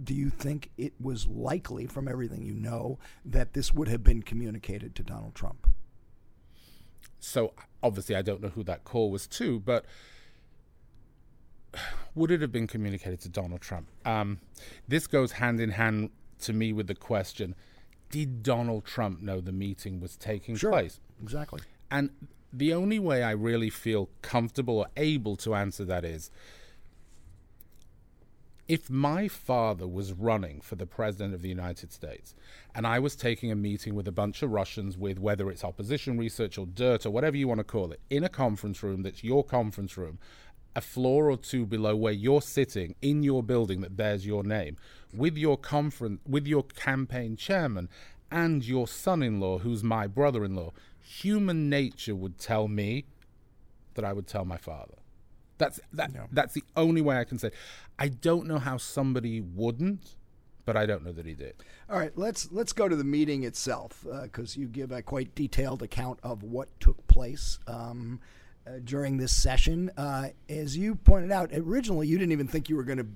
do 0.02 0.14
you 0.14 0.30
think 0.30 0.72
it 0.78 0.94
was 1.00 1.28
likely, 1.28 1.86
from 1.88 2.08
everything 2.08 2.42
you 2.42 2.54
know, 2.54 3.00
that 3.24 3.54
this 3.54 3.74
would 3.74 3.88
have 3.88 4.04
been 4.04 4.22
communicated 4.22 4.96
to 4.96 5.04
Donald 5.04 5.36
Trump? 5.36 5.68
So 7.20 7.54
obviously, 7.82 8.16
I 8.16 8.22
don't 8.22 8.42
know 8.42 8.50
who 8.50 8.64
that 8.66 8.84
call 8.84 9.10
was 9.10 9.26
to, 9.28 9.60
but 9.60 9.86
would 12.14 12.32
it 12.32 12.42
have 12.42 12.52
been 12.52 12.68
communicated 12.68 13.22
to 13.22 13.30
Donald 13.30 13.62
Trump? 13.62 13.88
Um, 14.06 14.40
this 14.88 15.08
goes 15.08 15.34
hand 15.34 15.60
in 15.60 15.72
hand 15.72 16.10
to 16.42 16.54
me 16.54 16.74
with 16.74 16.88
the 16.88 16.96
question 16.96 17.56
Did 18.16 18.44
Donald 18.44 18.86
Trump 18.86 19.22
know 19.22 19.42
the 19.42 19.52
meeting 19.52 20.00
was 20.00 20.16
taking 20.16 20.56
Sure. 20.56 20.72
place? 20.72 21.02
Exactly. 21.22 21.60
And 21.92 22.12
the 22.54 22.72
only 22.74 22.98
way 22.98 23.22
I 23.22 23.32
really 23.32 23.70
feel 23.70 24.08
comfortable 24.22 24.78
or 24.78 24.88
able 24.96 25.36
to 25.36 25.54
answer 25.54 25.84
that 25.84 26.06
is 26.06 26.32
if 28.70 28.90
my 28.90 29.28
father 29.28 29.86
was 29.86 30.14
running 30.14 30.62
for 30.62 30.76
the 30.78 30.86
president 30.86 31.34
of 31.34 31.42
the 31.42 31.50
United 31.50 31.92
States 31.92 32.34
and 32.74 32.88
I 32.88 33.00
was 33.00 33.18
taking 33.18 33.52
a 33.52 33.56
meeting 33.56 33.96
with 33.96 34.08
a 34.08 34.14
bunch 34.14 34.42
of 34.42 34.50
Russians 34.50 34.98
with 34.98 35.20
whether 35.20 35.52
it's 35.52 35.66
opposition 35.66 36.18
research 36.18 36.58
or 36.58 36.66
dirt 36.66 37.06
or 37.06 37.12
whatever 37.12 37.36
you 37.36 37.50
want 37.50 37.60
to 37.60 37.66
call 37.66 37.92
it 37.92 38.00
in 38.10 38.24
a 38.24 38.30
conference 38.30 38.82
room 38.82 39.04
that's 39.04 39.26
your 39.26 39.44
conference 39.44 39.98
room 39.98 40.20
a 40.74 40.82
floor 40.82 41.30
or 41.30 41.38
two 41.38 41.66
below 41.66 41.96
where 41.98 42.14
you're 42.14 42.42
sitting 42.42 42.96
in 43.02 43.24
your 43.24 43.44
building 43.44 43.82
that 43.82 43.96
bears 43.98 44.26
your 44.26 44.44
name 44.44 44.78
with 45.18 45.38
your 45.38 45.58
conference 45.58 46.20
with 46.28 46.48
your 46.48 46.64
campaign 46.64 47.36
chairman 47.36 47.90
and 48.32 48.66
your 48.66 48.88
son-in-law 48.88 49.60
who's 49.60 49.84
my 49.84 50.08
brother-in-law 50.08 50.72
human 51.00 51.70
nature 51.70 52.16
would 52.16 52.38
tell 52.38 52.68
me 52.68 53.06
that 53.94 54.04
I 54.04 54.12
would 54.12 54.28
tell 54.28 54.44
my 54.46 54.58
father. 54.58 54.96
That's 55.58 55.80
that 55.94 56.12
that's 56.32 56.54
the 56.54 56.64
only 56.76 57.02
way 57.02 57.18
I 57.18 57.24
can 57.24 57.40
say 57.40 57.52
I 57.98 58.10
don't 58.10 58.48
know 58.48 58.60
how 58.60 58.78
somebody 58.78 59.40
wouldn't 59.40 60.16
but 60.66 60.76
I 60.76 60.86
don't 60.86 61.06
know 61.06 61.12
that 61.12 61.26
he 61.26 61.36
did. 61.36 61.54
All 61.90 62.00
right, 62.00 62.12
let's 62.18 62.52
let's 62.52 62.74
go 62.74 62.90
to 62.90 62.96
the 62.96 63.04
meeting 63.04 63.44
itself 63.44 64.06
because 64.24 64.58
you 64.58 64.68
give 64.68 64.92
a 64.92 65.02
quite 65.02 65.34
detailed 65.36 65.84
account 65.84 66.20
of 66.24 66.44
what 66.44 66.68
took 66.80 67.06
place 67.08 67.60
um, 67.68 68.20
uh, 68.68 68.80
during 68.84 69.18
this 69.18 69.36
session. 69.36 69.92
Uh, 69.96 70.30
as 70.50 70.76
you 70.76 70.96
pointed 70.96 71.32
out, 71.32 71.52
originally 71.54 72.08
you 72.08 72.18
didn't 72.18 72.32
even 72.32 72.48
think 72.48 72.68
you 72.68 72.76
were 72.76 72.84
going 72.84 72.98
to 72.98 73.08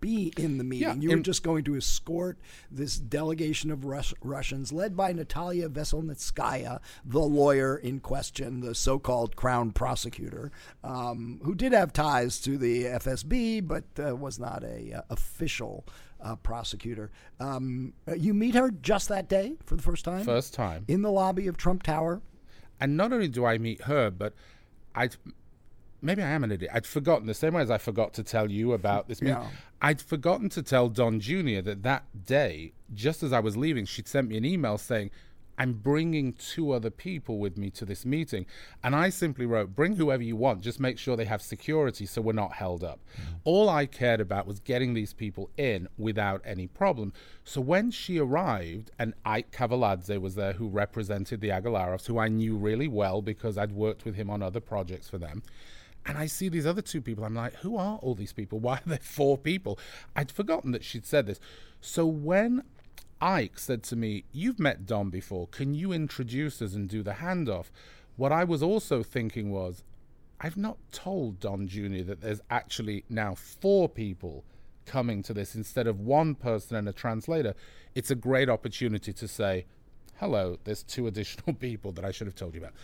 be 0.00 0.32
in 0.36 0.58
the 0.58 0.64
meeting. 0.64 0.88
Yeah, 0.88 0.94
you 0.94 1.10
were 1.16 1.22
just 1.22 1.42
going 1.42 1.64
to 1.64 1.76
escort 1.76 2.38
this 2.70 2.98
delegation 2.98 3.70
of 3.70 3.84
Rus- 3.84 4.14
Russians, 4.22 4.72
led 4.72 4.96
by 4.96 5.12
Natalia 5.12 5.68
Veselnitskaya, 5.68 6.80
the 7.04 7.20
lawyer 7.20 7.76
in 7.76 8.00
question, 8.00 8.60
the 8.60 8.74
so-called 8.74 9.36
crown 9.36 9.72
prosecutor, 9.72 10.50
um, 10.84 11.40
who 11.42 11.54
did 11.54 11.72
have 11.72 11.92
ties 11.92 12.40
to 12.40 12.56
the 12.58 12.84
FSB, 12.84 13.66
but 13.66 13.84
uh, 13.98 14.14
was 14.16 14.38
not 14.38 14.62
a 14.64 14.92
uh, 14.98 15.02
official 15.10 15.84
uh, 16.20 16.36
prosecutor. 16.36 17.10
Um, 17.40 17.92
uh, 18.06 18.14
you 18.14 18.34
meet 18.34 18.54
her 18.54 18.70
just 18.70 19.08
that 19.08 19.28
day 19.28 19.54
for 19.64 19.76
the 19.76 19.82
first 19.82 20.04
time. 20.04 20.24
First 20.24 20.54
time. 20.54 20.84
in 20.88 21.02
the 21.02 21.10
lobby 21.10 21.46
of 21.46 21.56
Trump 21.56 21.82
Tower. 21.82 22.20
and 22.80 22.96
not 22.96 23.12
only 23.12 23.28
do 23.28 23.44
I 23.44 23.58
meet 23.58 23.82
her 23.82 24.10
but 24.10 24.34
I'd 24.94 25.16
maybe 26.00 26.22
I 26.22 26.28
am 26.28 26.44
an 26.44 26.52
idiot 26.52 26.70
I'd 26.74 26.86
forgotten 26.86 27.26
the 27.26 27.34
same 27.34 27.54
way 27.54 27.62
as 27.62 27.70
I 27.70 27.78
forgot 27.78 28.14
to 28.14 28.22
tell 28.22 28.50
you 28.50 28.72
about 28.72 29.08
this 29.08 29.22
meeting 29.22 29.38
Yeah. 29.38 29.48
I'd 29.80 30.00
forgotten 30.00 30.48
to 30.50 30.62
tell 30.62 30.88
Don 30.88 31.20
Jr. 31.20 31.60
that 31.62 31.82
that 31.82 32.04
day 32.26 32.72
just 32.94 33.22
as 33.22 33.32
I 33.32 33.40
was 33.40 33.56
leaving 33.56 33.84
she'd 33.84 34.08
sent 34.08 34.28
me 34.28 34.36
an 34.36 34.44
email 34.44 34.78
saying 34.78 35.10
I'm 35.58 35.72
bringing 35.72 36.34
two 36.34 36.70
other 36.70 36.88
people 36.88 37.38
with 37.38 37.58
me 37.58 37.68
to 37.70 37.84
this 37.84 38.06
meeting. 38.06 38.46
And 38.84 38.94
I 38.94 39.10
simply 39.10 39.44
wrote, 39.44 39.74
bring 39.74 39.96
whoever 39.96 40.22
you 40.22 40.36
want, 40.36 40.60
just 40.60 40.78
make 40.78 40.98
sure 40.98 41.16
they 41.16 41.24
have 41.24 41.42
security 41.42 42.06
so 42.06 42.22
we're 42.22 42.32
not 42.32 42.52
held 42.52 42.84
up. 42.84 43.00
Mm-hmm. 43.12 43.32
All 43.42 43.68
I 43.68 43.86
cared 43.86 44.20
about 44.20 44.46
was 44.46 44.60
getting 44.60 44.94
these 44.94 45.12
people 45.12 45.50
in 45.56 45.88
without 45.98 46.40
any 46.44 46.68
problem. 46.68 47.12
So 47.42 47.60
when 47.60 47.90
she 47.90 48.18
arrived, 48.18 48.92
and 48.98 49.14
Ike 49.24 49.50
Kaveladze 49.50 50.20
was 50.20 50.36
there, 50.36 50.52
who 50.52 50.68
represented 50.68 51.40
the 51.40 51.48
Agalarovs, 51.48 52.06
who 52.06 52.18
I 52.18 52.28
knew 52.28 52.56
really 52.56 52.88
well 52.88 53.20
because 53.20 53.58
I'd 53.58 53.72
worked 53.72 54.04
with 54.04 54.14
him 54.14 54.30
on 54.30 54.42
other 54.42 54.60
projects 54.60 55.08
for 55.08 55.18
them. 55.18 55.42
And 56.06 56.16
I 56.16 56.26
see 56.26 56.48
these 56.48 56.66
other 56.66 56.82
two 56.82 57.02
people. 57.02 57.24
I'm 57.24 57.34
like, 57.34 57.54
who 57.56 57.76
are 57.76 57.98
all 57.98 58.14
these 58.14 58.32
people? 58.32 58.58
Why 58.60 58.76
are 58.76 58.82
there 58.86 58.98
four 58.98 59.36
people? 59.36 59.78
I'd 60.16 60.32
forgotten 60.32 60.72
that 60.72 60.84
she'd 60.84 61.06
said 61.06 61.26
this. 61.26 61.40
So 61.80 62.06
when 62.06 62.62
Ike 63.20 63.58
said 63.58 63.82
to 63.84 63.96
me, 63.96 64.24
You've 64.32 64.58
met 64.58 64.86
Don 64.86 65.10
before. 65.10 65.48
Can 65.48 65.74
you 65.74 65.92
introduce 65.92 66.62
us 66.62 66.74
and 66.74 66.88
do 66.88 67.02
the 67.02 67.12
handoff? 67.12 67.66
What 68.16 68.32
I 68.32 68.44
was 68.44 68.62
also 68.62 69.02
thinking 69.02 69.50
was, 69.50 69.82
I've 70.40 70.56
not 70.56 70.78
told 70.92 71.40
Don 71.40 71.66
Jr. 71.66 72.02
that 72.04 72.20
there's 72.20 72.40
actually 72.50 73.04
now 73.08 73.34
four 73.34 73.88
people 73.88 74.44
coming 74.86 75.22
to 75.24 75.34
this 75.34 75.54
instead 75.54 75.86
of 75.86 76.00
one 76.00 76.34
person 76.34 76.76
and 76.76 76.88
a 76.88 76.92
translator. 76.92 77.54
It's 77.94 78.10
a 78.10 78.14
great 78.14 78.48
opportunity 78.48 79.12
to 79.12 79.28
say, 79.28 79.66
Hello, 80.18 80.58
there's 80.64 80.82
two 80.82 81.06
additional 81.06 81.54
people 81.60 81.92
that 81.92 82.04
I 82.04 82.10
should 82.10 82.26
have 82.26 82.34
told 82.34 82.54
you 82.54 82.60
about. 82.60 82.74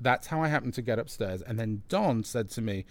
That's 0.00 0.26
how 0.26 0.42
I 0.42 0.48
happened 0.48 0.74
to 0.74 0.82
get 0.82 0.98
upstairs. 0.98 1.40
And 1.40 1.58
then 1.58 1.82
Don 1.88 2.24
said 2.24 2.50
to 2.50 2.60
me, 2.60 2.84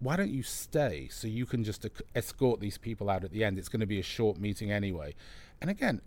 why 0.00 0.16
don't 0.16 0.30
you 0.30 0.42
stay 0.42 1.08
so 1.10 1.28
you 1.28 1.46
can 1.46 1.64
just 1.64 1.86
escort 2.14 2.60
these 2.60 2.78
people 2.78 3.10
out 3.10 3.24
at 3.24 3.30
the 3.30 3.44
end? 3.44 3.58
It's 3.58 3.68
going 3.68 3.80
to 3.80 3.86
be 3.86 3.98
a 3.98 4.02
short 4.02 4.38
meeting 4.38 4.70
anyway. 4.72 5.14
And 5.60 5.70
again, 5.70 6.00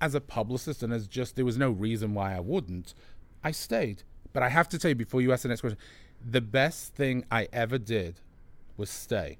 as 0.00 0.14
a 0.14 0.20
publicist 0.20 0.82
and 0.82 0.92
as 0.92 1.06
just 1.06 1.36
there 1.36 1.44
was 1.44 1.58
no 1.58 1.70
reason 1.70 2.14
why 2.14 2.36
I 2.36 2.40
wouldn't, 2.40 2.94
I 3.42 3.50
stayed. 3.50 4.04
But 4.32 4.42
I 4.42 4.48
have 4.48 4.68
to 4.70 4.78
tell 4.78 4.90
you 4.90 4.94
before 4.94 5.20
you 5.20 5.32
ask 5.32 5.42
the 5.42 5.48
next 5.48 5.60
question, 5.60 5.78
the 6.24 6.40
best 6.40 6.94
thing 6.94 7.24
I 7.30 7.48
ever 7.52 7.78
did 7.78 8.20
was 8.76 8.90
stay. 8.90 9.38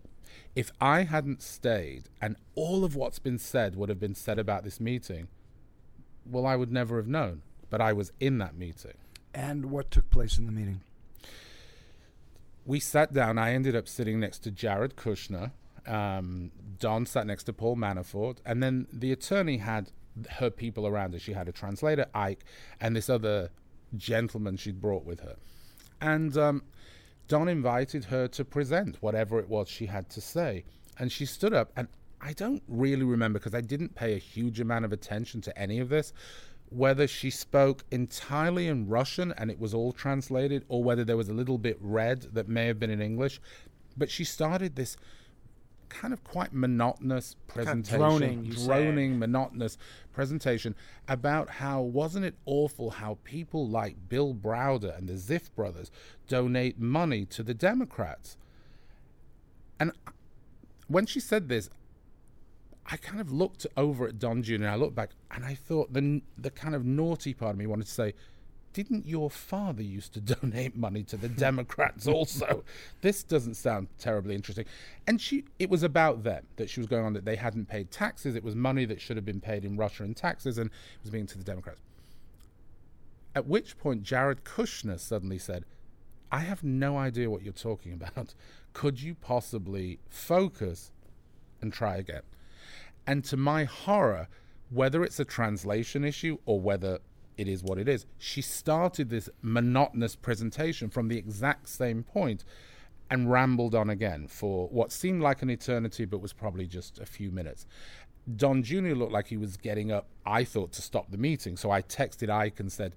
If 0.57 0.73
I 0.81 1.03
hadn't 1.03 1.43
stayed 1.43 2.05
and 2.21 2.37
all 2.55 2.85
of 2.85 2.97
what's 2.97 3.19
been 3.19 3.39
said 3.39 3.77
would 3.77 3.89
have 3.89 4.01
been 4.01 4.15
said 4.15 4.39
about 4.39 4.65
this 4.65 4.81
meeting, 4.81 5.29
well, 6.25 6.47
I 6.47 6.57
would 6.57 6.73
never 6.73 6.97
have 6.97 7.09
known. 7.09 7.43
But 7.71 7.81
I 7.81 7.93
was 7.93 8.13
in 8.21 8.39
that 8.39 8.57
meeting. 8.57 8.95
And 9.35 9.71
what 9.71 9.91
took 9.91 10.11
place 10.11 10.37
in 10.37 10.47
the 10.47 10.53
meeting? 10.53 10.83
We 12.67 12.81
sat 12.81 13.13
down. 13.13 13.39
I 13.39 13.55
ended 13.55 13.75
up 13.75 13.89
sitting 13.89 14.21
next 14.21 14.41
to 14.41 14.51
Jared 14.51 14.95
Kushner, 14.95 15.53
um, 15.87 16.51
Don 16.79 17.07
sat 17.07 17.27
next 17.27 17.45
to 17.45 17.53
Paul 17.53 17.77
Manafort, 17.77 18.39
and 18.45 18.63
then 18.63 18.87
the 18.93 19.13
attorney 19.13 19.59
had 19.59 19.91
her 20.31 20.51
people 20.51 20.87
around 20.87 21.15
her. 21.15 21.19
She 21.19 21.33
had 21.33 21.49
a 21.49 21.53
translator, 21.53 22.07
Ike, 22.15 22.45
and 22.81 22.95
this 22.95 23.09
other 23.09 23.51
gentleman 23.97 24.57
she'd 24.57 24.81
brought 24.81 25.05
with 25.05 25.21
her. 25.21 25.37
And 26.01 26.37
um, 26.37 26.63
Don 27.29 27.49
invited 27.49 28.07
her 28.07 28.29
to 28.29 28.45
present 28.45 28.99
whatever 29.01 29.39
it 29.39 29.49
was 29.49 29.69
she 29.69 29.87
had 29.87 30.09
to 30.11 30.21
say. 30.21 30.65
And 30.99 31.11
she 31.11 31.25
stood 31.27 31.55
up, 31.55 31.73
and 31.75 31.89
I 32.23 32.33
don't 32.33 32.63
really 32.69 33.05
remember 33.05 33.41
because 33.41 33.55
I 33.55 33.61
didn't 33.61 33.97
pay 33.97 34.15
a 34.15 34.19
huge 34.19 34.61
amount 34.61 34.85
of 34.85 34.93
attention 34.93 35.41
to 35.43 35.59
any 35.59 35.81
of 35.81 35.89
this. 35.89 36.13
Whether 36.71 37.09
she 37.09 37.31
spoke 37.31 37.85
entirely 37.91 38.69
in 38.69 38.89
Russian 38.89 39.35
and 39.37 39.51
it 39.51 39.59
was 39.59 39.75
all 39.75 39.93
translated, 39.93 40.65
or 40.69 40.83
whether 40.83 41.05
there 41.05 41.17
was 41.17 41.29
a 41.29 41.35
little 41.35 41.59
bit 41.59 41.77
read 41.81 42.29
that 42.33 42.49
may 42.49 42.67
have 42.67 42.79
been 42.79 42.91
in 42.91 43.03
English. 43.03 43.41
But 43.97 44.11
she 44.11 44.25
started 44.25 44.77
this 44.77 44.97
kind 45.89 46.15
of 46.15 46.25
quite 46.25 46.55
monotonous 46.55 47.37
presentation, 47.47 47.99
kind 47.99 48.05
of 48.05 48.19
droning, 48.19 48.45
droning 48.45 49.19
monotonous 49.19 49.77
presentation 50.13 50.75
about 51.07 51.51
how 51.51 51.83
wasn't 51.83 52.25
it 52.25 52.35
awful 52.47 52.91
how 52.91 53.19
people 53.25 53.69
like 53.69 54.09
Bill 54.09 54.33
Browder 54.33 54.97
and 54.97 55.09
the 55.09 55.15
Ziff 55.15 55.53
brothers 55.55 55.91
donate 56.29 56.79
money 56.79 57.27
to 57.27 57.43
the 57.43 57.53
Democrats. 57.53 58.39
And 59.79 59.91
uh, 60.07 60.13
when 60.89 61.05
she 61.05 61.21
said 61.21 61.51
this, 61.51 61.69
I 62.93 62.99
kind 62.99 63.23
of 63.23 63.33
looked 63.33 63.67
over 63.75 64.07
at 64.07 64.19
Don 64.19 64.43
Jr. 64.43 64.57
and 64.57 64.69
I 64.69 64.75
looked 64.75 64.95
back 64.95 65.13
and 65.31 65.47
I 65.47 65.55
thought 65.55 65.95
the 65.95 66.21
the 66.37 66.51
kind 66.51 66.75
of 66.75 66.85
naughty 66.85 67.33
part 67.33 67.53
of 67.53 67.57
me 67.57 67.67
wanted 67.67 67.87
to 67.87 67.93
say, 67.93 68.13
didn't 68.75 69.07
your 69.07 69.31
father 69.31 69.83
used 69.83 70.13
to 70.13 70.21
donate 70.35 70.77
money 70.77 71.03
to 71.05 71.17
the 71.17 71.31
Democrats 71.31 72.07
also? 72.07 72.65
this 73.01 73.23
doesn't 73.23 73.55
sound 73.55 73.89
terribly 73.99 74.35
interesting. 74.35 74.67
And 75.07 75.23
she 75.23 75.45
it 75.59 75.71
was 75.71 75.83
about 75.83 76.23
them 76.23 76.45
that 76.57 76.69
she 76.69 76.81
was 76.81 76.87
going 76.87 77.07
on 77.07 77.15
that 77.15 77.25
they 77.25 77.37
hadn't 77.37 77.67
paid 77.67 77.91
taxes. 77.91 78.37
It 78.37 78.45
was 78.45 78.55
money 78.55 78.85
that 78.85 79.01
should 79.01 79.17
have 79.17 79.25
been 79.25 79.41
paid 79.41 79.65
in 79.65 79.79
Russia 79.79 80.05
in 80.05 80.13
taxes 80.13 80.59
and 80.59 80.67
it 80.67 81.03
was 81.03 81.11
being 81.11 81.27
to 81.29 81.39
the 81.39 81.45
Democrats. 81.45 81.81
At 83.35 83.47
which 83.47 83.79
point 83.79 84.03
Jared 84.03 84.45
Kushner 84.45 85.01
suddenly 85.01 85.39
said, 85.39 85.65
I 86.31 86.41
have 86.41 86.63
no 86.63 86.99
idea 86.99 87.31
what 87.31 87.43
you're 87.43 87.55
talking 87.55 87.95
about. 87.95 88.35
Could 88.75 89.01
you 89.01 89.15
possibly 89.15 89.99
focus 90.11 90.93
and 91.63 91.73
try 91.73 91.97
again? 91.97 92.21
And 93.07 93.25
to 93.25 93.37
my 93.37 93.65
horror, 93.65 94.29
whether 94.71 95.05
it's 95.05 95.21
a 95.21 95.25
translation 95.25 96.05
issue 96.05 96.39
or 96.47 96.61
whether 96.61 96.99
it 97.37 97.49
is 97.49 97.63
what 97.63 97.79
it 97.79 97.89
is. 97.89 98.07
She 98.19 98.43
started 98.43 99.11
this 99.11 99.29
monotonous 99.41 100.17
presentation 100.17 100.91
from 100.91 101.09
the 101.09 101.19
exact 101.19 101.69
same 101.69 102.03
point 102.03 102.45
and 103.11 103.31
rambled 103.31 103.75
on 103.75 103.91
again 103.91 104.27
for 104.27 104.69
what 104.69 104.93
seemed 104.93 105.23
like 105.23 105.43
an 105.43 105.51
eternity, 105.51 106.05
but 106.05 106.19
was 106.19 106.33
probably 106.33 106.67
just 106.67 106.99
a 106.99 107.07
few 107.07 107.31
minutes. 107.31 107.67
Don 108.37 108.63
Jr. 108.63 108.95
looked 108.95 109.13
like 109.13 109.27
he 109.27 109.37
was 109.37 109.57
getting 109.57 109.91
up, 109.91 110.07
I 110.25 110.45
thought, 110.45 110.73
to 110.73 110.83
stop 110.83 111.11
the 111.11 111.19
meeting. 111.19 111.57
So 111.57 111.71
I 111.71 111.83
texted 111.83 112.31
Ike 112.31 112.61
and 112.61 112.71
said, 112.71 112.95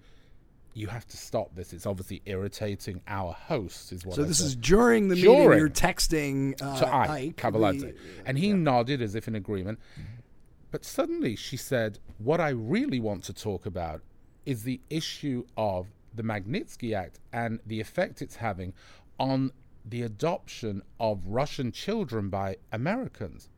you 0.75 0.87
have 0.87 1.07
to 1.07 1.17
stop 1.17 1.55
this. 1.55 1.73
It's 1.73 1.85
obviously 1.85 2.21
irritating 2.25 3.01
our 3.07 3.31
host, 3.33 3.91
is 3.91 4.05
what 4.05 4.15
So 4.17 4.23
I 4.23 4.25
this 4.27 4.37
said. 4.39 4.45
is 4.47 4.55
during 4.57 5.07
the 5.07 5.15
During. 5.15 5.39
meeting. 5.49 5.57
You're 5.59 5.69
texting 5.69 6.61
uh, 6.61 6.79
to 6.79 6.93
Ike, 6.93 7.43
Ike 7.43 7.51
the- 7.53 7.95
and 8.25 8.37
he 8.37 8.51
nodded 8.53 9.01
as 9.01 9.15
if 9.15 9.27
in 9.27 9.35
agreement. 9.35 9.79
But 10.71 10.83
suddenly 10.85 11.35
she 11.37 11.55
said, 11.57 11.99
What 12.17 12.39
I 12.41 12.49
really 12.49 12.99
want 12.99 13.23
to 13.25 13.33
talk 13.33 13.65
about 13.65 14.01
is 14.45 14.63
the 14.63 14.81
issue 14.89 15.45
of 15.57 15.87
the 16.13 16.23
Magnitsky 16.23 16.93
Act 16.95 17.19
and 17.33 17.59
the 17.65 17.79
effect 17.79 18.21
it's 18.21 18.35
having 18.35 18.73
on 19.17 19.51
the 19.85 20.01
adoption 20.01 20.81
of 20.99 21.21
Russian 21.25 21.71
children 21.71 22.29
by 22.29 22.57
Americans. 22.71 23.49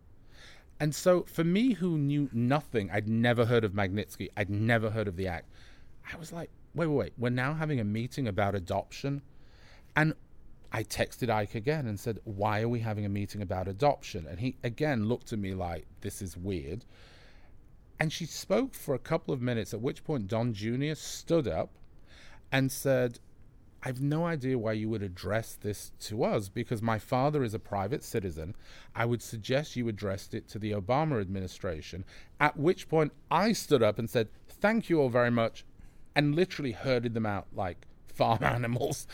And 0.79 0.93
so, 0.93 1.23
for 1.23 1.43
me, 1.43 1.73
who 1.73 1.97
knew 1.97 2.29
nothing, 2.31 2.91
I'd 2.91 3.07
never 3.07 3.45
heard 3.45 3.63
of 3.63 3.71
Magnitsky, 3.73 4.29
I'd 4.37 4.49
never 4.51 4.91
heard 4.91 5.07
of 5.07 5.15
the 5.15 5.27
act. 5.27 5.49
I 6.13 6.15
was 6.17 6.31
like, 6.31 6.51
wait, 6.77 6.87
wait, 6.87 6.95
wait, 6.95 7.13
we're 7.17 7.29
now 7.29 7.53
having 7.53 7.79
a 7.79 7.83
meeting 7.83 8.27
about 8.27 8.55
adoption. 8.55 9.21
And 9.95 10.13
I 10.71 10.83
texted 10.83 11.29
Ike 11.29 11.55
again 11.55 11.87
and 11.87 11.99
said, 11.99 12.19
why 12.23 12.61
are 12.61 12.69
we 12.69 12.81
having 12.81 13.05
a 13.05 13.09
meeting 13.09 13.41
about 13.41 13.67
adoption? 13.67 14.27
And 14.27 14.39
he 14.39 14.57
again 14.63 15.05
looked 15.05 15.33
at 15.33 15.39
me 15.39 15.53
like, 15.53 15.85
this 16.01 16.21
is 16.21 16.37
weird. 16.37 16.85
And 17.99 18.13
she 18.13 18.25
spoke 18.25 18.73
for 18.75 18.93
a 18.93 18.99
couple 18.99 19.33
of 19.33 19.41
minutes, 19.41 19.73
at 19.73 19.81
which 19.81 20.03
point 20.03 20.27
Don 20.27 20.53
Jr. 20.53 20.93
stood 20.93 21.47
up 21.47 21.71
and 22.51 22.71
said, 22.71 23.19
I've 23.83 24.01
no 24.01 24.25
idea 24.25 24.57
why 24.57 24.73
you 24.73 24.89
would 24.89 25.03
address 25.03 25.53
this 25.55 25.91
to 26.01 26.23
us 26.23 26.49
because 26.49 26.81
my 26.81 26.99
father 26.99 27.43
is 27.43 27.53
a 27.53 27.59
private 27.59 28.03
citizen. 28.03 28.55
I 28.95 29.05
would 29.05 29.21
suggest 29.21 29.75
you 29.75 29.87
addressed 29.87 30.33
it 30.33 30.47
to 30.49 30.59
the 30.59 30.71
Obama 30.71 31.21
administration. 31.21 32.03
At 32.39 32.57
which 32.57 32.89
point 32.89 33.13
I 33.31 33.53
stood 33.53 33.83
up 33.83 33.97
and 33.97 34.09
said, 34.09 34.29
Thank 34.49 34.89
you 34.89 34.99
all 34.99 35.09
very 35.09 35.31
much, 35.31 35.63
and 36.17 36.35
literally 36.35 36.71
herded 36.71 37.13
them 37.13 37.27
out 37.27 37.45
like 37.53 37.85
farm 38.07 38.39
animals. 38.43 39.07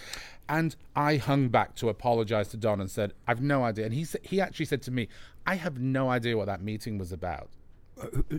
And 0.48 0.76
I 0.96 1.18
hung 1.18 1.50
back 1.50 1.76
to 1.76 1.90
apologize 1.90 2.48
to 2.50 2.58
Don 2.58 2.80
and 2.80 2.90
said, 2.90 3.14
I've 3.28 3.42
no 3.42 3.64
idea. 3.64 3.86
And 3.86 3.94
he, 3.94 4.06
sa- 4.06 4.20
he 4.24 4.42
actually 4.42 4.66
said 4.66 4.82
to 4.84 4.92
me, 4.92 5.10
I 5.46 5.56
have 5.56 5.78
no 5.80 6.10
idea 6.10 6.38
what 6.38 6.46
that 6.46 6.64
meeting 6.64 6.98
was 6.98 7.12
about. 7.12 7.50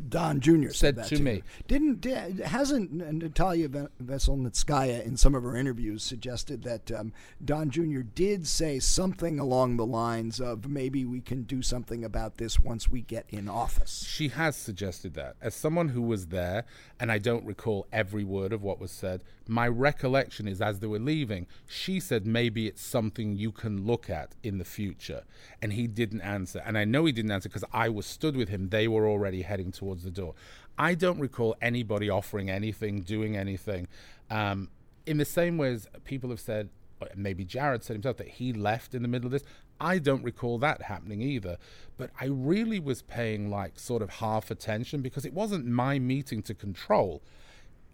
Don 0.09 0.41
Jr. 0.41 0.69
said, 0.69 0.75
Said 0.75 0.97
that 0.97 1.07
to 1.07 1.17
you. 1.17 1.23
me. 1.23 1.43
Didn't 1.69 2.01
di- 2.01 2.43
hasn't 2.45 2.93
Natalia 2.93 3.69
Veselnitskaya 4.03 5.05
in 5.05 5.17
some 5.17 5.35
of 5.35 5.43
her 5.43 5.57
interviews 5.57 6.03
suggested 6.03 6.63
that 6.65 6.91
um, 6.93 7.13
Don 7.45 7.71
Jr. 7.71 8.01
did 8.01 8.47
say 8.47 8.79
something 8.79 9.39
along 9.39 9.77
the 9.77 9.87
lines 9.87 10.41
of 10.41 10.69
maybe 10.69 11.05
we 11.05 11.21
can 11.21 11.43
do 11.43 11.63
something 11.63 12.05
about 12.05 12.37
this 12.39 12.59
once 12.59 12.89
we 12.89 13.03
get 13.03 13.27
in 13.31 13.49
office. 13.49 14.05
She 14.09 14.29
has 14.29 14.57
suggested 14.57 15.15
that. 15.15 15.37
As 15.41 15.55
someone 15.55 15.91
who 15.91 16.03
was 16.03 16.27
there, 16.27 16.65
and 16.99 17.11
I 17.11 17.19
don't 17.19 17.45
recall 17.45 17.87
every 17.93 18.25
word 18.25 18.53
of 18.53 18.63
what 18.63 18.81
was 18.81 18.91
said, 18.91 19.23
my 19.47 19.69
recollection 19.69 20.49
is 20.49 20.61
as 20.61 20.81
they 20.81 20.87
were 20.87 20.99
leaving, 20.99 21.47
she 21.67 22.01
said 22.01 22.27
maybe 22.27 22.67
it's 22.67 22.83
something 22.83 23.37
you 23.37 23.53
can 23.53 23.87
look 23.87 24.09
at 24.09 24.35
in 24.43 24.59
the 24.59 24.65
future. 24.65 25.25
And 25.61 25.73
he 25.73 25.87
didn't 25.87 26.23
answer. 26.23 26.63
And 26.65 26.79
I 26.79 26.85
know 26.85 27.05
he 27.05 27.13
didn't 27.13 27.31
answer 27.31 27.49
because 27.49 27.65
I 27.73 27.89
was 27.89 28.07
stood 28.07 28.37
with 28.37 28.49
him. 28.49 28.71
They 28.71 28.89
were 28.89 29.07
already 29.09 29.43
heading 29.43 29.73
towards 29.73 30.03
the 30.03 30.11
door. 30.11 30.35
I 30.79 30.95
don't 30.95 31.19
recall 31.19 31.57
anybody 31.61 32.09
offering 32.09 32.51
anything, 32.51 33.03
doing 33.03 33.37
anything. 33.37 33.89
Um, 34.31 34.71
in 35.07 35.19
the 35.19 35.25
same 35.25 35.59
way 35.59 35.73
as 35.73 35.89
people 36.05 36.31
have 36.31 36.41
said, 36.41 36.71
maybe 37.15 37.45
Jared 37.45 37.85
said 37.85 37.95
himself, 37.95 38.17
that 38.17 38.29
he 38.29 38.53
left 38.53 38.95
in 38.95 39.03
the 39.03 39.09
middle 39.09 39.27
of 39.27 39.33
this. 39.33 39.45
I 39.81 39.99
don't 39.99 40.23
recall 40.23 40.59
that 40.59 40.83
happening 40.83 41.21
either. 41.21 41.59
But 41.97 42.11
I 42.21 42.27
really 42.27 42.81
was 42.81 43.03
paying 43.03 43.51
like 43.51 43.79
sort 43.79 44.03
of 44.03 44.11
half 44.11 44.51
attention 44.51 45.03
because 45.03 45.25
it 45.25 45.35
wasn't 45.35 45.67
my 45.67 45.99
meeting 45.99 46.43
to 46.43 46.55
control. 46.55 47.23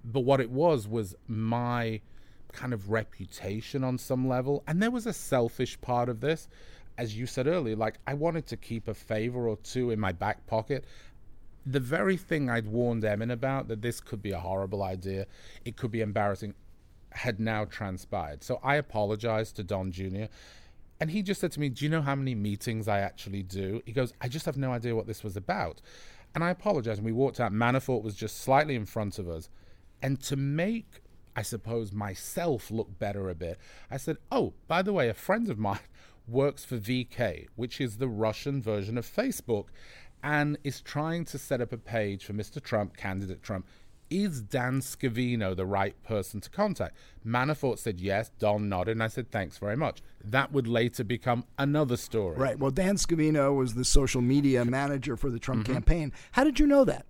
But 0.05 0.21
what 0.21 0.41
it 0.41 0.51
was 0.51 0.89
was 0.89 1.15
my 1.27 2.01
kind 2.53 2.73
of 2.73 2.91
reputation 2.91 3.85
on 3.85 3.99
some 3.99 4.27
level. 4.29 4.63
And 4.67 4.83
there 4.83 4.91
was 4.91 5.07
a 5.07 5.13
selfish 5.13 5.81
part 5.81 6.09
of 6.09 6.21
this. 6.21 6.49
As 6.99 7.17
you 7.17 7.27
said 7.27 7.47
earlier, 7.47 7.77
like 7.77 7.99
I 8.07 8.15
wanted 8.15 8.47
to 8.49 8.57
keep 8.57 8.89
a 8.89 8.95
favor 8.95 9.49
or 9.49 9.57
two 9.57 9.91
in 9.91 10.01
my 10.01 10.13
back 10.13 10.47
pocket. 10.47 10.85
The 11.65 11.81
very 11.81 12.17
thing 12.17 12.51
I'd 12.51 12.67
warned 12.67 13.05
Emin 13.05 13.31
about, 13.31 13.69
that 13.69 13.83
this 13.83 14.01
could 14.01 14.23
be 14.23 14.33
a 14.33 14.39
horrible 14.39 14.83
idea, 14.83 15.27
it 15.65 15.77
could 15.77 15.91
be 15.91 16.01
embarrassing, 16.01 16.55
had 17.13 17.39
now 17.39 17.65
transpired. 17.65 18.43
So 18.43 18.61
I 18.63 18.77
apologized 18.77 19.57
to 19.57 19.63
Don 19.63 19.93
Jr. 19.93 20.25
And 21.01 21.11
he 21.11 21.23
just 21.23 21.41
said 21.41 21.53
to 21.53 21.61
me, 21.61 21.69
Do 21.69 21.85
you 21.85 21.91
know 21.91 22.03
how 22.03 22.15
many 22.15 22.35
meetings 22.35 22.89
I 22.89 23.01
actually 23.01 23.43
do? 23.43 23.83
He 23.87 23.93
goes, 23.93 24.13
I 24.21 24.29
just 24.29 24.47
have 24.47 24.57
no 24.57 24.73
idea 24.73 24.95
what 24.95 25.07
this 25.07 25.23
was 25.23 25.37
about. 25.37 25.81
And 26.35 26.45
I 26.45 26.51
apologized. 26.51 26.99
And 26.99 27.07
we 27.07 27.13
walked 27.13 27.41
out. 27.41 27.53
Manafort 27.53 28.03
was 28.03 28.15
just 28.15 28.41
slightly 28.43 28.75
in 28.75 28.87
front 28.87 29.19
of 29.19 29.29
us. 29.29 29.49
And 30.03 30.21
to 30.23 30.37
make, 30.37 31.03
I 31.37 31.43
suppose, 31.43 31.93
myself 31.93 32.71
look 32.71 32.99
better 32.99 33.29
a 33.29 33.35
bit, 33.35 33.59
I 33.91 33.97
said, 33.97 34.19
Oh, 34.31 34.55
by 34.69 34.83
the 34.83 34.93
way, 34.93 35.09
a 35.09 35.15
friend 35.15 35.49
of 35.49 35.59
mine 35.59 35.79
works 36.29 36.65
for 36.65 36.79
VK, 36.79 37.47
which 37.57 37.81
is 37.81 37.97
the 37.97 38.09
Russian 38.09 38.63
version 38.63 38.97
of 38.97 39.07
Facebook, 39.07 39.67
and 40.23 40.59
is 40.65 40.81
trying 40.81 41.25
to 41.27 41.39
set 41.39 41.61
up 41.61 41.73
a 41.73 41.79
page 41.79 42.25
for 42.25 42.33
Mr. 42.33 42.63
Trump, 42.63 42.97
candidate 42.97 43.43
Trump. 43.43 43.67
Is 44.11 44.43
Dan 44.43 44.81
Scavino 44.81 45.55
the 45.55 45.65
right 45.65 45.95
person 46.03 46.41
to 46.41 46.51
contact? 46.51 46.97
Manafort 47.25 47.79
said 47.79 48.01
yes. 48.01 48.33
Don 48.41 48.69
nodded, 48.69 48.93
and 48.93 49.05
I 49.05 49.07
said 49.07 49.31
thanks 49.31 49.57
very 49.59 49.77
much. 49.77 50.03
That 50.25 50.51
would 50.51 50.67
later 50.67 51.05
become 51.05 51.45
another 51.59 51.97
story. 51.97 52.37
Right. 52.37 52.59
Well, 52.59 52.73
Dan 52.73 52.97
Scavino 52.97 53.55
was 53.55 53.75
the 53.75 53.85
social 53.85 54.21
media 54.21 54.65
manager 54.65 55.17
for 55.17 55.31
the 55.31 55.39
Trump 55.39 55.63
mm-hmm. 55.63 55.75
campaign. 55.75 56.13
How 56.33 56.43
did 56.43 56.59
you 56.59 56.67
know 56.67 56.85
that? 56.87 57.07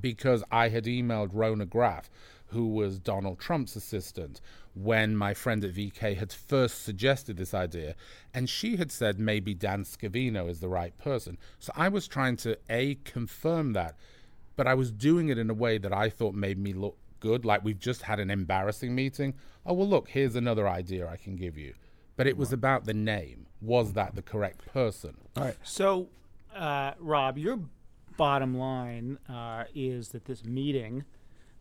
Because 0.00 0.44
I 0.50 0.68
had 0.68 0.84
emailed 0.84 1.30
Rona 1.32 1.66
Graff, 1.66 2.10
who 2.48 2.68
was 2.68 2.98
Donald 2.98 3.38
Trump's 3.38 3.76
assistant, 3.76 4.40
when 4.74 5.16
my 5.16 5.34
friend 5.34 5.64
at 5.64 5.72
VK 5.72 6.16
had 6.16 6.32
first 6.32 6.84
suggested 6.84 7.36
this 7.36 7.54
idea, 7.54 7.94
and 8.34 8.48
she 8.48 8.76
had 8.76 8.92
said 8.92 9.18
maybe 9.18 9.54
Dan 9.54 9.84
Scavino 9.84 10.48
is 10.48 10.60
the 10.60 10.68
right 10.68 10.96
person. 10.98 11.38
So 11.58 11.72
I 11.74 11.88
was 11.88 12.06
trying 12.06 12.36
to 12.38 12.58
A, 12.68 12.96
confirm 13.04 13.72
that, 13.72 13.96
but 14.54 14.66
I 14.66 14.74
was 14.74 14.92
doing 14.92 15.28
it 15.28 15.38
in 15.38 15.50
a 15.50 15.54
way 15.54 15.78
that 15.78 15.92
I 15.92 16.10
thought 16.10 16.34
made 16.34 16.58
me 16.58 16.72
look 16.72 16.98
good, 17.20 17.44
like 17.44 17.64
we've 17.64 17.78
just 17.78 18.02
had 18.02 18.20
an 18.20 18.30
embarrassing 18.30 18.94
meeting. 18.94 19.34
Oh, 19.64 19.74
well, 19.74 19.88
look, 19.88 20.08
here's 20.08 20.36
another 20.36 20.68
idea 20.68 21.08
I 21.08 21.16
can 21.16 21.36
give 21.36 21.56
you. 21.56 21.74
But 22.16 22.26
it 22.26 22.36
was 22.36 22.52
about 22.52 22.84
the 22.84 22.94
name. 22.94 23.46
Was 23.60 23.92
that 23.94 24.14
the 24.14 24.22
correct 24.22 24.66
person? 24.72 25.16
All 25.36 25.44
right. 25.44 25.56
So, 25.62 26.08
uh, 26.54 26.92
Rob, 26.98 27.36
you're 27.36 27.60
bottom 28.16 28.56
line 28.56 29.18
uh, 29.28 29.64
is 29.74 30.08
that 30.08 30.24
this 30.24 30.44
meeting, 30.44 31.04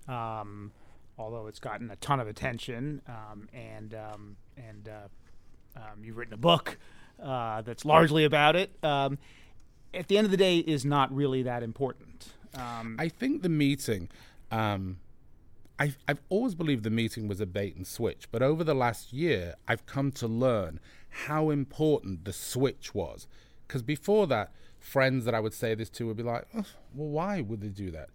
um, 0.08 0.72
although 1.18 1.47
it's 1.47 1.60
gotten 1.60 1.89
a 1.91 1.95
ton 1.97 2.20
of 2.20 2.28
attention, 2.28 3.01
um, 3.08 3.47
and 3.53 3.93
um, 3.93 4.38
and 4.58 4.89
uh, 4.89 5.80
um, 5.80 6.03
you've 6.03 6.18
written 6.18 6.34
a 6.34 6.38
book 6.38 6.78
uh, 7.22 7.62
that's 7.62 7.86
largely 7.86 8.24
about 8.26 8.56
it, 8.56 8.72
um, 8.84 9.18
at 9.93 10.08
the 10.08 10.18
end 10.18 10.26
of 10.26 10.32
the 10.32 10.38
day, 10.38 10.60
is 10.60 10.86
not 10.86 11.14
really 11.14 11.43
that 11.43 11.64
important. 11.64 12.34
Um, 12.56 12.95
I 12.99 13.10
think 13.10 13.41
the 13.41 13.49
meeting. 13.49 14.10
I've, 15.78 15.97
I've 16.08 16.22
always 16.30 16.56
believed 16.56 16.84
the 16.84 16.89
meeting 16.89 17.28
was 17.28 17.41
a 17.41 17.45
bait 17.45 17.76
and 17.76 17.86
switch, 17.86 18.30
but 18.32 18.41
over 18.41 18.64
the 18.64 18.74
last 18.74 19.12
year, 19.12 19.56
I've 19.68 19.86
come 19.86 20.10
to 20.14 20.26
learn 20.26 20.80
how 21.10 21.49
important 21.49 22.24
the 22.24 22.32
switch 22.32 22.95
was. 22.95 23.28
Because 23.68 23.82
before 23.82 24.28
that, 24.28 24.53
friends 24.86 25.25
that 25.25 25.33
I 25.33 25.39
would 25.39 25.53
say 25.53 25.73
this 25.73 25.89
to 25.91 26.07
would 26.07 26.17
be 26.17 26.23
like, 26.23 26.45
well, 26.53 26.65
why 26.93 27.41
would 27.41 27.59
they 27.59 27.69
do 27.69 27.89
that? 27.91 28.09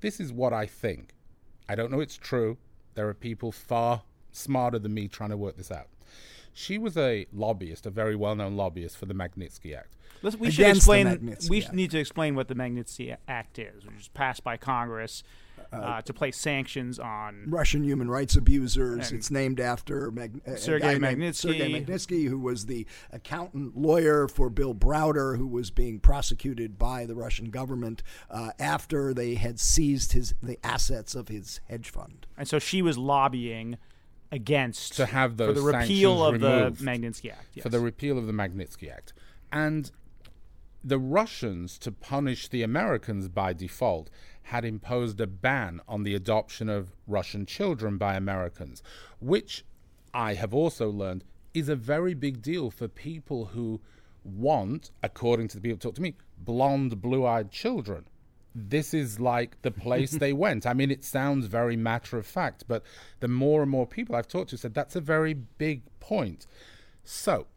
This 0.00 0.18
is 0.18 0.32
what 0.32 0.52
I 0.52 0.66
think. 0.66 1.14
I 1.68 1.74
don't 1.74 1.90
know 1.90 2.00
it's 2.00 2.16
true. 2.16 2.58
There 2.94 3.08
are 3.08 3.14
people 3.14 3.52
far 3.52 4.02
smarter 4.32 4.78
than 4.78 4.92
me 4.92 5.08
trying 5.08 5.30
to 5.30 5.36
work 5.36 5.56
this 5.56 5.70
out. 5.70 5.86
She 6.52 6.78
was 6.78 6.96
a 6.96 7.26
lobbyist, 7.32 7.86
a 7.86 7.90
very 7.90 8.16
well 8.16 8.34
known 8.34 8.56
lobbyist 8.56 8.96
for 8.96 9.06
the 9.06 9.14
Magnitsky 9.14 9.76
Act. 9.76 9.94
Let's, 10.22 10.36
we 10.36 10.50
should 10.50 10.66
explain. 10.66 11.36
We 11.48 11.62
Act. 11.62 11.74
need 11.74 11.90
to 11.92 11.98
explain 11.98 12.34
what 12.34 12.48
the 12.48 12.54
Magnitsky 12.54 13.16
Act 13.28 13.58
is, 13.58 13.84
which 13.84 13.94
was 13.94 14.08
passed 14.08 14.42
by 14.42 14.56
Congress 14.56 15.22
uh, 15.72 15.76
uh, 15.76 16.02
to 16.02 16.12
place 16.12 16.36
sanctions 16.36 16.98
on 16.98 17.44
Russian 17.48 17.84
human 17.84 18.08
rights 18.10 18.36
abusers. 18.36 19.12
It's 19.12 19.30
named 19.30 19.60
after 19.60 20.10
Mag- 20.10 20.40
Sergei 20.56 20.98
Magnitsky. 20.98 21.34
Sergei 21.34 21.72
Magnitsky, 21.72 22.28
who 22.28 22.38
was 22.38 22.66
the 22.66 22.86
accountant 23.12 23.76
lawyer 23.76 24.28
for 24.28 24.50
Bill 24.50 24.74
Browder, 24.74 25.36
who 25.36 25.46
was 25.46 25.70
being 25.70 25.98
prosecuted 25.98 26.78
by 26.78 27.06
the 27.06 27.14
Russian 27.14 27.50
government 27.50 28.02
uh, 28.30 28.50
after 28.58 29.12
they 29.12 29.34
had 29.34 29.58
seized 29.60 30.12
his 30.12 30.34
the 30.42 30.58
assets 30.64 31.14
of 31.14 31.28
his 31.28 31.60
hedge 31.68 31.90
fund. 31.90 32.26
And 32.36 32.48
so 32.48 32.58
she 32.58 32.82
was 32.82 32.98
lobbying 32.98 33.78
against 34.32 34.94
to 34.94 35.06
have 35.06 35.36
those 35.36 35.56
for 35.56 35.62
the 35.62 35.78
repeal 35.78 36.24
of 36.24 36.40
the 36.40 36.72
Magnitsky 36.82 37.30
Act. 37.32 37.48
Yes. 37.54 37.62
For 37.62 37.68
the 37.68 37.80
repeal 37.80 38.18
of 38.18 38.26
the 38.26 38.32
Magnitsky 38.32 38.92
Act. 38.92 39.12
And 39.52 39.90
the 40.82 40.98
Russians, 40.98 41.78
to 41.78 41.90
punish 41.90 42.48
the 42.48 42.62
Americans 42.62 43.28
by 43.28 43.52
default, 43.52 44.08
had 44.46 44.64
imposed 44.64 45.20
a 45.20 45.26
ban 45.26 45.80
on 45.88 46.04
the 46.04 46.14
adoption 46.14 46.68
of 46.68 46.92
Russian 47.08 47.46
children 47.46 47.98
by 47.98 48.14
Americans, 48.14 48.80
which 49.18 49.64
I 50.14 50.34
have 50.34 50.54
also 50.54 50.88
learned 50.88 51.24
is 51.52 51.68
a 51.68 51.74
very 51.74 52.14
big 52.14 52.42
deal 52.42 52.70
for 52.70 52.86
people 52.86 53.46
who 53.46 53.80
want, 54.22 54.92
according 55.02 55.48
to 55.48 55.56
the 55.56 55.60
people 55.60 55.74
who 55.74 55.80
talk 55.80 55.96
to 55.96 56.02
me, 56.02 56.14
blonde, 56.38 57.02
blue 57.02 57.26
eyed 57.26 57.50
children. 57.50 58.04
This 58.54 58.94
is 58.94 59.18
like 59.18 59.60
the 59.62 59.72
place 59.72 60.12
they 60.12 60.32
went. 60.32 60.64
I 60.64 60.74
mean, 60.74 60.92
it 60.92 61.02
sounds 61.02 61.46
very 61.46 61.76
matter 61.76 62.16
of 62.16 62.24
fact, 62.24 62.64
but 62.68 62.84
the 63.18 63.28
more 63.28 63.62
and 63.62 63.70
more 63.70 63.86
people 63.86 64.14
I've 64.14 64.28
talked 64.28 64.50
to 64.50 64.56
said 64.56 64.74
that's 64.74 64.94
a 64.94 65.00
very 65.00 65.34
big 65.34 65.82
point. 65.98 66.46
So, 67.02 67.48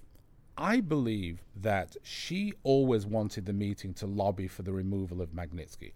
I 0.57 0.81
believe 0.81 1.43
that 1.55 1.97
she 2.01 2.53
always 2.63 3.05
wanted 3.05 3.45
the 3.45 3.53
meeting 3.53 3.93
to 3.95 4.07
lobby 4.07 4.47
for 4.47 4.63
the 4.63 4.73
removal 4.73 5.21
of 5.21 5.29
Magnitsky. 5.29 5.91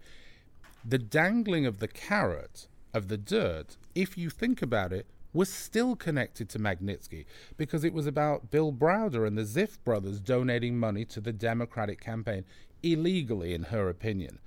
The 0.84 0.98
dangling 0.98 1.64
of 1.64 1.78
the 1.78 1.88
carrot 1.88 2.68
of 2.92 3.08
the 3.08 3.16
dirt, 3.16 3.78
if 3.94 4.18
you 4.18 4.28
think 4.28 4.60
about 4.60 4.92
it, 4.92 5.06
was 5.32 5.48
still 5.48 5.96
connected 5.96 6.48
to 6.50 6.58
Magnitsky 6.58 7.24
because 7.56 7.84
it 7.84 7.94
was 7.94 8.06
about 8.06 8.50
Bill 8.50 8.70
Browder 8.70 9.26
and 9.26 9.36
the 9.36 9.42
Ziff 9.42 9.78
brothers 9.82 10.20
donating 10.20 10.78
money 10.78 11.04
to 11.06 11.20
the 11.20 11.32
Democratic 11.32 12.00
campaign 12.00 12.44
illegally, 12.82 13.54
in 13.54 13.64
her 13.64 13.88
opinion. 13.88 14.38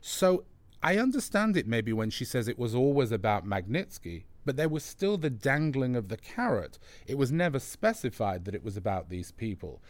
So 0.00 0.44
I 0.82 0.98
understand 0.98 1.56
it 1.56 1.66
maybe 1.66 1.92
when 1.92 2.10
she 2.10 2.24
says 2.24 2.46
it 2.46 2.58
was 2.58 2.74
always 2.74 3.10
about 3.10 3.46
Magnitsky, 3.46 4.24
but 4.44 4.56
there 4.56 4.68
was 4.68 4.84
still 4.84 5.18
the 5.18 5.30
dangling 5.30 5.96
of 5.96 6.08
the 6.08 6.16
carrot. 6.16 6.78
It 7.06 7.18
was 7.18 7.32
never 7.32 7.58
specified 7.58 8.44
that 8.44 8.54
it 8.54 8.62
was 8.62 8.76
about 8.76 9.08
these 9.08 9.32
people. 9.32 9.82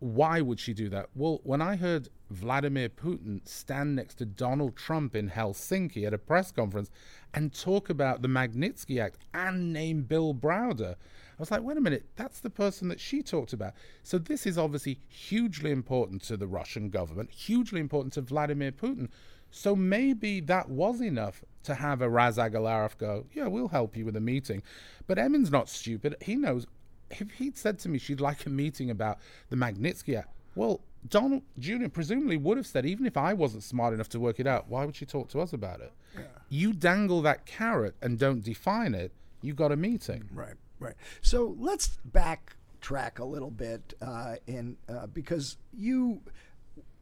Why 0.00 0.40
would 0.40 0.58
she 0.58 0.72
do 0.72 0.88
that? 0.88 1.10
Well, 1.14 1.40
when 1.44 1.60
I 1.60 1.76
heard 1.76 2.08
Vladimir 2.30 2.88
Putin 2.88 3.46
stand 3.46 3.94
next 3.94 4.14
to 4.16 4.24
Donald 4.24 4.74
Trump 4.74 5.14
in 5.14 5.28
Helsinki 5.28 6.06
at 6.06 6.14
a 6.14 6.18
press 6.18 6.50
conference 6.50 6.90
and 7.34 7.52
talk 7.52 7.90
about 7.90 8.22
the 8.22 8.28
Magnitsky 8.28 8.98
Act 8.98 9.18
and 9.34 9.74
name 9.74 10.02
Bill 10.02 10.34
Browder, 10.34 10.92
I 10.92 10.96
was 11.38 11.50
like, 11.50 11.62
wait 11.62 11.76
a 11.76 11.82
minute, 11.82 12.06
that's 12.16 12.40
the 12.40 12.48
person 12.48 12.88
that 12.88 12.98
she 12.98 13.22
talked 13.22 13.52
about. 13.52 13.74
So 14.02 14.16
this 14.16 14.46
is 14.46 14.56
obviously 14.56 15.00
hugely 15.08 15.70
important 15.70 16.22
to 16.24 16.36
the 16.38 16.46
Russian 16.46 16.88
government, 16.88 17.30
hugely 17.30 17.80
important 17.80 18.14
to 18.14 18.22
Vladimir 18.22 18.72
Putin. 18.72 19.08
So 19.50 19.76
maybe 19.76 20.40
that 20.40 20.70
was 20.70 21.02
enough 21.02 21.44
to 21.64 21.74
have 21.74 22.00
Aras 22.00 22.38
Agalarov 22.38 22.96
go, 22.96 23.26
yeah, 23.32 23.48
we'll 23.48 23.68
help 23.68 23.96
you 23.96 24.06
with 24.06 24.16
a 24.16 24.20
meeting. 24.20 24.62
But 25.06 25.18
Emin's 25.18 25.50
not 25.50 25.68
stupid. 25.68 26.16
He 26.22 26.36
knows 26.36 26.66
if 27.10 27.30
he'd 27.32 27.56
said 27.56 27.78
to 27.80 27.88
me 27.88 27.98
she'd 27.98 28.20
like 28.20 28.46
a 28.46 28.50
meeting 28.50 28.90
about 28.90 29.18
the 29.48 29.56
Magnitsky 29.56 30.18
Act, 30.18 30.28
well, 30.54 30.80
Donald 31.08 31.42
Jr. 31.58 31.88
presumably 31.88 32.36
would 32.36 32.56
have 32.56 32.66
said, 32.66 32.84
even 32.84 33.06
if 33.06 33.16
I 33.16 33.32
wasn't 33.32 33.62
smart 33.62 33.94
enough 33.94 34.08
to 34.10 34.20
work 34.20 34.38
it 34.38 34.46
out, 34.46 34.68
why 34.68 34.84
would 34.84 34.96
she 34.96 35.06
talk 35.06 35.28
to 35.30 35.40
us 35.40 35.52
about 35.52 35.80
it? 35.80 35.92
Yeah. 36.14 36.22
You 36.48 36.72
dangle 36.72 37.22
that 37.22 37.46
carrot 37.46 37.94
and 38.02 38.18
don't 38.18 38.42
define 38.42 38.94
it, 38.94 39.12
you 39.42 39.54
got 39.54 39.72
a 39.72 39.76
meeting. 39.76 40.28
Right, 40.32 40.54
right. 40.78 40.94
So 41.22 41.56
let's 41.58 41.98
backtrack 42.10 43.18
a 43.18 43.24
little 43.24 43.50
bit 43.50 43.94
uh, 44.02 44.36
in 44.46 44.76
uh, 44.88 45.06
because 45.06 45.56
you 45.72 46.20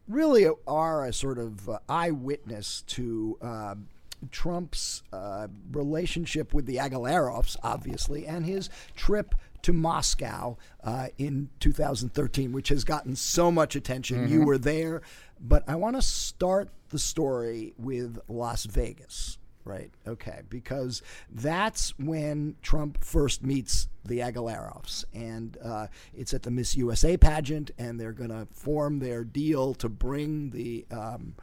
really 0.07 0.47
are 0.67 1.05
a 1.05 1.13
sort 1.13 1.37
of 1.37 1.67
uh, 1.69 1.79
eyewitness 1.87 2.83
to. 2.87 3.37
Um, 3.41 3.87
Trump's 4.31 5.01
uh, 5.13 5.47
relationship 5.71 6.53
with 6.53 6.65
the 6.65 6.75
Agalarovs, 6.75 7.55
obviously, 7.63 8.27
and 8.27 8.45
his 8.45 8.69
trip 8.93 9.33
to 9.63 9.73
Moscow 9.73 10.57
uh, 10.83 11.07
in 11.17 11.49
2013, 11.59 12.51
which 12.51 12.69
has 12.69 12.83
gotten 12.83 13.15
so 13.15 13.51
much 13.51 13.75
attention. 13.75 14.19
Mm-hmm. 14.19 14.33
You 14.33 14.45
were 14.45 14.57
there, 14.57 15.01
but 15.39 15.63
I 15.67 15.75
want 15.75 15.95
to 15.95 16.01
start 16.01 16.69
the 16.89 16.99
story 16.99 17.73
with 17.77 18.19
Las 18.27 18.65
Vegas 18.65 19.37
right? 19.65 19.91
Okay, 20.07 20.41
because 20.49 21.03
that's 21.29 21.93
when 21.99 22.55
Trump 22.63 23.03
first 23.03 23.43
meets 23.43 23.87
the 24.03 24.19
Agalarovs, 24.19 25.05
and 25.13 25.57
uh, 25.63 25.87
it's 26.15 26.33
at 26.33 26.41
the 26.43 26.49
Miss 26.49 26.75
USA 26.75 27.17
pageant, 27.17 27.69
and 27.77 27.99
they're 27.99 28.11
going 28.11 28.31
to 28.31 28.47
form 28.51 28.97
their 28.97 29.23
deal 29.23 29.75
to 29.75 29.87
bring 29.87 30.49
the 30.49 30.85
um, 30.89 31.35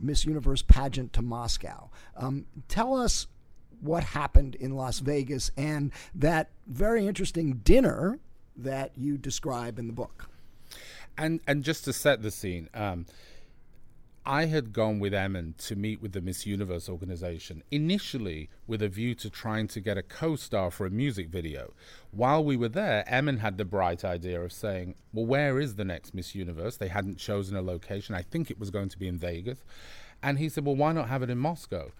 Miss 0.00 0.24
Universe 0.24 0.62
pageant 0.62 1.12
to 1.12 1.22
Moscow. 1.22 1.90
Um, 2.16 2.46
tell 2.68 2.96
us 2.96 3.26
what 3.84 4.02
happened 4.02 4.54
in 4.54 4.74
Las 4.74 5.00
Vegas 5.00 5.50
and 5.56 5.92
that 6.14 6.48
very 6.66 7.06
interesting 7.06 7.60
dinner 7.64 8.18
that 8.56 8.92
you 8.96 9.18
describe 9.18 9.78
in 9.78 9.86
the 9.86 9.92
book. 9.92 10.28
And 11.16 11.40
and 11.46 11.62
just 11.62 11.84
to 11.84 11.92
set 11.92 12.22
the 12.22 12.30
scene, 12.30 12.68
um, 12.74 13.06
I 14.26 14.46
had 14.46 14.72
gone 14.72 15.00
with 15.00 15.12
Emin 15.12 15.54
to 15.58 15.76
meet 15.76 16.00
with 16.00 16.12
the 16.12 16.22
Miss 16.22 16.46
Universe 16.46 16.88
organization, 16.88 17.62
initially 17.70 18.48
with 18.66 18.80
a 18.80 18.88
view 18.88 19.14
to 19.16 19.28
trying 19.28 19.68
to 19.68 19.80
get 19.80 19.98
a 19.98 20.02
co 20.02 20.34
star 20.34 20.70
for 20.70 20.86
a 20.86 20.90
music 20.90 21.28
video. 21.28 21.74
While 22.10 22.42
we 22.42 22.56
were 22.56 22.70
there, 22.70 23.04
Emin 23.06 23.38
had 23.38 23.58
the 23.58 23.66
bright 23.66 24.02
idea 24.02 24.40
of 24.40 24.52
saying, 24.52 24.94
Well, 25.12 25.26
where 25.26 25.60
is 25.60 25.74
the 25.74 25.84
next 25.84 26.14
Miss 26.14 26.34
Universe? 26.34 26.78
They 26.78 26.88
hadn't 26.88 27.18
chosen 27.18 27.54
a 27.54 27.62
location. 27.62 28.14
I 28.14 28.22
think 28.22 28.50
it 28.50 28.58
was 28.58 28.70
going 28.70 28.88
to 28.88 28.98
be 28.98 29.08
in 29.08 29.18
Vegas. 29.18 29.62
And 30.22 30.38
he 30.38 30.48
said, 30.48 30.64
Well, 30.64 30.76
why 30.76 30.92
not 30.92 31.08
have 31.08 31.22
it 31.22 31.28
in 31.28 31.38
Moscow? 31.38 31.92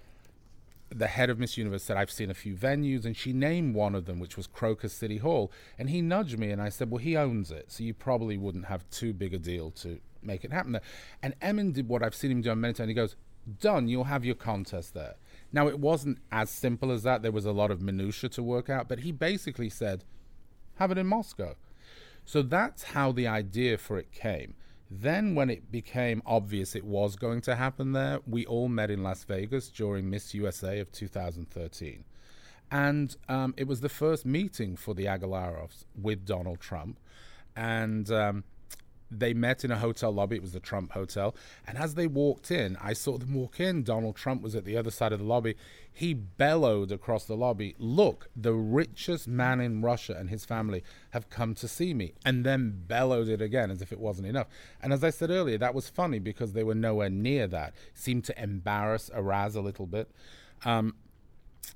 The 0.97 1.09
head 1.09 1.29
of 1.29 1.39
Miss 1.39 1.59
Universe 1.59 1.83
said, 1.83 1.97
I've 1.97 2.11
seen 2.11 2.31
a 2.31 2.35
few 2.35 2.55
venues, 2.55 3.05
and 3.05 3.17
she 3.17 3.33
named 3.33 3.75
one 3.75 3.95
of 3.95 4.07
them, 4.07 4.21
which 4.21 4.37
was 4.37 4.47
Crocus 4.47 4.93
City 4.93 5.19
Hall. 5.19 5.51
And 5.79 5.91
he 5.91 6.01
nudged 6.01 6.39
me, 6.39 6.51
and 6.51 6.63
I 6.63 6.69
said, 6.69 6.91
Well, 6.91 6.99
he 6.99 7.17
owns 7.17 7.51
it, 7.51 7.73
so 7.73 7.83
you 7.83 7.93
probably 7.93 8.37
wouldn't 8.37 8.67
have 8.67 8.89
too 8.91 9.13
big 9.13 9.35
a 9.35 9.39
deal 9.39 9.71
to 9.73 10.01
make 10.23 10.45
it 10.45 10.53
happen 10.53 10.73
there. 10.73 10.83
And 11.23 11.35
Emin 11.43 11.73
did 11.73 11.89
what 11.89 12.03
I've 12.03 12.15
seen 12.15 12.31
him 12.31 12.43
do 12.43 12.51
on 12.51 12.61
many 12.61 12.75
times. 12.75 12.89
He 12.89 12.95
goes, 12.95 13.17
Done, 13.61 13.89
you'll 13.89 14.05
have 14.05 14.25
your 14.25 14.37
contest 14.37 14.95
there. 14.95 15.17
Now, 15.53 15.69
it 15.69 15.79
wasn't 15.79 16.19
as 16.33 16.49
simple 16.49 16.91
as 16.91 17.03
that. 17.03 17.23
There 17.23 17.33
was 17.33 17.45
a 17.45 17.53
lot 17.53 17.71
of 17.71 17.83
minutiae 17.83 18.31
to 18.31 18.43
work 18.43 18.71
out, 18.71 18.89
but 18.89 19.01
he 19.01 19.13
basically 19.13 19.69
said, 19.69 20.05
Have 20.77 20.91
it 20.91 20.99
in 20.99 21.07
Moscow. 21.07 21.57
So 22.25 22.41
that's 22.41 22.85
how 22.85 23.13
the 23.13 23.27
idea 23.27 23.77
for 23.77 23.99
it 23.99 24.13
came. 24.13 24.55
Then, 25.01 25.35
when 25.35 25.51
it 25.51 25.73
became 25.73 26.23
obvious 26.25 26.77
it 26.77 26.85
was 26.85 27.17
going 27.17 27.41
to 27.43 27.57
happen 27.57 27.93
there, 27.93 28.21
we 28.29 28.47
all 28.47 28.69
met 28.69 28.93
in 28.93 29.03
Las 29.03 29.25
Vegas 29.25 29.69
during 29.69 30.09
Miss 30.09 30.35
USA 30.35 30.79
of 30.79 30.93
2013. 30.93 32.05
And 32.71 33.17
um, 33.29 33.55
it 33.57 33.67
was 33.67 33.81
the 33.81 33.89
first 33.89 34.25
meeting 34.25 34.77
for 34.77 34.95
the 34.95 35.07
Agalarovs 35.07 35.85
with 36.01 36.25
Donald 36.25 36.61
Trump. 36.61 37.01
And 37.57 38.09
um, 38.13 38.45
they 39.21 39.35
met 39.35 39.65
in 39.65 39.71
a 39.71 39.79
hotel 39.79 40.13
lobby. 40.13 40.37
It 40.37 40.43
was 40.43 40.53
the 40.53 40.61
Trump 40.61 40.93
Hotel. 40.93 41.35
And 41.67 41.79
as 41.79 41.95
they 41.95 42.07
walked 42.07 42.51
in, 42.51 42.77
I 42.81 42.93
saw 42.93 43.19
them 43.19 43.35
walk 43.35 43.61
in. 43.61 43.83
Donald 43.83 44.17
Trump 44.17 44.43
was 44.43 44.55
at 44.55 44.65
the 44.65 44.77
other 44.77 44.91
side 44.91 45.13
of 45.13 45.19
the 45.19 45.25
lobby. 45.25 45.57
He 45.93 46.15
bellowed 46.15 46.91
across 46.91 47.25
the 47.25 47.37
lobby, 47.37 47.75
Look, 47.79 48.29
the 48.35 48.53
richest 48.53 49.29
man 49.29 49.61
in 49.61 49.83
Russia 49.83 50.17
and 50.19 50.31
his 50.31 50.45
family 50.45 50.83
have 51.11 51.31
come 51.31 51.55
to 51.57 51.69
see 51.69 51.95
me. 51.95 52.15
And 52.25 52.45
then 52.45 52.85
bellowed 52.87 53.29
it 53.29 53.41
again 53.41 53.71
as 53.71 53.83
if 53.83 53.93
it 53.93 54.01
wasn't 54.01 54.29
enough. 54.29 54.49
And 54.83 54.93
as 54.93 55.05
I 55.05 55.11
said 55.11 55.31
earlier, 55.31 55.59
that 55.59 55.75
was 55.75 55.89
funny 55.89 56.19
because 56.19 56.53
they 56.53 56.65
were 56.65 56.75
nowhere 56.75 57.11
near 57.11 57.47
that. 57.49 57.75
seemed 57.95 58.25
to 58.25 58.43
embarrass 58.43 59.11
Aras 59.15 59.55
a 59.55 59.61
little 59.61 59.87
bit. 59.87 60.11
Um, 60.65 60.95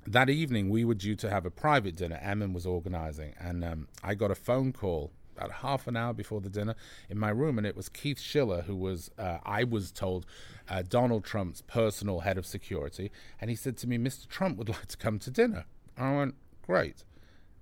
that 0.07 0.29
evening, 0.29 0.69
we 0.69 0.85
were 0.85 0.95
due 0.95 1.15
to 1.15 1.29
have 1.29 1.45
a 1.45 1.51
private 1.51 1.95
dinner. 1.95 2.19
Emin 2.21 2.53
was 2.53 2.65
organizing, 2.65 3.33
and 3.39 3.63
um, 3.63 3.87
I 4.03 4.15
got 4.15 4.31
a 4.31 4.35
phone 4.35 4.71
call 4.71 5.11
about 5.39 5.51
half 5.51 5.87
an 5.87 5.95
hour 5.95 6.13
before 6.13 6.41
the 6.41 6.49
dinner 6.49 6.75
in 7.09 7.17
my 7.17 7.29
room, 7.29 7.57
and 7.57 7.65
it 7.65 7.75
was 7.75 7.89
Keith 7.89 8.19
Schiller, 8.19 8.61
who 8.61 8.75
was, 8.75 9.09
uh, 9.17 9.37
I 9.43 9.63
was 9.63 9.91
told, 9.91 10.25
uh, 10.67 10.83
Donald 10.87 11.23
Trump's 11.23 11.61
personal 11.61 12.21
head 12.21 12.37
of 12.37 12.45
security. 12.45 13.11
And 13.39 13.49
he 13.49 13.55
said 13.55 13.77
to 13.77 13.87
me, 13.87 13.97
Mr. 13.97 14.27
Trump 14.27 14.57
would 14.57 14.69
like 14.69 14.87
to 14.87 14.97
come 14.97 15.19
to 15.19 15.31
dinner. 15.31 15.65
I 15.97 16.15
went, 16.15 16.35
Great. 16.61 17.03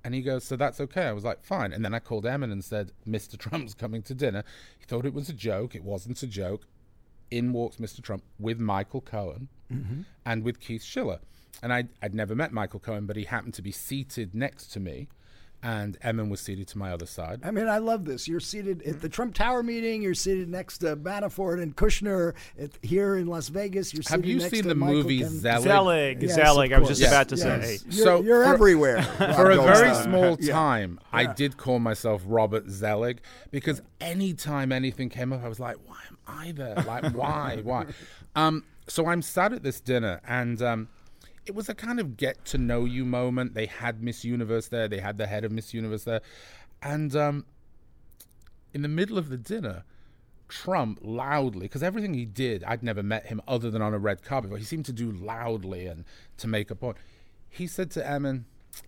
And 0.04 0.14
he 0.14 0.22
goes, 0.22 0.44
So 0.44 0.56
that's 0.56 0.80
okay. 0.82 1.04
I 1.04 1.14
was 1.14 1.24
like, 1.24 1.44
Fine. 1.44 1.74
And 1.74 1.84
then 1.84 1.94
I 1.94 2.00
called 2.00 2.26
Emin 2.26 2.52
and 2.52 2.64
said, 2.64 2.92
Mr. 3.08 3.38
Trump's 3.38 3.74
coming 3.74 4.02
to 4.04 4.14
dinner. 4.14 4.44
He 4.78 4.86
thought 4.86 5.06
it 5.06 5.14
was 5.14 5.30
a 5.30 5.34
joke. 5.34 5.76
It 5.76 5.84
wasn't 5.84 6.22
a 6.24 6.28
joke. 6.28 6.66
In 7.30 7.52
walks 7.52 7.76
Mr. 7.76 8.02
Trump 8.02 8.24
with 8.40 8.58
Michael 8.58 9.02
Cohen 9.02 9.50
mm-hmm. 9.72 10.02
and 10.26 10.44
with 10.44 10.62
Keith 10.62 10.84
Schiller. 10.84 11.20
And 11.62 11.74
I'd, 11.74 11.90
I'd 12.02 12.16
never 12.16 12.36
met 12.36 12.54
Michael 12.54 12.80
Cohen, 12.80 13.06
but 13.06 13.18
he 13.18 13.26
happened 13.26 13.54
to 13.56 13.62
be 13.62 13.72
seated 13.72 14.34
next 14.34 14.68
to 14.68 14.80
me 14.80 15.10
and 15.64 15.98
Emin 16.02 16.30
was 16.30 16.40
seated 16.40 16.68
to 16.70 16.78
my 16.78 16.92
other 16.94 17.06
side. 17.08 17.42
I 17.44 17.52
mean, 17.52 17.68
I 17.68 17.80
love 17.80 18.06
this. 18.06 18.28
You're 18.28 18.40
seated 18.40 18.84
at 18.84 19.02
the 19.02 19.10
Trump 19.10 19.34
Tower 19.34 19.64
meeting. 19.64 20.02
You're 20.04 20.14
seated 20.14 20.48
next 20.50 20.78
to 20.80 20.96
Manafort 20.96 21.62
and 21.62 21.76
Kushner 21.76 22.34
at, 22.60 22.72
here 22.84 23.18
in 23.18 23.26
Las 23.28 23.48
Vegas. 23.50 23.94
You're 23.94 24.04
Have 24.10 24.24
you 24.26 24.40
seen 24.40 24.68
the 24.68 24.76
Michael 24.76 24.96
movie 24.98 25.20
Ken- 25.22 25.30
Zelig? 25.40 25.64
Zelig, 25.64 26.22
Yes, 26.24 26.36
Zelig. 26.36 26.74
I 26.74 26.80
was 26.80 26.90
just 26.90 27.02
course. 27.02 27.12
about 27.12 27.30
to 27.30 27.36
Yes. 27.38 27.82
say. 27.82 27.88
You're, 27.90 28.06
So 28.06 28.22
you're 28.22 28.44
for- 28.46 28.54
everywhere. 28.54 29.02
For 29.18 29.50
a 29.52 29.56
very 29.56 29.88
Goldstein. 29.88 30.04
small 30.04 30.38
Yeah. 30.40 30.54
time, 30.54 31.00
I 31.12 31.26
did 31.26 31.58
call 31.58 31.80
myself 31.80 32.22
Robert 32.26 32.70
Zelig 32.70 33.20
because 33.52 33.82
anytime 34.00 34.72
anything 34.72 35.10
came 35.10 35.34
up, 35.34 35.44
I 35.44 35.48
was 35.50 35.60
like, 35.60 35.78
"Why 35.86 35.98
am 36.10 36.18
I 36.28 36.52
there? 36.52 36.76
Like, 36.86 37.14
why, 37.16 37.60
why?" 37.64 37.86
Um, 38.36 38.64
so 38.88 39.08
I'm 39.08 39.24
sat 39.24 39.52
at 39.54 39.64
this 39.64 39.82
dinner, 39.82 40.22
and 40.28 40.62
um, 40.62 40.90
it 41.48 41.56
was 41.56 41.70
a 41.70 41.74
kind 41.74 42.00
of 42.00 42.18
get 42.18 42.44
to 42.46 42.58
know 42.58 42.86
you 42.86 43.06
moment. 43.06 43.54
They 43.54 43.66
had 43.66 44.04
Miss 44.04 44.26
Universe 44.26 44.68
there, 44.68 44.88
they 44.88 45.00
had 45.00 45.18
the 45.18 45.28
head 45.28 45.46
of 45.46 45.52
Miss 45.52 45.74
Universe 45.74 46.04
there, 46.04 46.22
and 46.82 47.16
um, 47.16 47.46
in 48.74 48.82
the 48.82 48.88
middle 48.88 49.18
of 49.18 49.30
the 49.30 49.38
dinner, 49.38 49.84
Trump 50.50 51.00
loudly, 51.02 51.62
because 51.62 51.84
everything 51.84 52.14
he 52.14 52.26
did, 52.26 52.64
I'd 52.64 52.84
never 52.84 53.02
met 53.02 53.28
him 53.28 53.42
other 53.48 53.72
than 53.72 53.82
on 53.82 53.94
a 53.94 53.98
red 53.98 54.24
carpet, 54.24 54.52
but 54.52 54.60
he 54.60 54.66
seemed 54.66 54.86
to 54.86 54.94
do 54.94 55.12
loudly 55.12 55.88
and 55.88 56.06
to 56.38 56.48
make 56.48 56.70
a 56.70 56.76
point. 56.76 56.98
He 57.50 57.68
said 57.68 57.92
to 57.92 58.08
Emin, 58.08 58.46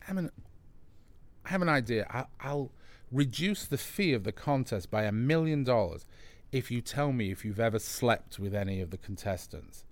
Emin, 0.07 0.31
I 1.45 1.49
have 1.49 1.61
an 1.61 1.69
idea. 1.69 2.05
I, 2.09 2.25
I'll 2.39 2.71
reduce 3.11 3.65
the 3.65 3.77
fee 3.77 4.13
of 4.13 4.23
the 4.23 4.31
contest 4.31 4.91
by 4.91 5.03
a 5.03 5.11
million 5.11 5.63
dollars 5.63 6.05
if 6.51 6.69
you 6.71 6.81
tell 6.81 7.11
me 7.11 7.31
if 7.31 7.43
you've 7.43 7.59
ever 7.59 7.79
slept 7.79 8.39
with 8.39 8.53
any 8.53 8.81
of 8.81 8.91
the 8.91 8.97
contestants. 8.97 9.83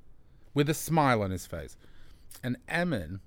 With 0.53 0.69
a 0.69 0.73
smile 0.73 1.21
on 1.21 1.31
his 1.31 1.45
face. 1.45 1.77
And 2.43 2.57
Emin, 2.67 3.19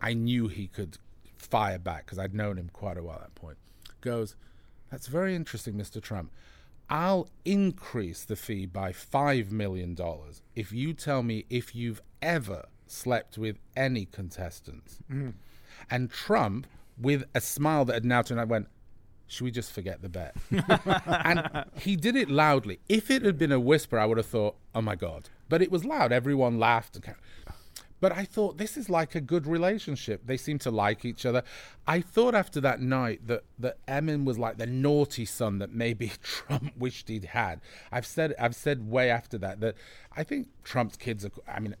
I 0.00 0.14
knew 0.14 0.48
he 0.48 0.66
could 0.66 0.98
fire 1.36 1.78
back 1.78 2.06
because 2.06 2.18
I'd 2.18 2.34
known 2.34 2.58
him 2.58 2.70
quite 2.72 2.96
a 2.96 3.02
while 3.02 3.16
at 3.16 3.22
that 3.22 3.34
point, 3.34 3.58
goes, 4.00 4.36
That's 4.90 5.06
very 5.06 5.34
interesting, 5.34 5.74
Mr. 5.74 6.02
Trump. 6.02 6.30
I'll 6.90 7.28
increase 7.44 8.24
the 8.24 8.36
fee 8.36 8.66
by 8.66 8.92
$5 8.92 9.50
million 9.50 9.96
if 10.54 10.70
you 10.70 10.92
tell 10.92 11.22
me 11.22 11.46
if 11.48 11.74
you've 11.74 12.02
ever 12.20 12.66
slept 12.86 13.38
with 13.38 13.56
any 13.76 14.04
contestants. 14.04 14.98
Mm-hmm. 15.10 15.30
And 15.90 16.10
Trump, 16.10 16.66
with 16.98 17.24
a 17.34 17.40
smile 17.40 17.84
that 17.86 17.94
had 17.94 18.04
now 18.04 18.22
turned, 18.22 18.40
I 18.40 18.44
went, 18.44 18.68
should 19.26 19.44
we 19.44 19.50
just 19.50 19.72
forget 19.72 20.02
the 20.02 20.08
bet? 20.08 20.36
and 21.08 21.64
he 21.78 21.96
did 21.96 22.16
it 22.16 22.30
loudly. 22.30 22.80
If 22.88 23.10
it 23.10 23.22
had 23.22 23.38
been 23.38 23.52
a 23.52 23.60
whisper, 23.60 23.98
I 23.98 24.06
would 24.06 24.18
have 24.18 24.26
thought, 24.26 24.56
oh 24.74 24.82
my 24.82 24.94
God. 24.94 25.30
But 25.48 25.62
it 25.62 25.70
was 25.70 25.84
loud. 25.84 26.12
Everyone 26.12 26.58
laughed. 26.58 26.98
But 28.04 28.12
I 28.12 28.26
thought, 28.26 28.58
this 28.58 28.76
is 28.76 28.90
like 28.90 29.14
a 29.14 29.20
good 29.22 29.46
relationship. 29.46 30.26
They 30.26 30.36
seem 30.36 30.58
to 30.58 30.70
like 30.70 31.06
each 31.06 31.24
other. 31.24 31.42
I 31.86 32.02
thought 32.02 32.34
after 32.34 32.60
that 32.60 32.78
night 32.78 33.26
that, 33.28 33.44
that 33.58 33.78
Emin 33.88 34.26
was 34.26 34.38
like 34.38 34.58
the 34.58 34.66
naughty 34.66 35.24
son 35.24 35.58
that 35.60 35.72
maybe 35.72 36.12
Trump 36.22 36.74
wished 36.76 37.08
he'd 37.08 37.24
had. 37.24 37.62
I've 37.90 38.04
said, 38.04 38.34
I've 38.38 38.54
said 38.54 38.90
way 38.90 39.08
after 39.08 39.38
that 39.38 39.60
that 39.60 39.76
I 40.14 40.22
think 40.22 40.48
Trump's 40.64 40.98
kids 40.98 41.24
are, 41.24 41.30
I 41.48 41.60
mean, 41.60 41.76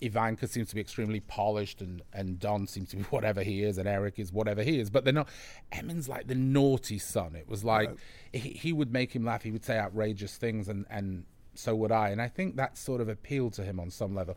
Ivanka 0.00 0.48
seems 0.48 0.68
to 0.70 0.74
be 0.74 0.80
extremely 0.80 1.20
polished, 1.20 1.80
and, 1.80 2.02
and 2.12 2.40
Don 2.40 2.66
seems 2.66 2.88
to 2.88 2.96
be 2.96 3.02
whatever 3.10 3.44
he 3.44 3.62
is, 3.62 3.78
and 3.78 3.86
Eric 3.86 4.18
is 4.18 4.32
whatever 4.32 4.64
he 4.64 4.80
is. 4.80 4.90
But 4.90 5.04
they're 5.04 5.12
not. 5.12 5.28
Emin's 5.70 6.08
like 6.08 6.26
the 6.26 6.34
naughty 6.34 6.98
son. 6.98 7.36
It 7.36 7.48
was 7.48 7.64
like 7.64 7.90
he, 8.32 8.48
he 8.48 8.72
would 8.72 8.92
make 8.92 9.14
him 9.14 9.24
laugh. 9.24 9.44
He 9.44 9.52
would 9.52 9.64
say 9.64 9.78
outrageous 9.78 10.38
things, 10.38 10.68
and, 10.68 10.86
and 10.90 11.22
so 11.58 11.74
would 11.74 11.90
I. 11.90 12.10
And 12.10 12.22
I 12.22 12.28
think 12.28 12.56
that 12.56 12.78
sort 12.78 13.00
of 13.00 13.08
appealed 13.08 13.52
to 13.54 13.64
him 13.64 13.80
on 13.80 13.90
some 13.90 14.14
level. 14.14 14.36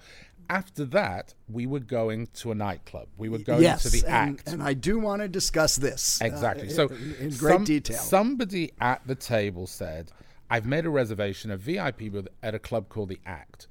After 0.51 0.83
that, 0.87 1.33
we 1.47 1.65
were 1.65 1.79
going 1.79 2.27
to 2.35 2.51
a 2.51 2.55
nightclub. 2.55 3.07
We 3.17 3.29
were 3.29 3.37
going 3.37 3.61
yes, 3.61 3.83
to 3.83 3.89
the 3.89 4.05
and, 4.05 4.37
act. 4.37 4.49
and 4.49 4.61
I 4.61 4.73
do 4.73 4.99
want 4.99 5.21
to 5.21 5.29
discuss 5.29 5.77
this 5.77 6.21
uh, 6.21 6.25
Exactly. 6.25 6.67
in- 6.67 6.73
so, 6.73 6.87
in, 6.89 7.15
in 7.19 7.29
great 7.29 7.53
some- 7.53 7.63
detail. 7.63 7.97
Somebody 7.97 8.73
at 8.81 9.01
the 9.07 9.15
table 9.15 9.65
said, 9.65 10.11
"I've 10.49 10.65
made 10.65 10.85
a 10.85 10.89
reservation, 10.89 11.51
a 11.51 11.57
VIP 11.57 12.09
with 12.11 12.27
at 12.43 12.53
a 12.53 12.59
club 12.59 12.89
called 12.89 13.07
the 13.09 13.19
Act." 13.25 13.67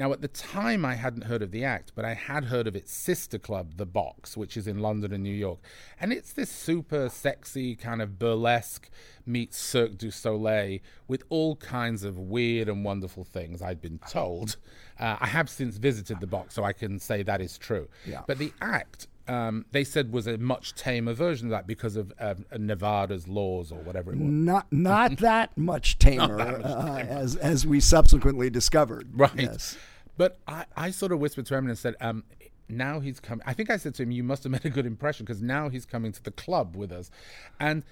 Now, 0.00 0.14
at 0.14 0.22
the 0.22 0.28
time, 0.28 0.86
I 0.86 0.94
hadn't 0.94 1.24
heard 1.24 1.42
of 1.42 1.50
the 1.50 1.62
Act, 1.62 1.92
but 1.94 2.06
I 2.06 2.14
had 2.14 2.46
heard 2.46 2.66
of 2.66 2.74
its 2.74 2.90
sister 2.90 3.38
club, 3.38 3.76
the 3.76 3.84
Box, 3.84 4.34
which 4.34 4.56
is 4.56 4.66
in 4.66 4.78
London 4.78 5.12
and 5.12 5.22
New 5.22 5.28
York, 5.28 5.58
and 6.00 6.10
it's 6.10 6.32
this 6.32 6.48
super 6.48 7.10
sexy 7.10 7.76
kind 7.76 8.00
of 8.00 8.18
burlesque 8.18 8.88
meets 9.26 9.58
Cirque 9.58 9.98
du 9.98 10.10
Soleil 10.10 10.78
with 11.06 11.22
all 11.28 11.54
kinds 11.56 12.02
of 12.02 12.18
weird 12.18 12.66
and 12.66 12.82
wonderful 12.82 13.24
things. 13.24 13.60
I'd 13.60 13.82
been 13.82 13.98
told. 14.08 14.56
Uh, 14.98 15.18
I 15.20 15.26
have 15.26 15.50
since 15.50 15.76
visited 15.76 16.20
the 16.20 16.26
Box, 16.26 16.54
so 16.54 16.64
I 16.64 16.72
can 16.72 16.98
say 16.98 17.22
that 17.22 17.42
is 17.42 17.58
true. 17.58 17.86
Yeah. 18.06 18.22
But 18.26 18.38
the 18.38 18.54
Act 18.62 19.06
um, 19.30 19.64
they 19.70 19.84
said 19.84 20.12
was 20.12 20.26
a 20.26 20.38
much 20.38 20.74
tamer 20.74 21.12
version 21.14 21.46
of 21.46 21.50
that 21.52 21.66
because 21.66 21.94
of 21.94 22.12
um, 22.18 22.44
Nevada's 22.58 23.28
laws 23.28 23.70
or 23.70 23.78
whatever 23.78 24.12
it 24.12 24.18
was. 24.18 24.26
not 24.26 24.72
not 24.72 25.16
that 25.18 25.56
much 25.56 25.98
tamer, 25.98 26.40
uh, 26.40 26.98
as 26.98 27.36
as 27.36 27.64
we 27.64 27.78
subsequently 27.78 28.50
discovered. 28.50 29.08
Right. 29.14 29.30
Yes. 29.36 29.78
But 30.16 30.38
I, 30.48 30.64
I 30.76 30.90
sort 30.90 31.12
of 31.12 31.20
whispered 31.20 31.46
to 31.46 31.56
him 31.56 31.68
and 31.68 31.78
said, 31.78 31.94
um, 32.00 32.24
now 32.68 33.00
he's 33.00 33.20
coming. 33.20 33.42
I 33.46 33.54
think 33.54 33.70
I 33.70 33.76
said 33.76 33.94
to 33.94 34.02
him, 34.02 34.10
you 34.10 34.24
must 34.24 34.42
have 34.42 34.52
made 34.52 34.66
a 34.66 34.70
good 34.70 34.84
impression 34.84 35.24
because 35.24 35.40
now 35.40 35.68
he's 35.68 35.86
coming 35.86 36.12
to 36.12 36.22
the 36.22 36.30
club 36.32 36.76
with 36.76 36.92
us. 36.92 37.10
And 37.58 37.84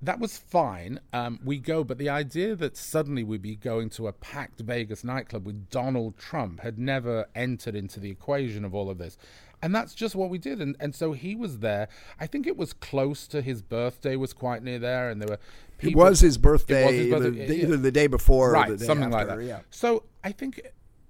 that 0.00 0.20
was 0.20 0.38
fine. 0.38 1.00
Um, 1.12 1.40
we 1.44 1.58
go, 1.58 1.82
but 1.82 1.98
the 1.98 2.08
idea 2.08 2.54
that 2.54 2.76
suddenly 2.76 3.24
we'd 3.24 3.42
be 3.42 3.56
going 3.56 3.90
to 3.90 4.06
a 4.06 4.12
packed 4.12 4.60
Vegas 4.60 5.02
nightclub 5.02 5.44
with 5.44 5.68
Donald 5.70 6.16
Trump 6.16 6.60
had 6.60 6.78
never 6.78 7.26
entered 7.34 7.74
into 7.74 7.98
the 7.98 8.10
equation 8.10 8.64
of 8.64 8.74
all 8.74 8.88
of 8.90 8.98
this. 8.98 9.18
And 9.62 9.74
that's 9.74 9.94
just 9.94 10.14
what 10.14 10.30
we 10.30 10.38
did. 10.38 10.60
And, 10.60 10.76
and 10.78 10.94
so 10.94 11.12
he 11.12 11.34
was 11.34 11.58
there. 11.58 11.88
I 12.20 12.26
think 12.26 12.46
it 12.46 12.56
was 12.56 12.72
close 12.72 13.26
to 13.28 13.42
his 13.42 13.62
birthday, 13.62 14.16
was 14.16 14.32
quite 14.32 14.62
near 14.62 14.78
there. 14.78 15.10
And 15.10 15.20
there 15.20 15.28
were 15.28 15.38
people. 15.78 16.00
It 16.00 16.04
was 16.04 16.20
his 16.20 16.38
birthday, 16.38 16.86
was 16.86 16.94
his 16.94 17.10
birthday 17.10 17.44
either, 17.44 17.54
yeah. 17.54 17.64
either, 17.64 17.76
the 17.76 17.92
day 17.92 18.06
before 18.06 18.52
right, 18.52 18.68
or 18.68 18.72
the 18.72 18.78
day 18.78 18.86
something 18.86 19.12
after, 19.12 19.26
like 19.26 19.38
that. 19.38 19.44
Yeah. 19.44 19.60
So 19.70 20.04
I 20.22 20.32
think 20.32 20.60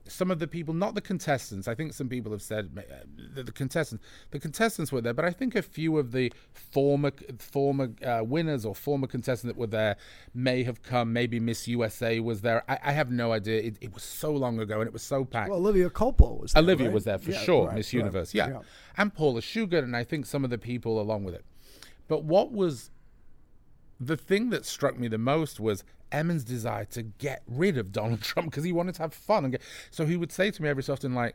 some 0.08 0.30
of 0.30 0.38
the 0.38 0.46
people, 0.46 0.74
not 0.74 0.94
the 0.94 1.00
contestants. 1.00 1.68
I 1.68 1.74
think 1.74 1.92
some 1.92 2.08
people 2.08 2.32
have 2.32 2.42
said 2.42 2.70
uh, 2.76 3.42
the 3.42 3.52
contestants. 3.52 4.04
The 4.30 4.38
contestants 4.38 4.90
were 4.90 5.00
there, 5.00 5.14
but 5.14 5.24
I 5.24 5.30
think 5.30 5.54
a 5.54 5.62
few 5.62 5.98
of 5.98 6.12
the 6.12 6.32
former 6.52 7.12
former 7.38 7.90
uh, 8.04 8.22
winners 8.24 8.64
or 8.64 8.74
former 8.74 9.06
contestants 9.06 9.54
that 9.54 9.60
were 9.60 9.66
there 9.66 9.96
may 10.34 10.62
have 10.64 10.82
come. 10.82 11.12
Maybe 11.12 11.38
Miss 11.40 11.68
USA 11.68 12.20
was 12.20 12.40
there. 12.40 12.64
I, 12.68 12.78
I 12.82 12.92
have 12.92 13.10
no 13.10 13.32
idea. 13.32 13.60
It, 13.60 13.76
it, 13.80 13.94
was 13.94 14.02
so 14.02 14.32
long 14.32 14.58
ago, 14.60 14.80
and 14.80 14.86
it 14.86 14.92
was 14.92 15.02
so 15.02 15.24
packed. 15.24 15.50
Well, 15.50 15.58
Olivia 15.58 15.90
Culpo 15.90 16.40
was. 16.40 16.52
there, 16.52 16.62
Olivia 16.62 16.86
right? 16.86 16.94
was 16.94 17.04
there 17.04 17.18
for 17.18 17.30
yeah, 17.30 17.38
sure. 17.40 17.66
right, 17.66 17.76
Miss 17.76 17.88
right, 17.88 17.98
Universe, 17.98 18.34
yeah. 18.34 18.48
yeah, 18.48 18.60
and 18.96 19.14
Paula 19.14 19.42
Sugar, 19.42 19.78
and 19.78 19.96
I 19.96 20.04
think 20.04 20.26
some 20.26 20.44
of 20.44 20.50
the 20.50 20.58
people 20.58 21.00
along 21.00 21.24
with 21.24 21.34
it. 21.34 21.44
But 22.08 22.24
what 22.24 22.52
was 22.52 22.90
the 24.00 24.16
thing 24.16 24.50
that 24.50 24.64
struck 24.64 24.98
me 24.98 25.08
the 25.08 25.18
most 25.18 25.58
was 25.60 25.84
Emin's 26.12 26.44
desire 26.44 26.84
to 26.86 27.02
get 27.02 27.42
rid 27.46 27.76
of 27.76 27.92
Donald 27.92 28.22
Trump 28.22 28.50
because 28.50 28.64
he 28.64 28.72
wanted 28.72 28.94
to 28.96 29.02
have 29.02 29.14
fun. 29.14 29.44
And 29.44 29.52
get, 29.52 29.62
so 29.90 30.06
he 30.06 30.16
would 30.16 30.32
say 30.32 30.50
to 30.50 30.62
me 30.62 30.68
every 30.68 30.82
so 30.82 30.92
often, 30.92 31.14
like, 31.14 31.34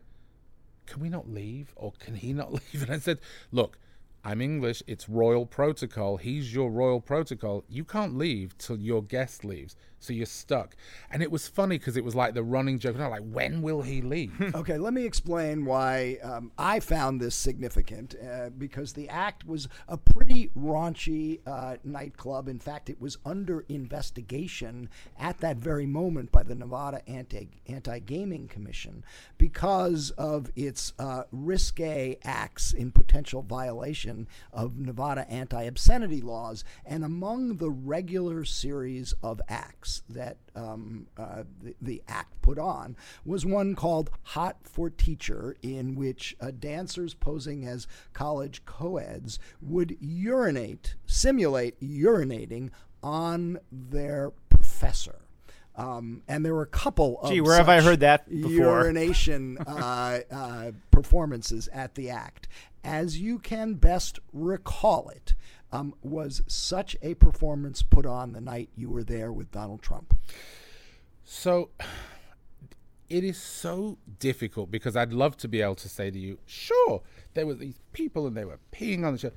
can 0.85 1.01
we 1.01 1.09
not 1.09 1.29
leave 1.29 1.73
or 1.75 1.93
can 1.99 2.15
he 2.15 2.33
not 2.33 2.51
leave? 2.73 2.83
And 2.83 2.91
I 2.91 2.99
said, 2.99 3.19
look, 3.51 3.77
I'm 4.25 4.39
English. 4.39 4.81
It's 4.87 5.09
royal 5.09 5.45
protocol. 5.45 6.15
He's 6.15 6.53
your 6.53 6.71
royal 6.71 7.01
protocol. 7.01 7.65
You 7.67 7.83
can't 7.83 8.17
leave 8.17 8.57
till 8.57 8.79
your 8.79 9.03
guest 9.03 9.43
leaves. 9.43 9.75
So 9.99 10.13
you're 10.13 10.25
stuck. 10.25 10.75
And 11.11 11.21
it 11.23 11.31
was 11.31 11.47
funny 11.47 11.77
because 11.77 11.95
it 11.95 12.03
was 12.03 12.13
like 12.13 12.33
the 12.33 12.43
running 12.43 12.77
joke. 12.79 12.97
Now, 12.97 13.09
like, 13.09 13.23
when 13.23 13.61
will 13.61 13.81
he 13.81 14.01
leave? 14.01 14.33
okay, 14.55 14.77
let 14.77 14.93
me 14.93 15.05
explain 15.05 15.65
why 15.65 16.17
um, 16.23 16.51
I 16.57 16.81
found 16.81 17.19
this 17.19 17.35
significant. 17.35 18.15
Uh, 18.15 18.49
because 18.49 18.93
the 18.93 19.07
act 19.09 19.45
was 19.45 19.67
a 19.87 19.97
pretty 19.97 20.51
raunchy 20.57 21.39
uh, 21.45 21.77
nightclub. 21.83 22.47
In 22.47 22.59
fact, 22.59 22.89
it 22.89 22.99
was 22.99 23.17
under 23.25 23.61
investigation 23.69 24.89
at 25.17 25.39
that 25.39 25.57
very 25.57 25.85
moment 25.85 26.31
by 26.31 26.43
the 26.43 26.55
Nevada 26.55 27.01
Anti 27.07 27.99
Gaming 27.99 28.47
Commission 28.47 29.05
because 29.37 30.11
of 30.11 30.51
its 30.55 30.93
uh, 30.99 31.23
risque 31.31 32.17
acts 32.23 32.73
in 32.73 32.91
potential 32.91 33.41
violation 33.41 34.12
of 34.51 34.77
Nevada 34.77 35.29
anti 35.29 35.63
obscenity 35.63 36.21
laws. 36.21 36.63
And 36.85 37.03
among 37.03 37.57
the 37.57 37.69
regular 37.69 38.45
series 38.45 39.13
of 39.23 39.41
acts 39.47 40.03
that 40.09 40.37
um, 40.55 41.07
uh, 41.17 41.43
the, 41.61 41.75
the, 41.81 42.03
act 42.07 42.41
put 42.41 42.59
on 42.59 42.95
was 43.25 43.45
one 43.45 43.75
called 43.75 44.11
Hot 44.21 44.57
for 44.63 44.89
Teacher, 44.89 45.55
in 45.61 45.95
which 45.95 46.35
uh, 46.39 46.51
dancers 46.51 47.13
posing 47.13 47.65
as 47.65 47.87
college 48.13 48.63
co-eds 48.65 49.39
would 49.61 49.97
urinate, 49.99 50.95
simulate 51.05 51.79
urinating 51.81 52.69
on 53.01 53.59
their 53.71 54.31
professor. 54.49 55.23
Um, 55.75 56.21
and 56.27 56.45
there 56.45 56.53
were 56.53 56.61
a 56.61 56.67
couple 56.67 57.19
of 57.21 57.31
Gee, 57.31 57.41
where 57.41 57.57
have 57.57 57.69
I 57.69 57.81
heard 57.81 58.01
that 58.01 58.29
before? 58.29 58.51
urination 58.51 59.57
uh, 59.57 60.19
uh, 60.31 60.71
performances 60.91 61.67
at 61.73 61.95
the 61.95 62.11
act. 62.11 62.47
As 62.83 63.19
you 63.19 63.39
can 63.39 63.75
best 63.75 64.19
recall 64.33 65.09
it, 65.09 65.35
um, 65.71 65.93
was 66.01 66.41
such 66.47 66.95
a 67.01 67.15
performance 67.15 67.81
put 67.81 68.05
on 68.05 68.33
the 68.33 68.41
night 68.41 68.69
you 68.75 68.89
were 68.89 69.03
there 69.03 69.31
with 69.31 69.51
Donald 69.51 69.81
Trump? 69.81 70.15
So 71.23 71.69
it 73.09 73.23
is 73.23 73.37
so 73.37 73.97
difficult 74.19 74.71
because 74.71 74.95
I'd 74.95 75.13
love 75.13 75.37
to 75.37 75.47
be 75.47 75.61
able 75.61 75.75
to 75.75 75.89
say 75.89 76.11
to 76.11 76.19
you, 76.19 76.39
sure, 76.45 77.01
there 77.33 77.45
were 77.45 77.53
these 77.53 77.79
people 77.91 78.27
and 78.27 78.35
they 78.35 78.45
were 78.45 78.59
peeing 78.71 79.05
on 79.05 79.13
the 79.13 79.19
show. 79.19 79.31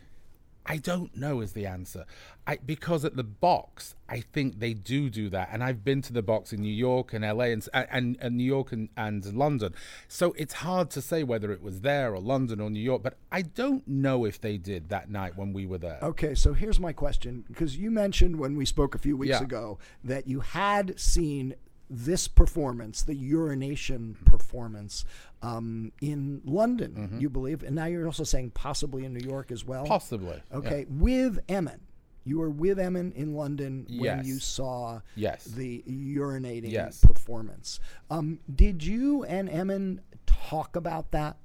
I 0.69 0.79
don't 0.79 1.17
know 1.17 1.41
is 1.41 1.53
the 1.53 1.65
answer. 1.67 2.05
I, 2.49 2.59
because 2.65 3.05
at 3.05 3.17
the 3.17 3.25
box, 3.25 3.95
I 4.09 4.21
think 4.21 4.59
they 4.61 4.73
do 4.75 5.09
do 5.11 5.29
that, 5.31 5.49
and 5.53 5.63
I've 5.65 5.85
been 5.85 6.03
to 6.03 6.13
the 6.13 6.23
box 6.23 6.53
in 6.53 6.61
New 6.61 6.73
York 6.73 7.13
and 7.13 7.25
LA 7.25 7.47
and 7.47 7.69
and, 7.73 8.17
and 8.21 8.37
New 8.37 8.45
York 8.45 8.73
and, 8.73 8.89
and 8.97 9.25
London, 9.35 9.75
so 10.09 10.33
it's 10.37 10.55
hard 10.55 10.91
to 10.91 11.01
say 11.03 11.23
whether 11.25 11.51
it 11.53 11.63
was 11.63 11.81
there 11.81 12.15
or 12.15 12.21
London 12.21 12.61
or 12.61 12.71
New 12.71 12.81
York. 12.81 13.03
But 13.03 13.17
I 13.33 13.43
don't 13.43 13.87
know 13.87 14.25
if 14.25 14.41
they 14.41 14.59
did 14.59 14.89
that 14.91 15.11
night 15.11 15.37
when 15.37 15.53
we 15.53 15.67
were 15.67 15.79
there. 15.79 15.99
Okay, 16.03 16.35
so 16.35 16.53
here's 16.53 16.79
my 16.81 16.93
question 16.93 17.45
because 17.49 17.77
you 17.77 17.91
mentioned 17.91 18.37
when 18.39 18.57
we 18.57 18.65
spoke 18.65 18.95
a 18.95 18.99
few 18.99 19.17
weeks 19.17 19.31
Yeah. 19.31 19.43
ago 19.43 19.79
that 20.05 20.27
you 20.29 20.41
had 20.41 20.99
seen 21.01 21.55
this 21.89 22.27
performance, 22.29 23.03
the 23.03 23.15
urination 23.15 24.17
performance, 24.25 25.05
um, 25.43 25.93
in 26.01 26.41
London, 26.45 27.17
you 27.21 27.29
believe, 27.31 27.63
and 27.63 27.77
now 27.77 27.85
you're 27.85 28.07
also 28.07 28.25
saying 28.25 28.51
possibly 28.51 29.05
in 29.05 29.13
New 29.15 29.25
York 29.27 29.51
as 29.53 29.65
well. 29.65 29.85
Possibly. 29.87 30.43
Okay, 30.53 30.81
yeah. 30.81 30.85
with 30.99 31.39
Emin. 31.49 31.81
You 32.25 32.41
were 32.41 32.51
with 32.51 32.81
Emin 32.81 33.13
in 33.13 33.35
London 33.35 33.87
when 33.89 34.01
Yes. 34.19 34.27
you 34.27 34.39
saw 34.41 35.01
Yes. 35.15 35.45
the 35.45 35.85
urinating 35.87 36.73
Yes. 36.73 37.01
performance. 37.01 37.79
Um, 38.11 38.41
did 38.53 38.83
you 38.83 39.23
and 39.25 39.49
Emin 39.49 40.01
talk 40.27 40.75
about 40.75 41.13
that? 41.13 41.37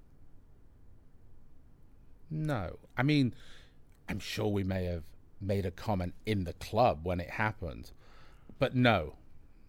No. 2.29 2.79
I 2.97 3.03
mean, 3.03 3.35
I'm 4.09 4.19
sure 4.19 4.47
we 4.47 4.63
may 4.63 4.85
have 4.85 5.03
made 5.39 5.65
a 5.65 5.71
comment 5.71 6.13
in 6.25 6.43
the 6.45 6.53
club 6.53 7.01
when 7.05 7.19
it 7.19 7.31
happened, 7.31 7.91
but 8.59 8.75
no, 8.75 9.15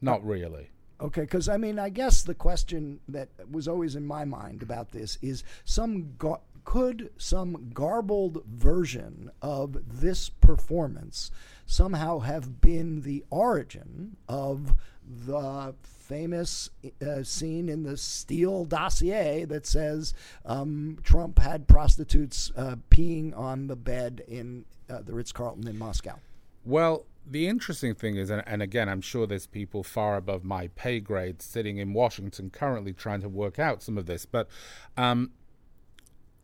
not 0.02 0.24
really. 0.24 0.68
Okay, 1.00 1.22
because 1.22 1.48
I 1.48 1.56
mean, 1.56 1.78
I 1.78 1.88
guess 1.88 2.22
the 2.22 2.34
question 2.34 3.00
that 3.08 3.28
was 3.50 3.66
always 3.66 3.96
in 3.96 4.06
my 4.06 4.24
mind 4.24 4.62
about 4.62 4.92
this 4.92 5.18
is 5.20 5.42
some 5.64 6.14
gar- 6.16 6.40
could 6.64 7.10
some 7.18 7.70
garbled 7.74 8.44
version 8.46 9.30
of 9.40 9.78
this 10.00 10.28
performance 10.28 11.30
somehow 11.66 12.20
have 12.20 12.60
been 12.60 13.02
the 13.02 13.24
origin 13.30 14.16
of 14.28 14.74
the 15.04 15.74
famous 15.82 16.70
uh, 17.04 17.22
scene 17.22 17.68
in 17.68 17.82
the 17.82 17.96
Steele 17.96 18.64
dossier 18.64 19.44
that 19.44 19.66
says 19.66 20.14
um, 20.44 20.98
Trump 21.02 21.38
had 21.38 21.66
prostitutes 21.66 22.52
uh, 22.56 22.76
peeing 22.90 23.36
on 23.36 23.66
the 23.66 23.76
bed 23.76 24.22
in 24.28 24.64
uh, 24.88 25.00
the 25.02 25.14
Ritz 25.14 25.32
Carlton 25.32 25.66
in 25.66 25.78
Moscow? 25.78 26.18
Well, 26.64 27.06
the 27.26 27.46
interesting 27.46 27.94
thing 27.94 28.16
is, 28.16 28.30
and, 28.30 28.42
and 28.46 28.62
again, 28.62 28.88
I'm 28.88 29.00
sure 29.00 29.26
there's 29.26 29.46
people 29.46 29.82
far 29.82 30.16
above 30.16 30.44
my 30.44 30.68
pay 30.68 31.00
grade 31.00 31.40
sitting 31.40 31.78
in 31.78 31.92
Washington 31.92 32.50
currently 32.50 32.92
trying 32.92 33.20
to 33.20 33.28
work 33.28 33.58
out 33.58 33.82
some 33.82 33.96
of 33.96 34.06
this, 34.06 34.26
but 34.26 34.48
um, 34.96 35.30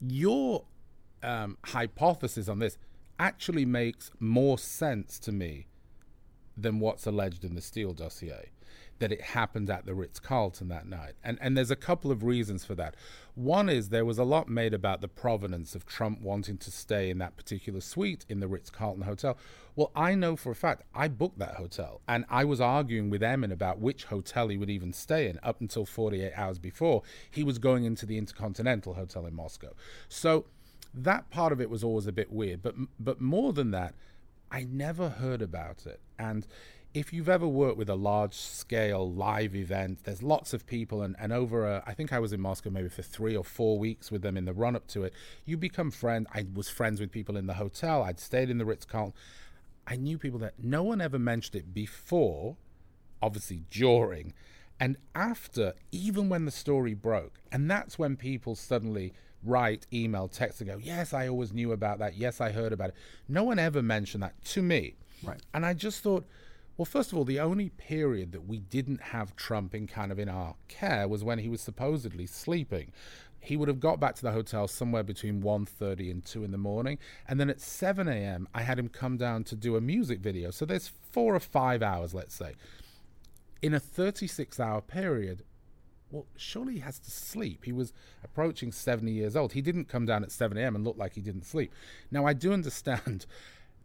your 0.01 0.65
um, 1.23 1.59
hypothesis 1.65 2.49
on 2.49 2.59
this 2.59 2.79
actually 3.19 3.65
makes 3.65 4.11
more 4.21 4.59
sense 4.59 5.19
to 5.19 5.33
me 5.33 5.67
than 6.57 6.81
what's 6.81 7.07
alleged 7.07 7.45
in 7.45 7.55
the 7.55 7.61
Steele 7.61 7.93
dossier. 7.93 8.51
That 8.99 9.13
it 9.13 9.21
happened 9.21 9.71
at 9.71 9.87
the 9.87 9.95
Ritz 9.95 10.19
Carlton 10.19 10.69
that 10.69 10.87
night. 10.87 11.15
And, 11.23 11.39
and 11.41 11.57
there's 11.57 11.71
a 11.71 11.77
couple 11.77 12.11
of 12.11 12.25
reasons 12.25 12.65
for 12.65 12.75
that. 12.75 12.97
One 13.35 13.69
is 13.69 13.91
there 13.91 14.05
was 14.05 14.19
a 14.19 14.25
lot 14.25 14.49
made 14.49 14.75
about 14.75 15.01
the 15.01 15.09
provenance 15.09 15.77
of 15.77 15.87
Trump 15.87 16.21
wanting 16.21 16.59
to 16.59 16.71
stay 16.73 17.09
in 17.09 17.19
that 17.19 17.37
particular 17.37 17.81
suite 17.81 18.27
in 18.29 18.41
the 18.41 18.49
Ritz 18.49 18.71
Carlton 18.71 19.05
Hotel. 19.05 19.39
Well, 19.77 19.93
I 19.95 20.17
know 20.17 20.35
for 20.35 20.51
a 20.51 20.57
fact 20.57 20.83
I 20.93 21.07
booked 21.07 21.39
that 21.39 21.55
hotel 21.55 22.01
and 22.09 22.25
I 22.29 22.45
was 22.45 22.61
arguing 22.61 23.11
with 23.11 23.23
Emin 23.23 23.53
about 23.53 23.79
which 23.79 24.07
hotel 24.07 24.49
he 24.49 24.57
would 24.57 24.71
even 24.71 24.93
stay 24.93 25.29
in 25.29 25.39
up 25.45 25.61
until 25.61 25.87
48 25.87 26.33
hours 26.35 26.59
before 26.59 27.03
he 27.31 27.45
was 27.45 27.59
going 27.59 27.85
into 27.85 28.05
the 28.05 28.19
Intercontinental 28.19 28.95
Hotel 28.95 29.25
in 29.27 29.35
Moscow. 29.35 29.75
So 30.09 30.47
that 30.93 31.31
part 31.31 31.53
of 31.53 31.61
it 31.61 31.71
was 31.71 31.85
always 31.85 32.09
a 32.09 32.13
bit 32.13 32.33
weird. 32.33 32.63
But, 32.63 32.75
but 32.99 33.21
more 33.21 33.53
than 33.53 33.71
that, 33.71 33.95
I 34.51 34.65
never 34.65 35.11
heard 35.11 35.43
about 35.43 35.87
it. 35.87 36.01
And 36.19 36.47
if 36.99 37.13
you've 37.13 37.29
ever 37.29 37.47
worked 37.47 37.79
with 37.79 37.89
a 37.89 37.95
large 37.95 38.35
scale 38.35 39.09
live 39.11 39.55
event, 39.55 40.01
there's 40.03 40.21
lots 40.23 40.53
of 40.53 40.67
people, 40.67 41.03
and, 41.03 41.15
and 41.19 41.33
over, 41.33 41.65
a, 41.65 41.83
I 41.87 41.95
think 41.95 42.13
I 42.13 42.19
was 42.19 42.33
in 42.33 42.41
Moscow 42.41 42.71
maybe 42.71 42.89
for 42.89 43.03
three 43.03 43.37
or 43.37 43.45
four 43.45 43.79
weeks 43.79 44.11
with 44.11 44.23
them 44.23 44.37
in 44.37 44.47
the 44.47 44.53
run 44.53 44.75
up 44.75 44.89
to 44.89 45.05
it. 45.05 45.13
You 45.45 45.57
become 45.57 45.93
friends. 45.93 46.27
I 46.35 46.47
was 46.53 46.69
friends 46.69 47.01
with 47.01 47.13
people 47.13 47.37
in 47.37 47.47
the 47.47 47.55
hotel, 47.55 48.03
I'd 48.03 48.19
stayed 48.19 48.51
in 48.51 48.59
the 48.59 48.65
Ritz 48.65 48.85
Carlton. 48.85 49.15
I 49.87 49.97
knew 49.97 50.19
people 50.19 50.41
that 50.41 50.55
no 50.63 50.83
one 50.83 51.01
ever 51.01 51.19
mentioned 51.19 51.55
it 51.55 51.73
before, 51.73 52.57
obviously 53.23 53.63
during, 53.71 54.35
and 54.81 54.97
after, 55.15 55.75
even 55.93 56.29
when 56.29 56.45
the 56.45 56.51
story 56.51 56.95
broke. 56.95 57.41
And 57.53 57.71
that's 57.71 57.99
when 57.99 58.17
people 58.17 58.55
suddenly 58.57 59.13
write, 59.45 59.87
email, 59.93 60.27
text, 60.27 60.61
and 60.61 60.69
go, 60.69 60.79
Yes, 60.79 61.15
I 61.15 61.29
always 61.29 61.53
knew 61.53 61.73
about 61.73 62.01
that. 62.01 62.17
Yes, 62.17 62.41
I 62.41 62.51
heard 62.51 62.73
about 62.73 62.91
it. 62.91 62.95
No 63.29 63.45
one 63.45 63.59
ever 63.59 63.83
mentioned 63.83 64.23
that 64.25 64.45
to 64.47 64.63
me. 64.63 64.95
Right. 65.23 65.41
And 65.55 65.65
I 65.65 65.75
just 65.75 66.03
thought, 66.03 66.27
well, 66.79 66.87
first 66.87 67.11
of 67.11 67.19
all, 67.19 67.25
the 67.25 67.41
only 67.41 67.71
period 67.71 68.31
that 68.31 68.47
we 68.47 68.61
didn't 68.61 69.03
have 69.03 69.35
Trump 69.35 69.75
in 69.75 69.89
kind 69.89 70.13
of 70.13 70.19
in 70.21 70.29
our 70.29 70.55
care 70.69 71.09
was 71.09 71.25
when 71.25 71.41
he 71.41 71.49
was 71.49 71.61
supposedly 71.61 72.25
sleeping. 72.27 72.93
he 73.41 73.57
would 73.57 73.69
have 73.69 73.81
got 73.81 74.01
back 74.01 74.15
to 74.15 74.23
the 74.23 74.33
hotel 74.33 74.69
somewhere 74.69 75.03
between 75.03 75.43
1.30 75.43 76.11
and 76.11 76.25
2 76.25 76.45
in 76.45 76.51
the 76.51 76.59
morning 76.59 76.99
and 77.29 77.39
then 77.39 77.49
at 77.49 77.61
7 77.61 78.09
a.m 78.09 78.49
i 78.53 78.63
had 78.63 78.79
him 78.79 78.89
come 78.89 79.17
down 79.17 79.45
to 79.45 79.55
do 79.55 79.77
a 79.77 79.81
music 79.81 80.21
video. 80.21 80.51
So 80.51 80.65
there's 80.65 80.91
four 81.11 81.35
or 81.35 81.41
five 81.41 81.83
hours 81.83 82.15
let's 82.15 82.35
say. 82.35 82.55
In 83.63 83.75
a 83.75 83.81
36 83.81 84.61
hour 84.61 84.81
period 84.81 85.43
well 86.11 86.27
surely 86.37 86.75
he 86.75 86.81
has 86.81 86.99
to 87.01 87.11
sleep. 87.11 87.65
He 87.65 87.73
was 87.73 87.93
approaching 88.25 88.73
70 88.73 89.13
years 89.13 89.37
old. 89.37 89.53
He 89.53 89.63
didn't 89.63 89.89
come 89.89 90.07
down 90.07 90.23
at 90.23 90.33
7 90.33 90.57
a.m 90.57 90.75
and 90.77 90.85
look 90.85 90.99
like 90.99 91.15
he 91.15 91.21
didn't 91.21 91.45
sleep. 91.45 91.73
Now 92.11 92.27
i 92.27 92.33
do 92.33 92.53
understand 92.53 93.27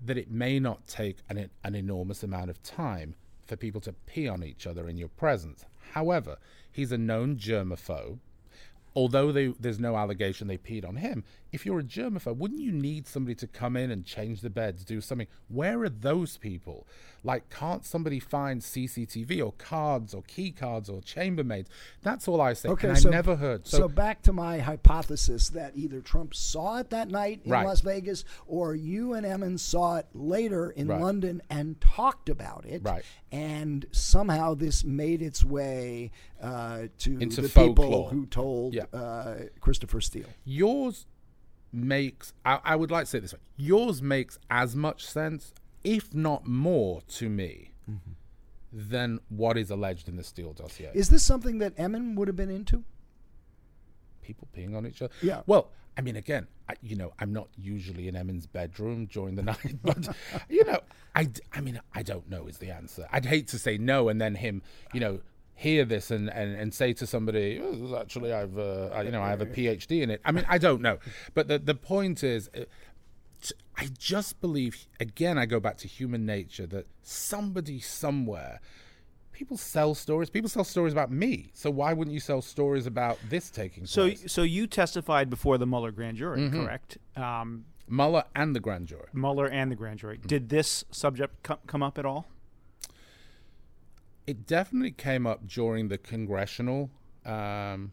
that 0.04 0.18
it 0.18 0.32
may 0.32 0.60
not 0.60 0.88
take 0.88 1.18
an, 1.30 1.50
an 1.64 1.76
enormous 1.76 2.24
amount 2.24 2.50
of 2.50 2.62
time 2.64 3.16
for 3.46 3.56
people 3.56 3.82
to 3.82 3.94
pee 4.06 4.28
on 4.28 4.44
each 4.44 4.66
other 4.66 4.88
in 4.88 4.98
your 4.98 5.10
presence 5.10 5.66
however 5.94 6.38
he's 6.72 6.92
a 6.92 6.98
known 6.98 7.36
germaphobe 7.36 8.20
although 8.96 9.32
they, 9.32 9.48
there's 9.60 9.80
no 9.80 9.96
allegation 9.96 10.48
they 10.48 10.58
peed 10.58 10.88
on 10.88 10.98
him, 10.98 11.24
if 11.52 11.66
you're 11.66 11.80
a 11.80 11.84
germaphobe, 11.84 12.38
wouldn't 12.38 12.62
you 12.62 12.72
need 12.72 13.08
somebody 13.08 13.36
to 13.36 13.48
come 13.48 13.76
in 13.76 13.92
and 13.92 14.06
change 14.06 14.42
the 14.42 14.50
beds, 14.50 14.84
do 14.84 15.02
something? 15.02 15.28
Where 15.48 15.82
are 15.82 15.90
those 15.90 16.38
people? 16.38 16.88
Like, 17.24 17.50
can't 17.50 17.86
somebody 17.86 18.20
find 18.20 18.62
CCTV 18.62 19.44
or 19.44 19.54
cards 19.54 20.14
or 20.14 20.24
key 20.24 20.52
cards 20.52 20.90
or 20.90 21.02
chambermaids? 21.02 21.68
That's 22.02 22.28
all 22.28 22.42
I 22.42 22.54
say. 22.54 22.70
Okay, 22.70 22.90
and 22.90 22.98
so, 22.98 23.10
I 23.10 23.12
never 23.12 23.36
heard. 23.38 23.66
So, 23.66 23.78
so, 23.78 23.88
back 23.88 24.22
to 24.24 24.34
my 24.34 24.60
hypothesis 24.60 25.50
that 25.50 25.72
either 25.76 26.02
Trump 26.02 26.36
saw 26.36 26.80
it 26.80 26.90
that 26.90 27.10
night 27.10 27.42
in 27.46 27.52
right. 27.52 27.66
Las 27.66 27.82
Vegas 27.82 28.26
or 28.46 28.76
you 28.76 29.14
and 29.14 29.26
Emin 29.26 29.58
saw 29.58 29.98
it 29.98 30.08
later 30.14 30.72
in 30.72 30.88
right. 30.88 31.00
London 31.02 31.42
and 31.50 31.80
talked 31.80 32.28
about 32.28 32.66
it. 32.66 32.82
Right. 32.84 33.04
And 33.32 33.86
somehow 33.92 34.54
this 34.54 34.84
made 34.84 35.22
its 35.22 35.44
way 35.44 36.12
uh, 36.42 36.84
to 37.00 37.18
Into 37.20 37.42
the 37.42 37.50
folklore. 37.50 37.86
people 37.86 38.10
who 38.10 38.26
told 38.26 38.74
Yeah. 38.74 38.84
uh, 38.94 39.36
Christopher 39.62 40.02
Steele. 40.02 40.28
Yours 40.44 41.06
makes, 41.72 42.34
I, 42.46 42.60
I 42.64 42.76
would 42.76 42.92
like 42.92 43.06
to 43.06 43.10
say 43.10 43.18
it 43.20 43.22
this 43.22 43.34
way 43.34 43.40
yours 43.56 44.02
makes 44.02 44.38
as 44.50 44.76
much 44.76 45.06
sense, 45.06 45.54
if 45.84 46.14
not 46.14 46.48
more, 46.48 47.02
to 47.02 47.30
me. 47.30 47.72
Than 48.76 49.20
what 49.30 49.56
is 49.56 49.70
alleged 49.70 50.10
in 50.10 50.16
the 50.16 50.24
Steele 50.24 50.54
dossier. 50.54 50.90
Is 50.96 51.10
this 51.10 51.24
something 51.24 51.60
that 51.60 51.74
Emin 51.78 52.16
would 52.16 52.28
have 52.28 52.36
been 52.36 52.50
into? 52.50 52.84
people 54.24 54.48
peeing 54.56 54.76
on 54.76 54.88
each 54.88 55.02
other. 55.02 55.14
Yeah. 55.22 55.42
Well, 55.46 55.70
I 55.98 56.02
mean, 56.02 56.16
again, 56.16 56.48
I, 56.68 56.74
you 56.82 56.96
know, 56.96 57.14
I'm 57.20 57.34
not 57.34 57.50
usually 57.56 58.08
in 58.08 58.16
Emin's 58.16 58.48
bedroom 58.48 59.06
during 59.06 59.36
the 59.36 59.44
night, 59.54 59.78
but 59.84 60.08
you 60.50 60.64
know, 60.64 60.80
I, 61.16 61.30
I 61.52 61.62
mean, 61.62 61.80
I 61.94 62.02
don't 62.02 62.28
know 62.30 62.48
is 62.48 62.58
the 62.58 62.72
answer. 62.72 63.08
I'd 63.12 63.26
hate 63.26 63.48
to 63.50 63.60
say 63.60 63.78
no 63.78 64.10
and 64.10 64.20
then 64.20 64.36
him, 64.36 64.64
you 64.94 65.00
know, 65.00 65.20
hear 65.56 65.86
this 65.86 66.10
and, 66.10 66.32
and, 66.32 66.56
and 66.56 66.74
say 66.74 66.94
to 66.94 67.06
somebody, 67.06 67.62
oh, 67.62 67.96
actually, 67.96 68.34
I've, 68.34 68.58
uh, 68.58 68.88
I, 68.88 69.04
you 69.04 69.12
know, 69.12 69.22
I 69.22 69.30
have 69.30 69.42
a 69.42 69.46
PhD 69.46 70.02
in 70.02 70.10
it. 70.10 70.20
I 70.26 70.32
mean, 70.32 70.46
I 70.50 70.58
don't 70.58 70.82
know, 70.82 70.98
but 71.34 71.48
the 71.48 71.60
the 71.60 71.76
point 71.76 72.24
is. 72.24 72.50
I 73.76 73.88
just 73.98 74.40
believe, 74.40 74.88
again, 75.00 75.38
I 75.38 75.46
go 75.46 75.60
back 75.60 75.78
to 75.78 75.88
human 75.88 76.26
nature 76.26 76.68
that 76.68 76.88
somebody 77.02 77.80
somewhere 77.80 78.60
people 79.32 79.58
sell 79.58 79.96
stories. 79.96 80.30
People 80.30 80.48
sell 80.50 80.64
stories 80.64 80.94
about 80.94 81.12
me. 81.12 81.50
So 81.56 81.72
why 81.72 81.92
wouldn't 81.92 82.14
you 82.14 82.20
sell 82.20 82.40
stories 82.42 82.86
about 82.86 83.18
this 83.30 83.50
taking 83.50 83.88
So, 83.88 84.04
place? 84.08 84.32
so 84.32 84.44
you 84.44 84.68
testified 84.68 85.28
before 85.30 85.58
the 85.58 85.66
Mueller 85.66 85.92
grand 85.92 86.18
jury, 86.18 86.40
Mhm. 86.40 86.52
correct? 86.52 87.00
Um, 87.16 87.66
Mueller 87.88 88.26
and 88.36 88.56
the 88.56 88.60
grand 88.60 88.88
jury. 88.88 89.08
Mueller 89.12 89.48
and 89.48 89.72
the 89.72 89.76
grand 89.76 90.00
jury. 90.00 90.20
Did 90.26 90.50
this 90.50 90.86
subject 90.92 91.42
co- 91.42 91.60
come 91.66 91.82
up 91.82 91.98
at 91.98 92.06
all? 92.06 92.28
It 94.26 94.46
definitely 94.48 94.92
came 94.92 95.28
up 95.28 95.48
during 95.48 95.88
the 95.90 95.98
congressional 95.98 96.92
um, 97.26 97.92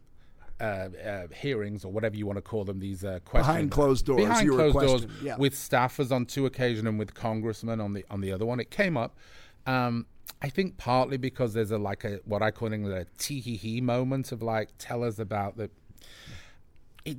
uh, 0.61 0.89
uh, 1.05 1.27
hearings 1.33 1.83
or 1.83 1.91
whatever 1.91 2.15
you 2.15 2.25
want 2.25 2.37
to 2.37 2.41
call 2.41 2.63
them. 2.63 2.79
These 2.79 3.03
uh, 3.03 3.19
questions 3.25 3.47
Behind 3.47 3.71
closed 3.71 4.05
doors, 4.05 4.21
Behind 4.21 4.49
closed 4.49 4.79
doors, 4.79 5.07
yeah. 5.23 5.35
with 5.37 5.53
staffers 5.53 6.11
on 6.11 6.25
two 6.25 6.45
occasions 6.45 6.87
and 6.87 6.99
with 6.99 7.13
congressmen 7.13 7.81
on 7.81 7.93
the 7.93 8.05
on 8.09 8.21
the 8.21 8.31
other 8.31 8.45
one. 8.45 8.59
It 8.59 8.69
came 8.69 8.95
up. 8.95 9.17
Um, 9.65 10.05
I 10.41 10.49
think 10.49 10.77
partly 10.77 11.17
because 11.17 11.53
there's 11.53 11.71
a 11.71 11.77
like 11.77 12.03
a 12.03 12.19
what 12.25 12.41
I 12.41 12.51
call 12.51 12.67
in 12.67 12.73
English 12.75 13.07
a 13.07 13.07
tee 13.17 13.39
hee 13.39 13.57
hee 13.57 13.81
moment 13.81 14.31
of 14.31 14.41
like 14.41 14.69
tell 14.77 15.03
us 15.03 15.19
about 15.19 15.57
the. 15.57 15.69
It 17.03 17.17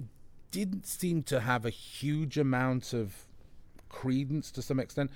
didn't 0.53 0.87
seem 0.87 1.25
to 1.25 1.41
have 1.41 1.67
a 1.67 1.71
huge 1.71 2.39
amount 2.39 2.93
of 2.93 3.27
credence 3.89 4.53
to 4.53 4.63
some 4.63 4.79
extent. 4.79 5.11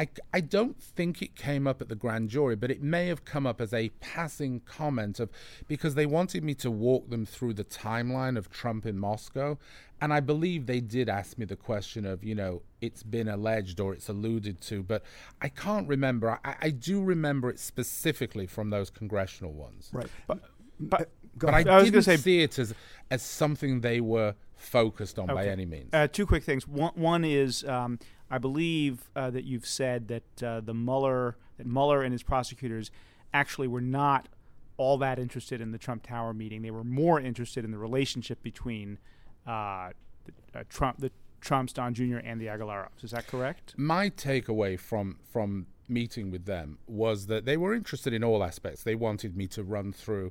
I, 0.00 0.08
I 0.32 0.40
don't 0.40 0.80
think 0.82 1.20
it 1.20 1.36
came 1.36 1.66
up 1.66 1.82
at 1.82 1.90
the 1.90 1.94
grand 1.94 2.30
jury, 2.30 2.56
but 2.56 2.70
it 2.70 2.82
may 2.82 3.08
have 3.08 3.26
come 3.26 3.46
up 3.46 3.60
as 3.60 3.74
a 3.74 3.90
passing 4.00 4.60
comment 4.60 5.20
of 5.20 5.28
because 5.68 5.94
they 5.94 6.06
wanted 6.06 6.42
me 6.42 6.54
to 6.54 6.70
walk 6.70 7.10
them 7.10 7.26
through 7.26 7.52
the 7.54 7.64
timeline 7.64 8.38
of 8.38 8.48
Trump 8.50 8.86
in 8.86 8.98
Moscow. 8.98 9.58
And 10.00 10.14
I 10.14 10.20
believe 10.20 10.64
they 10.64 10.80
did 10.80 11.10
ask 11.10 11.36
me 11.36 11.44
the 11.44 11.54
question 11.56 12.06
of, 12.06 12.24
you 12.24 12.34
know, 12.34 12.62
it's 12.80 13.02
been 13.02 13.28
alleged 13.28 13.78
or 13.78 13.92
it's 13.92 14.08
alluded 14.08 14.62
to, 14.62 14.82
but 14.82 15.02
I 15.42 15.50
can't 15.50 15.86
remember. 15.86 16.40
I, 16.42 16.54
I 16.62 16.70
do 16.70 17.02
remember 17.02 17.50
it 17.50 17.60
specifically 17.60 18.46
from 18.46 18.70
those 18.70 18.88
congressional 18.88 19.52
ones. 19.52 19.90
Right. 19.92 20.06
But, 20.26 20.38
but, 20.80 21.00
uh, 21.02 21.04
But 21.36 21.54
I, 21.54 21.58
I 21.58 21.76
was 21.76 21.84
didn't 21.84 21.92
gonna 21.92 22.02
say- 22.02 22.16
see 22.16 22.40
it 22.42 22.58
as, 22.58 22.72
as 23.10 23.22
something 23.22 23.82
they 23.82 24.00
were 24.00 24.34
focused 24.60 25.18
on 25.18 25.26
by 25.26 25.46
any 25.46 25.66
means. 25.66 25.90
Uh, 25.92 26.06
two 26.06 26.26
quick 26.26 26.44
things. 26.44 26.68
One, 26.68 26.92
one 26.94 27.24
is 27.24 27.64
um, 27.64 27.98
I 28.30 28.38
believe 28.38 29.10
uh, 29.16 29.30
that 29.30 29.44
you've 29.44 29.66
said 29.66 30.08
that 30.08 30.42
uh, 30.42 30.60
the 30.60 30.74
Mueller 30.74 31.36
that 31.56 31.66
Mueller 31.66 32.02
and 32.02 32.12
his 32.12 32.22
prosecutors 32.22 32.90
actually 33.32 33.68
were 33.68 33.80
not 33.80 34.28
all 34.76 34.96
that 34.98 35.18
interested 35.18 35.60
in 35.60 35.72
the 35.72 35.78
Trump 35.78 36.02
Tower 36.02 36.32
meeting. 36.32 36.62
They 36.62 36.70
were 36.70 36.84
more 36.84 37.20
interested 37.20 37.64
in 37.64 37.70
the 37.70 37.78
relationship 37.78 38.42
between 38.42 38.98
uh, 39.46 39.90
the, 40.24 40.60
uh, 40.60 40.64
Trump, 40.68 40.98
the 41.00 41.10
Trumps, 41.40 41.72
Don 41.72 41.92
Jr., 41.92 42.16
and 42.16 42.40
the 42.40 42.46
Agalarovs. 42.46 43.02
Is 43.02 43.10
that 43.10 43.26
correct? 43.26 43.74
my 43.76 44.10
takeaway 44.10 44.78
from 44.78 45.18
from 45.30 45.66
meeting 45.88 46.30
with 46.30 46.44
them 46.44 46.78
was 46.86 47.26
that 47.26 47.44
they 47.44 47.56
were 47.56 47.74
interested 47.74 48.12
in 48.12 48.22
all 48.22 48.44
aspects. 48.44 48.84
They 48.84 48.94
wanted 48.94 49.36
me 49.36 49.46
to 49.48 49.64
run 49.64 49.92
through 49.92 50.30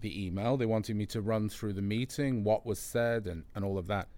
the 0.00 0.26
email, 0.26 0.56
they 0.56 0.66
wanted 0.66 0.96
me 0.96 1.06
to 1.06 1.20
run 1.20 1.48
through 1.48 1.72
the 1.74 1.82
meeting, 1.82 2.44
what 2.44 2.64
was 2.64 2.78
said, 2.78 3.26
and, 3.26 3.44
and 3.54 3.64
all 3.64 3.78
of 3.78 3.86
that. 3.88 4.08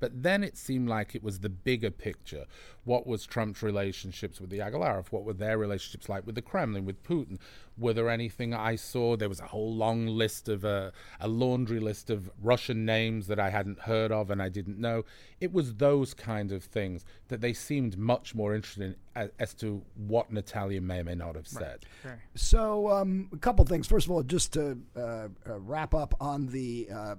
But 0.00 0.22
then 0.22 0.42
it 0.42 0.56
seemed 0.56 0.88
like 0.88 1.14
it 1.14 1.22
was 1.22 1.40
the 1.40 1.48
bigger 1.48 1.90
picture. 1.90 2.46
What 2.84 3.06
was 3.06 3.26
Trump's 3.26 3.62
relationships 3.62 4.40
with 4.40 4.50
the 4.50 4.58
Agalarov? 4.58 5.08
What 5.08 5.24
were 5.24 5.34
their 5.34 5.58
relationships 5.58 6.08
like 6.08 6.26
with 6.26 6.34
the 6.34 6.42
Kremlin, 6.42 6.86
with 6.86 7.02
Putin? 7.04 7.38
Were 7.78 7.92
there 7.92 8.10
anything 8.10 8.52
I 8.52 8.76
saw? 8.76 9.16
There 9.16 9.28
was 9.28 9.40
a 9.40 9.46
whole 9.46 9.74
long 9.74 10.06
list 10.06 10.48
of 10.48 10.64
uh, 10.64 10.90
a 11.20 11.28
laundry 11.28 11.80
list 11.80 12.10
of 12.10 12.30
Russian 12.42 12.84
names 12.84 13.26
that 13.28 13.38
I 13.38 13.50
hadn't 13.50 13.80
heard 13.80 14.10
of 14.10 14.30
and 14.30 14.42
I 14.42 14.48
didn't 14.48 14.78
know. 14.78 15.04
It 15.40 15.52
was 15.52 15.74
those 15.74 16.14
kind 16.14 16.52
of 16.52 16.64
things 16.64 17.04
that 17.28 17.40
they 17.40 17.52
seemed 17.52 17.96
much 17.96 18.34
more 18.34 18.54
interested 18.54 18.82
in 18.82 18.96
as, 19.14 19.30
as 19.38 19.54
to 19.54 19.82
what 19.96 20.32
Natalia 20.32 20.80
may 20.80 21.00
or 21.00 21.04
may 21.04 21.14
not 21.14 21.36
have 21.36 21.48
said. 21.48 21.84
So, 22.34 22.90
um, 22.90 23.28
a 23.32 23.36
couple 23.36 23.64
things. 23.64 23.86
First 23.86 24.06
of 24.06 24.12
all, 24.12 24.22
just 24.22 24.52
to 24.54 24.78
uh, 24.96 25.00
uh, 25.00 25.28
wrap 25.46 25.94
up 25.94 26.14
on 26.20 26.46
the 26.46 26.88
uh, 26.94 27.14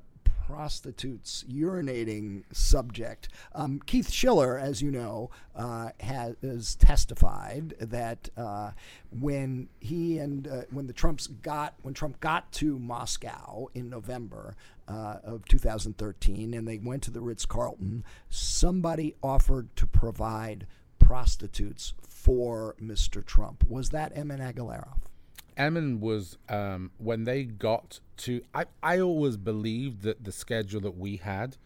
prostitutes 0.46 1.46
urinating 1.50 2.44
subject, 2.52 3.30
um, 3.54 3.82
Keith 3.86 4.12
Schiller, 4.12 4.58
as 4.58 4.82
you 4.82 4.92
know, 4.92 5.30
uh, 5.56 5.89
has 6.00 6.76
testified 6.76 7.74
that 7.80 8.30
uh, 8.38 8.72
when 9.12 9.70
he 9.80 10.18
and 10.18 10.48
uh, 10.48 10.62
when 10.72 10.88
the 10.88 10.94
Trumps 10.94 11.28
got 11.28 11.76
when 11.82 11.94
Trump 11.94 12.20
got 12.20 12.52
to 12.54 12.80
Moscow 12.80 13.68
in 13.74 13.89
November 13.89 14.56
uh, 14.88 15.18
of 15.24 15.46
2013, 15.46 16.54
and 16.54 16.68
they 16.68 16.78
went 16.78 17.04
to 17.04 17.12
the 17.12 17.22
Ritz 17.22 17.46
Carlton, 17.46 18.04
somebody 18.30 19.16
offered 19.22 19.76
to 19.76 19.88
provide 19.88 20.68
prostitutes 21.00 21.94
for 22.08 22.76
Mr. 22.82 23.26
Trump. 23.26 23.64
Was 23.68 23.89
that 23.89 24.16
Emin 24.16 24.39
Agalarov? 24.39 25.11
Emin 25.58 25.99
was 25.99 26.38
um, 26.49 26.91
when 26.97 27.24
they 27.24 27.43
got 27.43 27.99
to. 28.18 28.41
I, 28.54 28.66
I 28.82 28.99
always 28.99 29.38
believed 29.38 30.04
that 30.04 30.24
the 30.24 30.32
schedule 30.32 30.82
that 30.82 30.97
we 30.97 31.18
had 31.18 31.58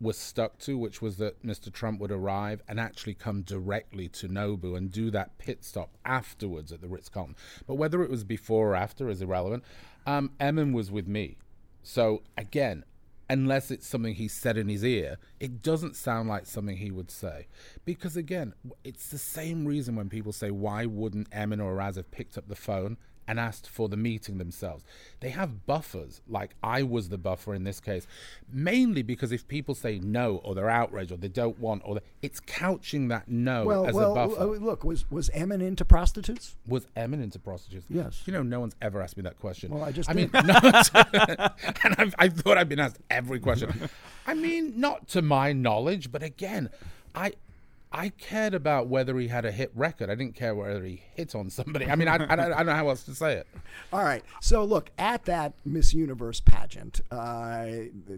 was 0.00 0.16
stuck 0.16 0.58
to, 0.58 0.78
which 0.78 1.02
was 1.02 1.18
that 1.18 1.44
Mr. 1.44 1.70
Trump 1.70 2.00
would 2.00 2.10
arrive 2.10 2.62
and 2.66 2.80
actually 2.80 3.14
come 3.14 3.42
directly 3.42 4.08
to 4.08 4.28
Nobu 4.28 4.76
and 4.76 4.90
do 4.90 5.10
that 5.10 5.36
pit 5.38 5.62
stop 5.64 5.90
afterwards 6.04 6.72
at 6.72 6.80
the 6.80 6.88
Ritz 6.88 7.08
Carlton. 7.08 7.36
But 7.66 7.74
whether 7.74 8.02
it 8.02 8.10
was 8.10 8.24
before 8.24 8.70
or 8.70 8.76
after 8.76 9.10
is 9.10 9.20
irrelevant. 9.20 9.64
Um, 10.06 10.32
Emin 10.40 10.72
was 10.72 10.90
with 10.90 11.06
me, 11.06 11.36
so 11.82 12.22
again, 12.36 12.84
unless 13.30 13.70
it's 13.70 13.86
something 13.86 14.12
he 14.12 14.26
said 14.26 14.58
in 14.58 14.68
his 14.68 14.84
ear, 14.84 15.16
it 15.38 15.62
doesn't 15.62 15.94
sound 15.94 16.28
like 16.28 16.46
something 16.46 16.76
he 16.76 16.90
would 16.90 17.12
say. 17.12 17.46
Because 17.84 18.16
again, 18.16 18.52
it's 18.82 19.08
the 19.08 19.18
same 19.18 19.64
reason 19.64 19.94
when 19.94 20.08
people 20.08 20.32
say, 20.32 20.50
why 20.50 20.84
wouldn't 20.84 21.28
Emin 21.30 21.60
or 21.60 21.76
Raz 21.76 21.94
have 21.94 22.10
picked 22.10 22.36
up 22.36 22.48
the 22.48 22.56
phone 22.56 22.96
and 23.30 23.38
asked 23.38 23.68
for 23.68 23.88
the 23.88 23.96
meeting 23.96 24.38
themselves. 24.38 24.82
They 25.20 25.28
have 25.28 25.64
buffers, 25.64 26.20
like 26.28 26.56
I 26.64 26.82
was 26.82 27.10
the 27.10 27.16
buffer 27.16 27.54
in 27.54 27.62
this 27.62 27.78
case, 27.78 28.04
mainly 28.52 29.02
because 29.02 29.30
if 29.30 29.46
people 29.46 29.76
say 29.76 30.00
no 30.00 30.38
or 30.42 30.56
they're 30.56 30.68
outraged 30.68 31.12
or 31.12 31.16
they 31.16 31.28
don't 31.28 31.56
want 31.60 31.82
or 31.84 32.00
it's 32.22 32.40
couching 32.40 33.06
that 33.08 33.28
no 33.28 33.64
well, 33.64 33.86
as 33.86 33.94
well, 33.94 34.10
a 34.10 34.14
buffer. 34.16 34.40
uh, 34.40 34.46
look, 34.46 34.82
was 34.82 35.08
was 35.12 35.30
Emin 35.30 35.60
into 35.60 35.84
prostitutes? 35.84 36.56
was 36.66 36.88
Emin 36.96 37.22
into 37.22 37.38
prostitutes? 37.38 37.86
Yes. 37.88 38.22
You 38.26 38.32
know, 38.32 38.42
no 38.42 38.58
one's 38.58 38.74
ever 38.82 39.00
asked 39.00 39.16
me 39.16 39.22
that 39.22 39.38
question. 39.38 39.70
Well, 39.70 39.84
I 39.84 39.92
just 39.92 40.10
I 40.10 40.12
mean, 40.12 40.28
did. 40.28 40.46
no, 40.48 40.58
and 41.84 41.94
I've, 41.98 42.14
I 42.18 42.28
thought 42.30 42.58
I'd 42.58 42.68
been 42.68 42.80
asked 42.80 42.98
every 43.10 43.38
question. 43.38 43.88
I 44.26 44.34
mean, 44.34 44.80
not 44.80 45.06
to 45.10 45.22
my 45.22 45.52
knowledge, 45.52 46.10
but 46.10 46.24
again, 46.24 46.68
I. 47.14 47.34
I 47.92 48.10
cared 48.10 48.54
about 48.54 48.86
whether 48.86 49.18
he 49.18 49.26
had 49.28 49.44
a 49.44 49.50
hit 49.50 49.72
record. 49.74 50.10
I 50.10 50.14
didn't 50.14 50.36
care 50.36 50.54
whether 50.54 50.84
he 50.84 51.02
hit 51.14 51.34
on 51.34 51.50
somebody. 51.50 51.86
I 51.86 51.96
mean, 51.96 52.06
I, 52.06 52.14
I, 52.14 52.18
don't, 52.18 52.30
I 52.30 52.56
don't 52.56 52.66
know 52.66 52.74
how 52.74 52.88
else 52.88 53.02
to 53.04 53.14
say 53.14 53.34
it. 53.34 53.48
All 53.92 54.04
right. 54.04 54.22
So 54.40 54.62
look 54.62 54.90
at 54.96 55.24
that 55.24 55.54
Miss 55.64 55.92
Universe 55.92 56.40
pageant. 56.40 57.00
Uh, 57.10 57.66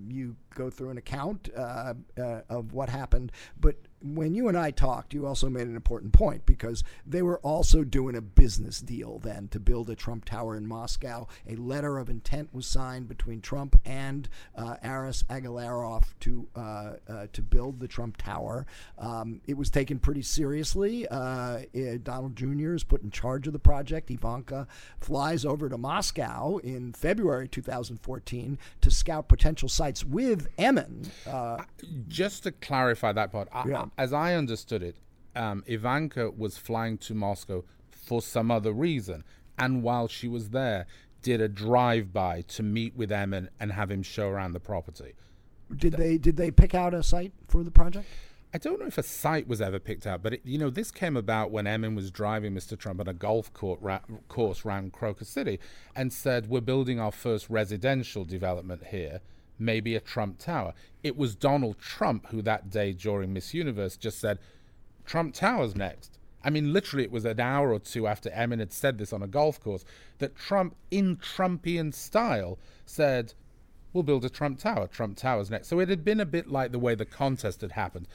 you 0.07 0.37
go 0.55 0.69
through 0.69 0.91
an 0.91 0.99
account 0.99 1.49
uh, 1.57 1.95
uh, 2.19 2.41
of 2.51 2.75
what 2.75 2.91
happened, 2.91 3.33
but 3.59 3.77
when 4.03 4.35
you 4.35 4.49
and 4.49 4.59
I 4.59 4.71
talked, 4.71 5.15
you 5.15 5.27
also 5.27 5.49
made 5.49 5.67
an 5.67 5.77
important 5.77 6.13
point 6.13 6.45
because 6.47 6.83
they 7.07 7.23
were 7.23 7.39
also 7.39 7.85
doing 7.85 8.17
a 8.17 8.21
business 8.21 8.81
deal 8.81 9.19
then 9.19 9.49
to 9.49 9.61
build 9.61 9.91
a 9.91 9.95
Trump 9.95 10.25
Tower 10.25 10.57
in 10.57 10.67
Moscow. 10.67 11.27
A 11.49 11.57
letter 11.57 11.99
of 11.99 12.09
intent 12.09 12.53
was 12.53 12.67
signed 12.67 13.09
between 13.09 13.41
Trump 13.41 13.81
and 13.85 14.29
uh, 14.57 14.77
Aras 14.83 15.25
Agalarov 15.29 16.05
to 16.21 16.49
uh, 16.57 16.93
uh, 17.09 17.27
to 17.33 17.43
build 17.43 17.81
the 17.81 17.89
Trump 17.89 18.17
Tower. 18.17 18.67
Um, 18.99 19.41
it 19.47 19.57
was 19.57 19.71
taken 19.71 19.99
pretty 19.99 20.23
seriously. 20.23 21.07
Uh, 21.09 21.61
eh, 21.75 21.99
Donald 22.03 22.37
Jr. 22.37 22.75
is 22.75 22.85
put 22.85 23.03
in 23.03 23.11
charge 23.11 23.47
of 23.47 23.53
the 23.53 23.59
project. 23.59 24.11
Ivanka 24.11 24.67
flies 25.01 25.45
over 25.45 25.69
to 25.69 25.79
Moscow 25.79 26.59
in 26.59 26.93
February 26.93 27.49
2014 27.49 28.59
to 28.81 28.91
scout 28.91 29.29
potential 29.29 29.69
sites 29.69 30.05
with 30.05 30.49
Emin. 30.59 31.11
Uh, 31.27 31.63
Just 32.09 32.45
to 32.45 32.53
clarify 32.53 33.13
that 33.13 33.33
part, 33.33 33.49
I, 33.53 33.69
Yeah. 33.69 33.87
As 33.97 34.13
I 34.13 34.35
understood 34.35 34.83
it, 34.83 34.97
um, 35.35 35.65
Ivanka 35.67 36.31
was 36.31 36.59
flying 36.59 36.99
to 36.99 37.15
Moscow 37.15 37.65
for 37.91 38.21
some 38.21 38.51
other 38.51 38.73
reason, 38.73 39.25
and 39.59 39.83
while 39.83 40.09
she 40.09 40.29
was 40.29 40.51
there, 40.51 40.87
did 41.23 41.41
a 41.41 41.49
drive-by 41.49 42.43
to 42.43 42.63
meet 42.63 42.97
with 42.97 43.13
Emin 43.13 43.49
and 43.61 43.73
have 43.73 43.91
him 43.91 44.03
show 44.03 44.29
around 44.29 44.53
the 44.53 44.61
property. 44.61 45.15
did 45.75 45.95
they 45.95 46.19
did 46.19 46.37
they 46.37 46.51
pick 46.51 46.75
out 46.75 46.93
a 46.93 47.03
site 47.03 47.33
for 47.49 47.63
the 47.63 47.71
project? 47.71 48.07
I 48.55 48.59
don't 48.59 48.79
know 48.79 48.87
if 48.87 48.99
a 48.99 49.03
site 49.03 49.49
was 49.49 49.63
ever 49.63 49.79
picked 49.79 50.07
out, 50.07 50.23
but 50.23 50.35
it, 50.35 50.43
you 50.45 50.59
know, 50.59 50.69
this 50.69 50.91
came 50.91 51.17
about 51.17 51.51
when 51.51 51.67
Emin 51.67 51.95
was 51.95 52.11
driving 52.11 52.53
Mr. 52.53 52.79
Trump 52.79 53.01
on 53.01 53.09
a 53.09 53.15
golf 53.15 53.51
court 53.55 53.81
ra- 53.81 54.01
course 54.29 54.67
around 54.67 54.93
Crocus 54.93 55.29
City 55.31 55.59
and 55.97 56.13
said, 56.13 56.49
"We're 56.49 56.61
building 56.61 57.01
our 57.01 57.13
first 57.13 57.49
residential 57.49 58.25
development 58.27 58.89
here, 58.89 59.21
maybe 59.59 59.95
a 59.95 60.01
Trump 60.01 60.39
Tower." 60.39 60.75
It 61.03 61.17
was 61.17 61.35
Donald 61.35 61.79
Trump 61.79 62.29
who 62.29 62.43
that 62.43 62.71
day 62.71 62.93
during 62.93 63.33
Miss 63.33 63.55
Universe 63.55 63.97
just 63.97 64.19
said, 64.19 64.39
"Trump 65.05 65.35
Tower's 65.35 65.75
next." 65.77 66.19
I 66.45 66.51
mean, 66.51 66.73
literally, 66.73 67.05
it 67.05 67.13
was 67.13 67.25
an 67.25 67.39
hour 67.39 67.73
or 67.73 67.79
two 67.79 68.07
after 68.09 68.29
Emin 68.31 68.59
had 68.59 68.73
said 68.73 68.99
this 68.99 69.13
on 69.13 69.23
a 69.23 69.29
golf 69.29 69.61
course 69.61 69.85
that 70.19 70.35
Trump, 70.35 70.75
in 70.91 71.17
Trumpian 71.19 71.95
style, 71.95 72.59
said, 72.85 73.35
We'll 73.93 74.03
build 74.03 74.25
a 74.25 74.31
Trump 74.31 74.59
Tower. 74.59 74.87
Trump 74.89 75.19
Tower's 75.19 75.51
next. 75.51 75.69
So 75.69 75.79
it 75.79 75.89
had 75.91 76.03
been 76.03 76.19
a 76.19 76.25
bit 76.25 76.49
like 76.51 76.73
the 76.73 76.79
way 76.79 76.95
the 76.95 77.05
contest 77.05 77.61
had 77.61 77.73
happened. 77.73 78.09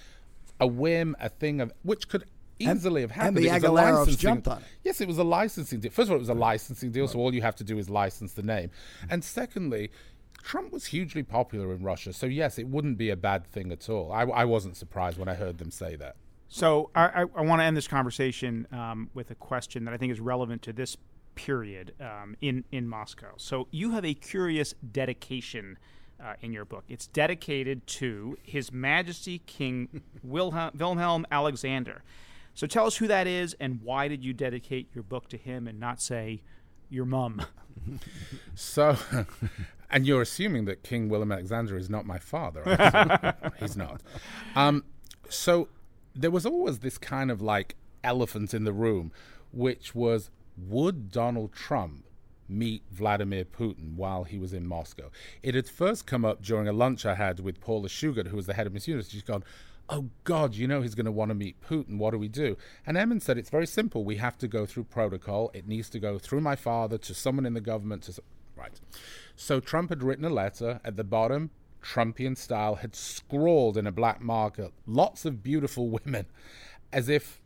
A 0.60 0.66
whim, 0.66 1.16
a 1.20 1.30
thing 1.30 1.62
of 1.62 1.72
which 1.84 2.10
could 2.10 2.26
easily 2.60 3.02
have 3.02 3.12
happened. 3.12 3.38
and 3.38 3.46
the 3.46 3.50
It 3.50 3.54
was 3.54 3.64
a 3.64 3.68
Agalarovs 3.68 3.74
licensing- 4.00 4.18
jumped 4.18 4.48
on 4.48 4.58
it. 4.58 4.64
Yes, 4.84 5.00
it 5.02 5.08
was 5.08 5.20
a 5.20 5.24
licensing 5.24 5.80
deal. 5.80 5.92
First 5.92 6.08
of 6.08 6.12
all, 6.14 6.18
it 6.18 6.20
was 6.20 6.30
a 6.30 6.34
licensing 6.34 6.92
deal, 6.92 7.08
so 7.08 7.20
all 7.20 7.34
you 7.34 7.44
have 7.44 7.56
to 7.58 7.64
do 7.64 7.78
is 7.78 7.90
license 7.92 8.34
the 8.34 8.42
name. 8.42 8.72
And 9.10 9.24
secondly, 9.24 9.92
Trump 10.44 10.72
was 10.72 10.86
hugely 10.86 11.24
popular 11.24 11.74
in 11.74 11.84
Russia, 11.84 12.14
so 12.14 12.26
yes, 12.26 12.58
it 12.58 12.68
wouldn't 12.68 12.98
be 12.98 13.10
a 13.10 13.16
bad 13.16 13.46
thing 13.46 13.72
at 13.72 13.90
all. 13.90 14.12
I, 14.12 14.24
I 14.24 14.46
wasn't 14.46 14.78
surprised 14.78 15.18
when 15.18 15.28
I 15.28 15.36
heard 15.36 15.58
them 15.58 15.72
say 15.72 15.96
that. 15.96 16.16
So 16.48 16.90
I, 16.96 17.06
I, 17.06 17.22
I 17.36 17.42
want 17.42 17.60
to 17.60 17.66
end 17.66 17.76
this 17.76 17.88
conversation 17.88 18.68
um, 18.72 19.10
with 19.14 19.32
a 19.32 19.36
question 19.36 19.86
that 19.86 19.94
I 19.94 19.98
think 19.98 20.12
is 20.12 20.20
relevant 20.20 20.62
to 20.64 20.74
this 20.74 20.96
period 21.36 21.94
um, 22.00 22.36
in 22.42 22.64
in 22.72 22.88
Moscow. 22.88 23.34
So 23.38 23.68
you 23.72 23.92
have 23.92 24.06
a 24.06 24.14
curious 24.14 24.74
dedication 24.92 25.78
uh, 26.24 26.34
in 26.42 26.52
your 26.52 26.66
book. 26.66 26.86
It's 26.88 27.08
dedicated 27.08 27.86
to 27.88 28.38
His 28.44 28.72
Majesty 28.72 29.40
King 29.40 30.02
Wilhelm, 30.24 30.72
Wilhelm 30.78 31.26
Alexander. 31.32 32.04
So 32.58 32.66
tell 32.66 32.88
us 32.88 32.98
who 32.98 33.08
that 33.08 33.28
is 33.28 33.56
and 33.60 33.82
why 33.84 34.08
did 34.08 34.24
you 34.24 34.34
dedicate 34.34 34.90
your 34.96 35.04
book 35.04 35.30
to 35.30 35.38
him 35.38 35.68
and 35.68 35.80
not 35.80 36.02
say 36.02 36.42
your 36.90 37.06
mum? 37.06 37.44
So, 38.56 38.98
and 39.90 40.06
you're 40.06 40.22
assuming 40.22 40.66
that 40.66 40.84
King 40.84 41.10
Willem 41.10 41.32
Alexander 41.32 41.78
is 41.78 41.90
not 41.90 42.06
my 42.06 42.20
father. 42.20 42.64
right? 42.66 43.36
He's 43.60 43.78
not. 43.78 44.02
Um, 44.56 44.84
so, 45.30 45.70
there 46.16 46.32
was 46.32 46.46
always 46.46 46.80
this 46.80 46.98
kind 46.98 47.30
of 47.30 47.42
like 47.42 47.76
elephant 48.04 48.54
in 48.54 48.64
the 48.64 48.74
room, 48.74 49.12
which 49.52 49.94
was 49.94 50.30
would 50.58 51.12
Donald 51.12 51.54
Trump 51.54 52.04
meet 52.50 52.82
Vladimir 52.92 53.46
Putin 53.46 53.96
while 53.96 54.24
he 54.24 54.40
was 54.40 54.54
in 54.54 54.66
Moscow? 54.66 55.12
It 55.44 55.54
had 55.54 55.68
first 55.68 56.08
come 56.08 56.26
up 56.26 56.42
during 56.42 56.68
a 56.68 56.74
lunch 56.74 57.06
I 57.06 57.16
had 57.16 57.40
with 57.40 57.62
Paula 57.62 57.90
Shugart, 57.90 58.28
who 58.28 58.38
was 58.38 58.48
the 58.48 58.54
head 58.54 58.68
of 58.68 58.74
Miss 58.74 58.88
Universe. 58.88 59.10
She's 59.10 59.22
gone, 59.22 59.44
Oh 59.90 60.10
God, 60.26 60.54
you 60.56 60.68
know 60.68 60.82
he's 60.82 60.96
going 60.96 61.06
to 61.06 61.12
want 61.12 61.30
to 61.30 61.36
meet 61.36 61.62
Putin. 61.62 61.98
What 61.98 62.12
do 62.12 62.18
we 62.18 62.28
do? 62.28 62.58
And 62.86 62.98
Emin 62.98 63.22
said 63.22 63.38
it's 63.38 63.50
very 63.50 63.68
simple. 63.68 64.04
We 64.04 64.18
have 64.18 64.38
to 64.40 64.48
go 64.48 64.66
through 64.66 64.86
protocol. 64.86 65.50
It 65.54 65.68
needs 65.68 65.90
to 65.92 66.00
go 66.00 66.18
through 66.18 66.42
my 66.42 66.58
father 66.58 66.98
to 66.98 67.14
someone 67.14 67.46
in 67.46 67.54
the 67.54 67.62
government. 67.62 68.04
To 68.04 68.22
right. 68.58 68.80
So 69.36 69.60
Trump 69.60 69.89
had 69.89 70.03
written 70.03 70.26
a 70.26 70.30
letter 70.30 70.80
at 70.84 70.95
the 70.97 71.03
bottom, 71.03 71.51
Trumpian 71.84 72.38
style, 72.38 72.76
had 72.76 72.95
scrawled 72.95 73.78
in 73.78 73.86
a 73.88 73.91
black 73.91 74.22
marker 74.22 74.70
lots 74.86 75.26
of 75.26 75.43
beautiful 75.43 75.89
women, 76.05 76.26
as 76.91 77.10
if 77.10 77.41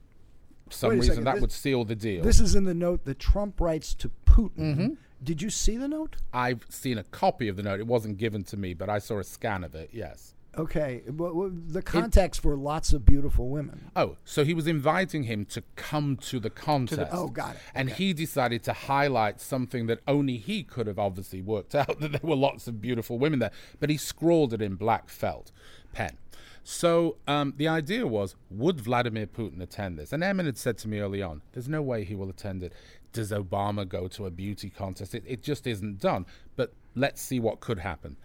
for 0.67 0.73
some 0.73 0.91
reason 0.91 1.09
second, 1.09 1.23
that 1.25 1.33
this- 1.35 1.41
would 1.41 1.51
seal 1.51 1.83
the 1.83 1.95
deal. 1.95 2.23
This 2.23 2.39
is 2.39 2.55
in 2.55 2.63
the 2.63 2.73
note 2.73 3.05
that 3.05 3.19
Trump 3.19 3.59
writes 3.59 3.93
to 3.95 4.09
Putin. 4.25 4.57
Mm-hmm. 4.57 4.93
Did 5.23 5.41
you 5.41 5.49
see 5.51 5.77
the 5.77 5.87
note? 5.87 6.15
I've 6.33 6.65
seen 6.69 6.97
a 6.97 7.03
copy 7.03 7.47
of 7.47 7.55
the 7.55 7.61
note. 7.61 7.79
It 7.79 7.85
wasn't 7.85 8.17
given 8.17 8.43
to 8.45 8.57
me, 8.57 8.73
but 8.73 8.89
I 8.89 8.97
saw 8.97 9.19
a 9.19 9.23
scan 9.23 9.63
of 9.63 9.75
it. 9.75 9.91
Yes. 9.93 10.33
Okay, 10.57 11.01
well, 11.07 11.49
the 11.49 11.81
context 11.81 12.43
were 12.43 12.57
lots 12.57 12.91
of 12.91 13.05
beautiful 13.05 13.47
women. 13.47 13.89
Oh, 13.95 14.17
so 14.25 14.43
he 14.43 14.53
was 14.53 14.67
inviting 14.67 15.23
him 15.23 15.45
to 15.45 15.63
come 15.77 16.17
to 16.17 16.41
the 16.41 16.49
contest. 16.49 17.09
oh, 17.13 17.29
got 17.29 17.55
it. 17.55 17.61
And 17.73 17.89
he 17.89 18.11
decided 18.11 18.61
to 18.63 18.73
highlight 18.73 19.39
something 19.39 19.87
that 19.87 19.99
only 20.09 20.35
he 20.37 20.63
could 20.63 20.87
have 20.87 20.99
obviously 20.99 21.41
worked 21.41 21.73
out 21.75 22.01
that 22.01 22.11
there 22.11 22.21
were 22.21 22.35
lots 22.35 22.67
of 22.67 22.81
beautiful 22.81 23.17
women 23.17 23.39
there. 23.39 23.51
But 23.79 23.89
he 23.89 23.95
scrawled 23.97 24.53
it 24.53 24.61
in 24.61 24.75
black 24.75 25.07
felt 25.07 25.53
pen. 25.93 26.17
So 26.63 27.17
um, 27.27 27.53
the 27.57 27.67
idea 27.67 28.05
was, 28.05 28.35
would 28.49 28.79
Vladimir 28.81 29.27
Putin 29.27 29.61
attend 29.61 29.97
this? 29.97 30.11
And 30.11 30.23
Emin 30.23 30.45
had 30.45 30.57
said 30.57 30.77
to 30.79 30.87
me 30.87 30.99
early 30.99 31.21
on, 31.21 31.41
there's 31.53 31.69
no 31.69 31.81
way 31.81 32.03
he 32.03 32.13
will 32.13 32.29
attend 32.29 32.61
it. 32.61 32.73
Does 33.13 33.31
Obama 33.31 33.87
go 33.87 34.07
to 34.09 34.25
a 34.25 34.29
beauty 34.29 34.69
contest? 34.69 35.15
It, 35.15 35.23
it 35.25 35.41
just 35.41 35.65
isn't 35.65 35.99
done. 35.99 36.25
But 36.55 36.73
let's 36.93 37.21
see 37.21 37.39
what 37.39 37.61
could 37.61 37.79
happen. 37.79 38.17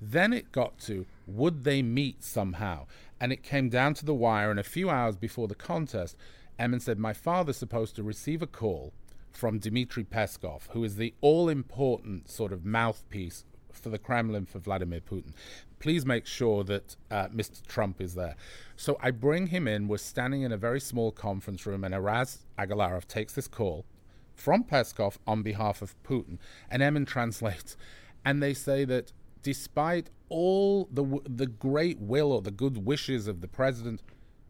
Then 0.00 0.32
it 0.32 0.52
got 0.52 0.78
to 0.80 1.06
would 1.26 1.64
they 1.64 1.82
meet 1.82 2.22
somehow? 2.24 2.86
And 3.20 3.32
it 3.32 3.42
came 3.42 3.68
down 3.68 3.94
to 3.94 4.04
the 4.04 4.14
wire. 4.14 4.50
And 4.50 4.58
a 4.58 4.64
few 4.64 4.90
hours 4.90 5.16
before 5.16 5.48
the 5.48 5.54
contest, 5.54 6.16
Emin 6.58 6.80
said, 6.80 6.98
My 6.98 7.12
father's 7.12 7.56
supposed 7.56 7.96
to 7.96 8.02
receive 8.02 8.42
a 8.42 8.46
call 8.46 8.92
from 9.32 9.58
Dmitry 9.58 10.04
Peskov, 10.04 10.68
who 10.70 10.82
is 10.84 10.96
the 10.96 11.14
all 11.20 11.48
important 11.48 12.28
sort 12.28 12.52
of 12.52 12.64
mouthpiece 12.64 13.44
for 13.72 13.90
the 13.90 13.98
Kremlin 13.98 14.46
for 14.46 14.58
Vladimir 14.58 15.00
Putin. 15.00 15.32
Please 15.78 16.04
make 16.04 16.26
sure 16.26 16.64
that 16.64 16.96
uh, 17.10 17.28
Mr. 17.28 17.64
Trump 17.66 18.00
is 18.00 18.14
there. 18.14 18.36
So 18.76 18.98
I 19.00 19.10
bring 19.10 19.46
him 19.48 19.66
in. 19.66 19.88
We're 19.88 19.98
standing 19.98 20.42
in 20.42 20.52
a 20.52 20.56
very 20.56 20.80
small 20.80 21.12
conference 21.12 21.64
room, 21.64 21.84
and 21.84 21.94
Aras 21.94 22.40
Agalarov 22.58 23.06
takes 23.06 23.32
this 23.34 23.48
call 23.48 23.86
from 24.34 24.64
Peskov 24.64 25.16
on 25.26 25.42
behalf 25.42 25.82
of 25.82 25.94
Putin, 26.02 26.38
and 26.70 26.82
Emin 26.82 27.06
translates, 27.06 27.76
and 28.24 28.42
they 28.42 28.54
say 28.54 28.84
that 28.84 29.12
despite 29.42 30.10
all 30.28 30.88
the 30.92 31.20
the 31.28 31.46
great 31.46 31.98
will 31.98 32.32
or 32.32 32.42
the 32.42 32.50
good 32.50 32.84
wishes 32.84 33.26
of 33.26 33.40
the 33.40 33.48
president, 33.48 34.02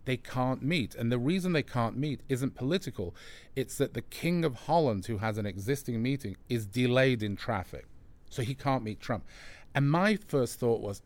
they 0.05 0.17
can't 0.17 0.63
meet. 0.63 0.95
And 0.95 1.11
the 1.11 1.19
reason 1.19 1.53
they 1.53 1.63
can't 1.63 1.97
meet 1.97 2.21
isn't 2.29 2.55
political; 2.55 3.15
it's 3.57 3.79
that 3.79 3.95
the 3.95 4.03
King 4.03 4.45
of 4.45 4.67
Holland, 4.67 5.07
who 5.07 5.19
has 5.19 5.39
an 5.39 5.47
existing 5.47 6.03
meeting, 6.03 6.37
is 6.49 6.67
delayed 6.67 7.23
in 7.23 7.37
traffic, 7.37 7.87
so 8.29 8.43
he 8.43 8.55
can't 8.55 8.85
meet 8.85 9.01
Trump. 9.01 9.25
And 9.75 9.91
my 9.91 10.17
first 10.17 10.59
thought 10.59 10.81
was, 10.81 11.03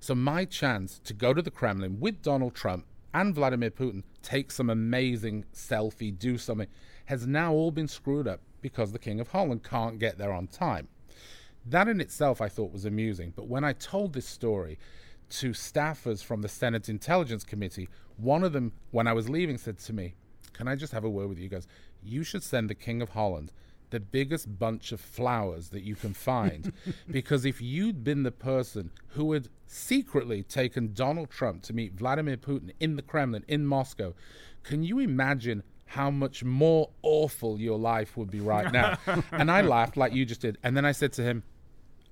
so 0.00 0.14
my 0.14 0.44
chance 0.44 0.98
to 1.04 1.14
go 1.14 1.32
to 1.32 1.42
the 1.42 1.50
Kremlin 1.50 2.00
with 2.00 2.22
Donald 2.22 2.54
Trump 2.54 2.86
and 3.12 3.34
Vladimir 3.34 3.70
Putin, 3.70 4.02
take 4.22 4.50
some 4.50 4.68
amazing 4.68 5.44
selfie, 5.54 6.18
do 6.18 6.36
something, 6.36 6.66
has 7.06 7.26
now 7.26 7.52
all 7.52 7.70
been 7.70 7.86
screwed 7.86 8.26
up 8.26 8.40
because 8.60 8.90
the 8.90 8.98
King 8.98 9.20
of 9.20 9.28
Holland 9.28 9.62
can't 9.62 9.98
get 9.98 10.18
there 10.18 10.32
on 10.32 10.48
time. 10.48 10.88
That 11.66 11.88
in 11.88 12.00
itself 12.00 12.40
I 12.40 12.48
thought 12.48 12.72
was 12.72 12.84
amusing, 12.84 13.32
but 13.34 13.48
when 13.48 13.64
I 13.64 13.72
told 13.72 14.12
this 14.12 14.26
story 14.26 14.78
to 15.30 15.50
staffers 15.50 16.22
from 16.22 16.42
the 16.42 16.48
Senate 16.48 16.88
Intelligence 16.88 17.44
Committee, 17.44 17.88
one 18.16 18.44
of 18.44 18.52
them, 18.52 18.72
when 18.90 19.06
I 19.06 19.12
was 19.12 19.28
leaving, 19.28 19.58
said 19.58 19.78
to 19.78 19.92
me, 19.92 20.14
Can 20.52 20.68
I 20.68 20.76
just 20.76 20.92
have 20.92 21.04
a 21.04 21.10
word 21.10 21.28
with 21.28 21.38
you? 21.38 21.44
He 21.44 21.48
goes, 21.48 21.66
You 22.02 22.22
should 22.22 22.42
send 22.42 22.68
the 22.70 22.74
King 22.74 23.02
of 23.02 23.10
Holland 23.10 23.50
the 23.90 24.00
biggest 24.00 24.58
bunch 24.58 24.90
of 24.90 25.00
flowers 25.00 25.68
that 25.68 25.84
you 25.84 25.94
can 25.94 26.12
find. 26.12 26.72
because 27.10 27.44
if 27.44 27.60
you'd 27.60 28.02
been 28.02 28.24
the 28.24 28.32
person 28.32 28.90
who 29.08 29.32
had 29.32 29.48
secretly 29.68 30.42
taken 30.42 30.92
Donald 30.92 31.30
Trump 31.30 31.62
to 31.62 31.72
meet 31.72 31.92
Vladimir 31.92 32.36
Putin 32.36 32.72
in 32.80 32.96
the 32.96 33.02
Kremlin, 33.02 33.44
in 33.46 33.66
Moscow, 33.66 34.12
can 34.64 34.82
you 34.82 34.98
imagine 34.98 35.62
how 35.86 36.10
much 36.10 36.42
more 36.42 36.90
awful 37.02 37.60
your 37.60 37.78
life 37.78 38.16
would 38.16 38.32
be 38.32 38.40
right 38.40 38.72
now? 38.72 38.98
and 39.30 39.48
I 39.48 39.60
laughed 39.60 39.96
like 39.96 40.12
you 40.12 40.24
just 40.24 40.40
did. 40.40 40.58
And 40.64 40.76
then 40.76 40.84
I 40.84 40.90
said 40.90 41.12
to 41.14 41.22
him, 41.22 41.44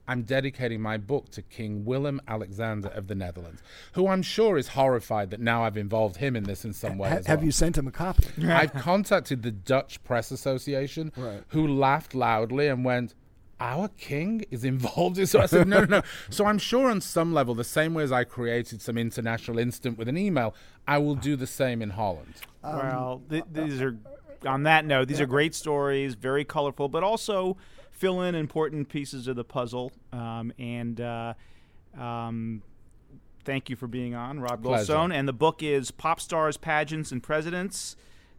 I'm 0.09 0.23
dedicating 0.23 0.81
my 0.81 0.97
book 0.99 1.31
to 1.31 1.43
King 1.43 1.85
Willem 1.85 2.21
Alexander 2.27 2.89
of 2.89 3.07
the 3.07 3.15
Netherlands, 3.15 3.63
who 3.93 4.09
I'm 4.09 4.23
sure 4.23 4.59
is 4.59 4.69
horrified 4.69 5.31
that 5.31 5.41
now 5.41 5.63
I've 5.65 5.77
involved 5.77 6.17
him 6.17 6.35
in 6.37 6.45
this 6.45 6.65
in 6.65 6.73
some 6.73 6.99
way. 6.99 7.09
Ha- 7.09 7.15
as 7.17 7.27
have 7.27 7.39
well. 7.39 7.47
you 7.47 7.53
sent 7.53 7.79
him 7.79 7.87
a 7.87 7.93
copy? 7.93 8.27
I've 8.49 8.73
contacted 8.75 9.43
the 9.43 9.53
Dutch 9.53 10.03
Press 10.05 10.31
Association, 10.33 11.13
Right. 11.17 11.43
who 11.49 11.67
laughed 11.69 12.15
loudly 12.15 12.67
and 12.69 12.85
went, 12.85 13.15
our 13.61 13.87
king 13.97 14.45
is 14.51 14.65
involved 14.65 15.19
in 15.19 15.27
so 15.27 15.41
I 15.41 15.47
said 15.47 15.69
no 15.69 15.81
no 15.81 15.85
no 15.87 16.03
so 16.31 16.47
I'm 16.47 16.59
sure 16.59 16.91
on 16.91 17.01
some 17.01 17.33
level 17.33 17.55
the 17.55 17.63
same 17.63 17.95
way 17.95 18.03
as 18.03 18.11
I 18.11 18.25
created 18.25 18.83
some 18.83 18.99
international 18.99 19.57
instant 19.57 19.97
with 19.99 20.09
an 20.09 20.17
email 20.19 20.53
I 20.89 20.99
will 20.99 21.15
do 21.15 21.37
the 21.37 21.47
same 21.47 21.81
in 21.81 21.91
Holland 21.91 22.35
well, 22.65 23.23
um, 23.23 23.31
th- 23.31 23.45
these 23.53 23.81
are 23.81 23.97
on 24.45 24.65
that 24.65 24.85
note. 24.85 25.07
These 25.07 25.21
are 25.21 25.27
great 25.27 25.55
stories, 25.55 26.15
very 26.15 26.45
colorful, 26.45 26.89
but 26.89 27.05
also 27.05 27.57
fill 28.03 28.23
in 28.23 28.35
important 28.35 28.89
pieces 28.89 29.29
of 29.29 29.37
the 29.37 29.45
puzzle. 29.45 29.93
Um, 30.13 30.53
and 30.59 31.01
uh, 31.01 31.35
um, 31.97 32.63
thank 33.45 33.71
you 33.71 33.77
for 33.77 33.87
being 33.87 34.17
on, 34.17 34.41
Rob 34.41 34.61
Pleasure. 34.61 34.93
Goldstone. 34.93 35.15
And 35.15 35.29
the 35.29 35.33
book 35.33 35.63
is 35.63 35.93
"Pop 35.93 36.21
Stars, 36.21 36.57
Pageants, 36.57 37.13
and 37.13 37.23
Presidents: 37.23 37.95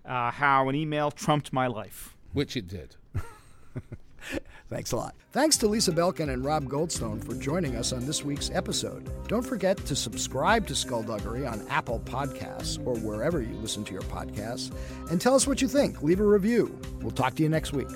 uh, 0.06 0.32
How 0.32 0.68
an 0.68 0.76
Email 0.76 1.12
Trumped 1.12 1.54
My 1.54 1.68
Life." 1.68 2.16
which 2.34 2.58
it 2.58 2.68
did 2.68 2.96
Thanks 4.70 4.92
a 4.92 4.96
lot. 4.96 5.14
Thanks 5.32 5.56
to 5.58 5.68
Lisa 5.68 5.92
Belkin 5.92 6.34
and 6.34 6.44
Rob 6.44 6.66
Goldstone 6.66 7.24
for 7.24 7.36
joining 7.36 7.76
us 7.76 7.94
on 7.94 8.08
this 8.08 8.24
week's 8.24 8.50
episode. 8.50 9.08
Don't 9.28 9.46
forget 9.46 9.78
to 9.86 9.96
subscribe 9.96 10.66
to 10.66 10.74
Skullduggery 10.74 11.46
on 11.46 11.64
Apple 11.70 12.00
Podcasts 12.06 12.84
or 12.84 12.98
wherever 12.98 13.40
you 13.40 13.54
listen 13.58 13.84
to 13.84 13.94
your 13.94 14.02
podcasts 14.04 14.74
and 15.12 15.22
tell 15.22 15.36
us 15.36 15.46
what 15.46 15.62
you 15.62 15.68
think. 15.68 16.02
Leave 16.02 16.20
a 16.20 16.26
review. 16.26 16.76
We'll 17.02 17.12
talk 17.12 17.36
to 17.36 17.44
you 17.44 17.50
next 17.50 17.72
week. 17.74 17.90